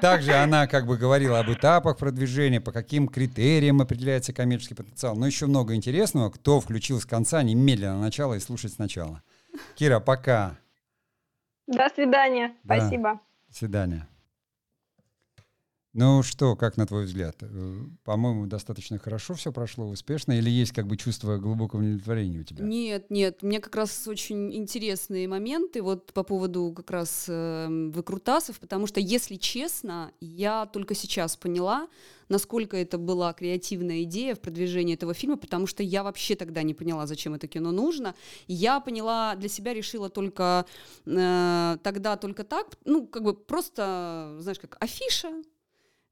Также 0.00 0.32
она 0.32 0.66
как 0.66 0.84
бы 0.84 0.96
говорила 0.96 1.38
об 1.38 1.48
этапах 1.48 1.96
продвижения, 1.96 2.60
по 2.60 2.72
каким 2.72 3.06
критериям 3.06 3.80
определяется 3.80 4.32
коммерческий 4.32 4.74
потенциал. 4.74 5.14
Но 5.14 5.28
еще 5.28 5.46
много 5.46 5.76
интересного. 5.76 6.30
Кто 6.30 6.60
включил 6.60 7.00
с 7.00 7.06
конца, 7.06 7.40
немедленно 7.44 8.00
начало 8.00 8.34
и 8.34 8.40
слушать 8.40 8.72
сначала. 8.72 9.22
Кира, 9.76 10.00
пока. 10.00 10.58
До 11.68 11.88
свидания. 11.94 12.52
Да. 12.64 12.80
Спасибо. 12.80 13.20
До 13.46 13.54
свидания. 13.54 14.08
Ну 15.98 16.22
что, 16.22 16.56
как 16.56 16.76
на 16.76 16.86
твой 16.86 17.06
взгляд? 17.06 17.36
Э, 17.40 17.74
по-моему, 18.04 18.46
достаточно 18.46 18.98
хорошо 18.98 19.32
все 19.32 19.50
прошло, 19.50 19.86
успешно, 19.88 20.32
или 20.32 20.50
есть 20.50 20.72
как 20.72 20.86
бы 20.86 20.98
чувство 20.98 21.38
глубокого 21.38 21.80
удовлетворения 21.80 22.40
у 22.40 22.42
тебя? 22.42 22.62
Нет, 22.66 23.06
нет, 23.08 23.42
мне 23.42 23.60
как 23.60 23.74
раз 23.74 24.06
очень 24.06 24.54
интересные 24.54 25.26
моменты 25.26 25.80
вот 25.80 26.12
по 26.12 26.22
поводу 26.22 26.74
как 26.76 26.90
раз 26.90 27.24
э, 27.28 27.90
выкрутасов, 27.94 28.60
потому 28.60 28.86
что, 28.86 29.00
если 29.00 29.36
честно, 29.36 30.12
я 30.20 30.66
только 30.66 30.94
сейчас 30.94 31.34
поняла, 31.34 31.88
насколько 32.28 32.76
это 32.76 32.98
была 32.98 33.32
креативная 33.32 34.02
идея 34.02 34.34
в 34.34 34.40
продвижении 34.40 34.96
этого 34.96 35.14
фильма, 35.14 35.38
потому 35.38 35.66
что 35.66 35.82
я 35.82 36.02
вообще 36.02 36.36
тогда 36.36 36.62
не 36.62 36.74
поняла, 36.74 37.06
зачем 37.06 37.32
это 37.32 37.48
кино 37.48 37.70
нужно. 37.70 38.14
Я 38.48 38.80
поняла, 38.80 39.34
для 39.34 39.48
себя 39.48 39.72
решила 39.72 40.10
только 40.10 40.66
э, 41.06 41.78
тогда 41.82 42.16
только 42.18 42.44
так, 42.44 42.76
ну, 42.84 43.06
как 43.06 43.22
бы 43.22 43.32
просто, 43.32 44.36
знаешь, 44.40 44.58
как 44.58 44.76
афиша, 44.78 45.30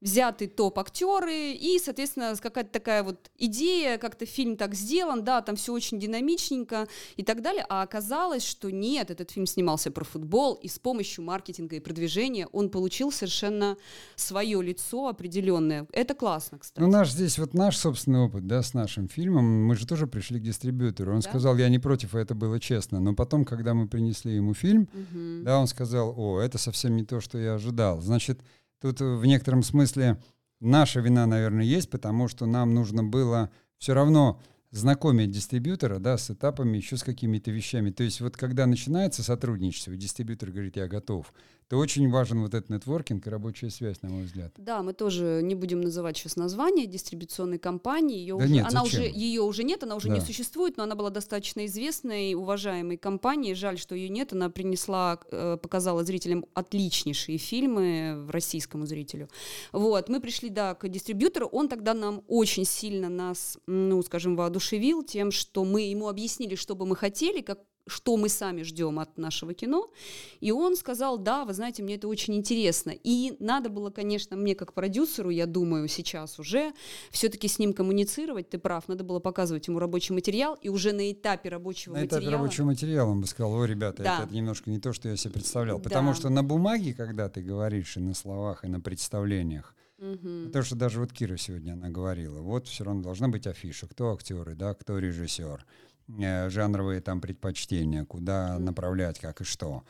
взяты 0.05 0.47
топ-актеры, 0.47 1.53
и, 1.53 1.79
соответственно, 1.83 2.35
какая-то 2.39 2.69
такая 2.69 3.01
вот 3.01 3.31
идея, 3.39 3.97
как-то 3.97 4.27
фильм 4.27 4.55
так 4.55 4.75
сделан, 4.75 5.23
да, 5.23 5.41
там 5.41 5.55
все 5.55 5.73
очень 5.73 5.99
динамичненько 5.99 6.87
и 7.17 7.23
так 7.23 7.41
далее, 7.41 7.65
а 7.69 7.81
оказалось, 7.81 8.45
что 8.45 8.69
нет, 8.69 9.09
этот 9.09 9.31
фильм 9.31 9.47
снимался 9.47 9.89
про 9.89 10.05
футбол, 10.05 10.53
и 10.53 10.67
с 10.67 10.77
помощью 10.77 11.23
маркетинга 11.23 11.77
и 11.77 11.79
продвижения 11.79 12.45
он 12.51 12.69
получил 12.69 13.11
совершенно 13.11 13.77
свое 14.15 14.61
лицо 14.61 15.07
определенное. 15.07 15.87
Это 15.91 16.13
классно, 16.13 16.59
кстати. 16.59 16.79
Ну, 16.79 16.87
наш 16.87 17.09
здесь 17.09 17.39
вот 17.39 17.55
наш 17.55 17.75
собственный 17.75 18.19
опыт, 18.19 18.45
да, 18.45 18.61
с 18.61 18.75
нашим 18.75 19.09
фильмом, 19.09 19.65
мы 19.65 19.75
же 19.75 19.87
тоже 19.87 20.05
пришли 20.05 20.39
к 20.39 20.43
дистрибьютору. 20.43 21.15
Он 21.15 21.21
да? 21.21 21.29
сказал, 21.29 21.57
я 21.57 21.67
не 21.67 21.79
против, 21.79 22.13
это 22.13 22.35
было 22.35 22.59
честно. 22.59 22.99
Но 22.99 23.15
потом, 23.15 23.43
когда 23.43 23.73
мы 23.73 23.87
принесли 23.87 24.35
ему 24.35 24.53
фильм, 24.53 24.87
угу. 24.93 25.43
да, 25.43 25.59
он 25.59 25.65
сказал, 25.65 26.13
о, 26.15 26.39
это 26.39 26.59
совсем 26.59 26.95
не 26.95 27.03
то, 27.03 27.21
что 27.21 27.39
я 27.39 27.55
ожидал. 27.55 28.01
Значит, 28.01 28.39
Тут 28.85 29.01
э, 29.01 29.15
в 29.15 29.25
некотором 29.25 29.63
смысле 29.63 30.21
наша 30.59 30.99
вина, 30.99 31.25
наверное, 31.25 31.65
есть, 31.65 31.89
потому 31.89 32.27
что 32.27 32.45
нам 32.45 32.75
нужно 32.75 33.03
было 33.03 33.49
все 33.79 33.95
равно 33.95 34.39
знакомить 34.69 35.31
дистрибьютора 35.31 35.97
да, 35.97 36.19
с 36.19 36.29
этапами, 36.29 36.77
еще 36.77 36.95
с 36.95 37.01
какими-то 37.03 37.49
вещами. 37.49 37.89
То 37.89 38.03
есть 38.03 38.21
вот 38.21 38.37
когда 38.37 38.67
начинается 38.67 39.23
сотрудничество, 39.23 39.95
дистрибьютор 39.95 40.51
говорит, 40.51 40.75
я 40.75 40.87
готов, 40.87 41.33
то 41.67 41.77
очень 41.77 42.09
важен 42.11 42.41
вот 42.41 42.53
этот 42.53 42.69
нетворкинг 42.69 43.25
и 43.25 43.29
рабочая 43.29 43.71
связь, 43.71 44.01
на 44.03 44.09
мой 44.09 44.23
взгляд. 44.25 44.53
Да, 44.57 44.83
мы 44.83 44.93
тоже 44.93 45.41
не 45.41 45.55
будем 45.55 45.81
называть 45.81 46.15
сейчас 46.17 46.35
название 46.35 46.85
дистрибуционной 46.85 47.57
компании. 47.57 48.19
Ее 48.19 48.37
да 48.37 48.45
уже, 48.45 48.53
нет, 48.53 48.65
она 48.67 48.83
уже, 48.83 49.01
ее 49.03 49.41
уже 49.41 49.63
нет, 49.63 49.81
она 49.83 49.95
уже 49.95 50.09
да. 50.09 50.15
не 50.15 50.21
существует, 50.21 50.77
но 50.77 50.83
она 50.83 50.93
была 50.95 51.09
достаточно 51.09 51.65
известной 51.65 52.35
уважаемой 52.35 52.97
компанией. 52.97 53.55
Жаль, 53.55 53.79
что 53.79 53.95
ее 53.95 54.09
нет. 54.09 54.31
Она 54.31 54.49
принесла, 54.51 55.19
э, 55.31 55.57
показала 55.59 56.03
зрителям 56.03 56.45
отличнейшие 56.53 57.39
фильмы 57.39 58.25
в 58.27 58.29
российскому 58.29 58.85
зрителю. 58.85 59.27
Вот, 59.71 60.07
мы 60.07 60.19
пришли, 60.19 60.49
да, 60.49 60.75
к 60.75 60.87
дистрибьютору. 60.87 61.47
Он 61.47 61.67
тогда 61.67 61.95
нам 61.95 62.23
очень 62.27 62.65
сильно 62.65 63.09
нас, 63.09 63.57
ну, 63.65 64.03
скажем, 64.03 64.35
воодушевил 64.35 65.01
тем, 65.03 65.31
что 65.31 65.65
мы 65.65 65.81
ему 65.81 66.09
объяснили, 66.09 66.53
что 66.53 66.75
бы 66.75 66.85
мы 66.85 66.95
хотели, 66.95 67.41
как 67.41 67.59
что 67.87 68.17
мы 68.17 68.29
сами 68.29 68.63
ждем 68.63 68.99
от 68.99 69.17
нашего 69.17 69.53
кино. 69.53 69.91
И 70.39 70.51
он 70.51 70.75
сказал, 70.75 71.17
да, 71.17 71.45
вы 71.45 71.53
знаете, 71.53 71.83
мне 71.83 71.95
это 71.95 72.07
очень 72.07 72.35
интересно. 72.35 72.91
И 73.03 73.35
надо 73.39 73.69
было, 73.69 73.91
конечно, 73.91 74.35
мне 74.35 74.55
как 74.55 74.73
продюсеру, 74.73 75.29
я 75.29 75.45
думаю, 75.45 75.87
сейчас 75.87 76.39
уже 76.39 76.73
все-таки 77.11 77.47
с 77.47 77.59
ним 77.59 77.73
коммуницировать, 77.73 78.49
ты 78.49 78.57
прав, 78.57 78.87
надо 78.87 79.03
было 79.03 79.19
показывать 79.19 79.67
ему 79.67 79.79
рабочий 79.79 80.13
материал, 80.13 80.55
и 80.61 80.69
уже 80.69 80.93
на 80.93 81.11
этапе 81.11 81.49
рабочего 81.49 81.93
на 81.93 82.01
материала... 82.01 82.21
На 82.21 82.25
этапе 82.25 82.35
рабочего 82.35 82.65
материала 82.65 83.09
он 83.09 83.21
бы 83.21 83.27
сказал, 83.27 83.53
ой, 83.53 83.67
ребята, 83.67 84.03
да. 84.03 84.15
это, 84.15 84.23
это 84.25 84.33
немножко 84.33 84.69
не 84.69 84.79
то, 84.79 84.93
что 84.93 85.09
я 85.09 85.15
себе 85.15 85.33
представлял. 85.33 85.79
Потому 85.79 86.09
да. 86.09 86.15
что 86.15 86.29
на 86.29 86.43
бумаге, 86.43 86.93
когда 86.93 87.29
ты 87.29 87.41
говоришь 87.41 87.97
и 87.97 87.99
на 87.99 88.13
словах, 88.13 88.65
и 88.65 88.67
на 88.67 88.79
представлениях, 88.79 89.75
Угу. 89.97 90.47
Потому 90.47 90.63
что 90.65 90.75
даже 90.75 90.99
вот 90.99 91.13
Кира 91.13 91.37
сегодня 91.37 91.73
она 91.73 91.89
говорила, 91.89 92.41
вот 92.41 92.67
все 92.67 92.83
равно 92.83 93.01
должна 93.01 93.29
быть 93.29 93.47
афиша, 93.47 93.87
кто 93.87 94.11
актеры, 94.11 94.53
да, 94.55 94.73
кто 94.73 94.99
режиссер, 94.99 95.65
жанровые 96.07 97.01
там 97.01 97.21
предпочтения, 97.21 98.05
куда 98.05 98.59
направлять, 98.59 99.19
как 99.19 99.41
и 99.41 99.43
что. 99.43 99.83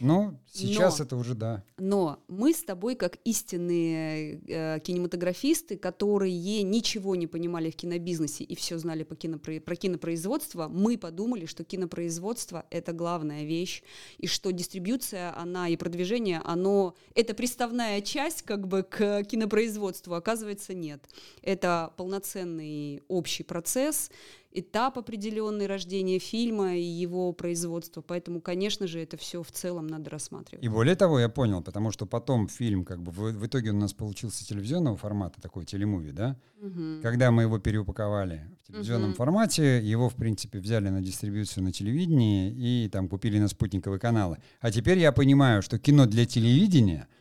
Ну, 0.00 0.38
сейчас 0.52 0.98
но, 0.98 1.04
это 1.04 1.16
уже 1.16 1.34
да. 1.34 1.64
Но 1.76 2.22
мы 2.28 2.52
с 2.52 2.62
тобой, 2.62 2.94
как 2.94 3.18
истинные 3.24 4.40
э, 4.46 4.80
кинематографисты, 4.80 5.76
которые 5.76 6.62
ничего 6.62 7.16
не 7.16 7.26
понимали 7.26 7.70
в 7.70 7.76
кинобизнесе 7.76 8.44
и 8.44 8.54
все 8.54 8.78
знали 8.78 9.02
по 9.02 9.16
кинопро... 9.16 9.60
про 9.60 9.74
кинопроизводство, 9.74 10.68
мы 10.68 10.98
подумали, 10.98 11.46
что 11.46 11.64
кинопроизводство— 11.64 12.64
это 12.70 12.92
главная 12.92 13.44
вещь, 13.44 13.82
и 14.18 14.28
что 14.28 14.52
дистрибьюция, 14.52 15.36
она 15.36 15.68
и 15.68 15.76
продвижение, 15.76 16.40
оно— 16.44 16.94
это 17.14 17.34
приставная 17.34 18.00
часть 18.00 18.42
как 18.42 18.68
бы 18.68 18.84
к 18.84 19.24
кинопроизводству. 19.24 20.14
Оказывается, 20.14 20.74
нет. 20.74 21.02
Это 21.42 21.92
полноценный 21.96 23.02
общий 23.08 23.42
процесс, 23.42 24.10
этап 24.58 24.98
определенный 24.98 25.66
рождения 25.66 26.18
фильма 26.18 26.76
и 26.76 26.82
его 26.82 27.32
производства. 27.32 28.00
Поэтому, 28.00 28.40
конечно 28.40 28.86
же, 28.86 29.00
это 29.00 29.16
все 29.16 29.42
в 29.42 29.50
целом 29.50 29.86
надо 29.86 30.10
рассматривать. 30.10 30.64
И 30.64 30.68
более 30.68 30.96
того, 30.96 31.20
я 31.20 31.28
понял, 31.28 31.62
потому 31.62 31.90
что 31.90 32.06
потом 32.06 32.48
фильм, 32.48 32.84
как 32.84 33.02
бы 33.02 33.12
в, 33.12 33.32
в 33.32 33.46
итоге 33.46 33.70
у 33.70 33.76
нас 33.76 33.92
получился 33.92 34.46
телевизионного 34.46 34.96
формата, 34.96 35.40
такой 35.40 35.64
телемуви, 35.64 36.10
да? 36.10 36.36
Угу. 36.60 37.02
Когда 37.02 37.30
мы 37.30 37.42
его 37.42 37.58
переупаковали 37.58 38.44
в 38.62 38.66
телевизионном 38.68 39.10
угу. 39.10 39.16
формате, 39.16 39.80
его, 39.82 40.08
в 40.08 40.14
принципе, 40.14 40.58
взяли 40.58 40.88
на 40.88 41.00
дистрибьюцию 41.00 41.64
на 41.64 41.72
телевидении 41.72 42.50
и 42.50 42.88
там 42.88 43.08
купили 43.08 43.38
на 43.38 43.48
спутниковые 43.48 44.00
каналы. 44.00 44.38
А 44.60 44.70
теперь 44.70 44.98
я 44.98 45.12
понимаю, 45.12 45.62
что 45.62 45.78
кино 45.78 46.06
для 46.06 46.26
телевидения— 46.26 47.08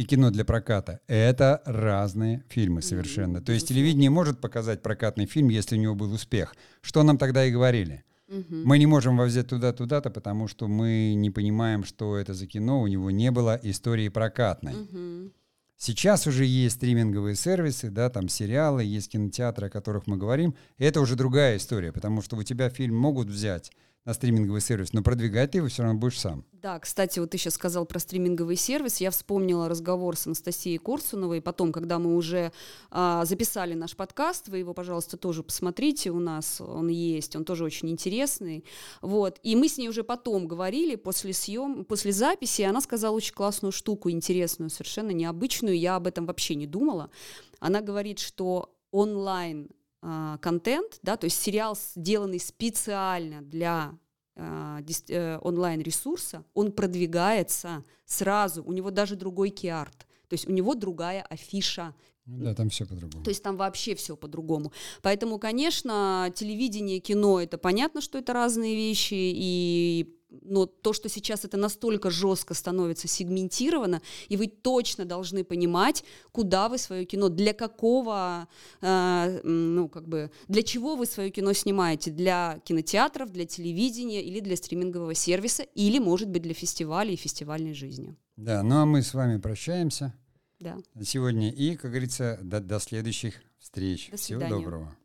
и 0.00 0.04
кино 0.04 0.30
для 0.30 0.46
проката— 0.46 1.00
это 1.08 1.60
разные 1.66 2.42
фильмы 2.48 2.80
совершенно. 2.80 3.42
То 3.42 3.52
есть 3.52 3.68
телевидение 3.68 4.08
может 4.08 4.40
показать 4.40 4.80
прокатный 4.80 5.26
фильм, 5.26 5.50
если 5.50 5.76
у 5.76 5.78
него 5.78 5.94
был 5.94 6.10
успех. 6.14 6.54
Что 6.80 7.02
нам 7.02 7.18
тогда 7.18 7.44
и 7.44 7.52
говорили? 7.52 8.02
Mm-hmm. 8.28 8.62
Мы 8.64 8.78
не 8.78 8.86
можем 8.86 9.16
его 9.16 9.24
взять 9.24 9.48
туда-туда-то, 9.48 10.08
потому 10.08 10.48
что 10.48 10.68
мы 10.68 11.12
не 11.14 11.30
понимаем, 11.30 11.84
что 11.84 12.16
это 12.16 12.32
за 12.32 12.46
кино, 12.46 12.80
у 12.80 12.86
него 12.86 13.10
не 13.10 13.30
было 13.30 13.60
истории 13.62 14.08
прокатной. 14.08 14.72
Mm-hmm. 14.72 15.32
Сейчас 15.76 16.26
уже 16.26 16.46
есть 16.46 16.76
стриминговые 16.76 17.34
сервисы, 17.34 17.90
да, 17.90 18.08
там 18.08 18.30
сериалы, 18.30 18.82
есть 18.82 19.10
кинотеатры, 19.10 19.66
о 19.66 19.70
которых 19.70 20.06
мы 20.06 20.16
говорим. 20.16 20.54
И 20.78 20.84
это 20.84 21.02
уже 21.02 21.14
другая 21.14 21.58
история, 21.58 21.92
потому 21.92 22.22
что 22.22 22.36
у 22.36 22.42
тебя 22.42 22.70
фильм 22.70 22.96
могут 22.96 23.28
взять 23.28 23.70
на 24.04 24.14
стриминговый 24.14 24.62
сервис, 24.62 24.92
но 24.92 25.02
продвигать 25.02 25.50
ты 25.50 25.58
его 25.58 25.68
все 25.68 25.82
равно 25.82 25.98
будешь 25.98 26.18
сам. 26.18 26.44
Да, 26.52 26.78
кстати, 26.78 27.18
вот 27.18 27.30
ты 27.30 27.38
сейчас 27.38 27.54
сказал 27.54 27.86
про 27.86 27.98
стриминговый 27.98 28.56
сервис. 28.56 28.98
Я 28.98 29.10
вспомнила 29.10 29.68
разговор 29.68 30.16
с 30.16 30.26
Анастасией 30.26 30.78
Корсуновой. 30.78 31.40
Потом, 31.40 31.72
когда 31.72 31.98
мы 31.98 32.16
уже 32.16 32.52
а, 32.90 33.24
записали 33.24 33.74
наш 33.74 33.96
подкаст, 33.96 34.48
вы 34.48 34.58
его, 34.58 34.74
пожалуйста, 34.74 35.16
тоже 35.16 35.42
посмотрите 35.42 36.10
у 36.10 36.18
нас. 36.18 36.60
Он 36.60 36.88
есть, 36.88 37.36
он 37.36 37.44
тоже 37.44 37.64
очень 37.64 37.90
интересный. 37.90 38.64
Вот. 39.00 39.38
И 39.42 39.54
мы 39.56 39.68
с 39.68 39.78
ней 39.78 39.88
уже 39.88 40.02
потом 40.02 40.48
говорили 40.48 40.96
после 40.96 41.32
съем, 41.32 41.84
после 41.84 42.12
записи. 42.12 42.62
И 42.62 42.64
она 42.64 42.80
сказала 42.80 43.14
очень 43.14 43.34
классную 43.34 43.72
штуку, 43.72 44.10
интересную, 44.10 44.70
совершенно 44.70 45.10
необычную. 45.10 45.78
Я 45.78 45.96
об 45.96 46.06
этом 46.06 46.26
вообще 46.26 46.54
не 46.54 46.66
думала. 46.66 47.10
Она 47.58 47.80
говорит, 47.80 48.18
что 48.18 48.74
онлайн 48.90 49.68
а, 50.02 50.38
контент, 50.38 50.98
да, 51.02 51.16
то 51.16 51.26
есть 51.26 51.40
сериал, 51.40 51.76
сделанный 51.76 52.40
специально 52.40 53.42
для 53.42 53.92
а, 54.34 54.80
э, 55.08 55.38
онлайн-ресурса, 55.42 56.44
он 56.54 56.72
продвигается 56.72 57.84
сразу, 58.06 58.64
у 58.64 58.72
него 58.72 58.90
даже 58.90 59.16
другой 59.16 59.50
киарт, 59.50 60.06
то 60.28 60.34
есть 60.34 60.48
у 60.48 60.52
него 60.52 60.74
другая 60.74 61.22
афиша. 61.22 61.94
Ну 62.24 62.44
да, 62.44 62.54
там 62.54 62.70
все 62.70 62.86
по-другому. 62.86 63.24
То 63.24 63.30
есть 63.30 63.42
там 63.42 63.56
вообще 63.56 63.94
все 63.94 64.16
по-другому. 64.16 64.72
Поэтому, 65.02 65.38
конечно, 65.38 66.32
телевидение, 66.34 67.00
кино, 67.00 67.40
это 67.40 67.58
понятно, 67.58 68.00
что 68.00 68.18
это 68.18 68.32
разные 68.32 68.76
вещи, 68.76 69.14
и 69.14 70.19
но 70.30 70.66
то, 70.66 70.92
что 70.92 71.08
сейчас 71.08 71.44
это 71.44 71.56
настолько 71.56 72.10
жестко 72.10 72.54
становится 72.54 73.08
сегментировано, 73.08 74.02
и 74.28 74.36
вы 74.36 74.46
точно 74.46 75.04
должны 75.04 75.44
понимать, 75.44 76.04
куда 76.32 76.68
вы 76.68 76.78
свое 76.78 77.04
кино, 77.04 77.28
для 77.28 77.52
какого, 77.52 78.48
э, 78.80 79.40
ну, 79.42 79.88
как 79.88 80.08
бы, 80.08 80.30
для 80.48 80.62
чего 80.62 80.96
вы 80.96 81.06
свое 81.06 81.30
кино 81.30 81.52
снимаете, 81.52 82.10
для 82.10 82.60
кинотеатров, 82.64 83.30
для 83.30 83.46
телевидения 83.46 84.22
или 84.22 84.40
для 84.40 84.56
стримингового 84.56 85.14
сервиса, 85.14 85.62
или, 85.74 85.98
может 85.98 86.28
быть, 86.28 86.42
для 86.42 86.54
фестиваля 86.54 87.12
и 87.12 87.16
фестивальной 87.16 87.74
жизни. 87.74 88.16
Да, 88.36 88.62
ну 88.62 88.76
а 88.76 88.86
мы 88.86 89.02
с 89.02 89.12
вами 89.12 89.38
прощаемся 89.38 90.14
да. 90.60 90.78
сегодня 91.02 91.50
и, 91.50 91.76
как 91.76 91.90
говорится, 91.90 92.38
до, 92.42 92.60
до 92.60 92.78
следующих 92.78 93.42
встреч. 93.58 94.10
До 94.10 94.16
Всего 94.16 94.48
доброго. 94.48 94.96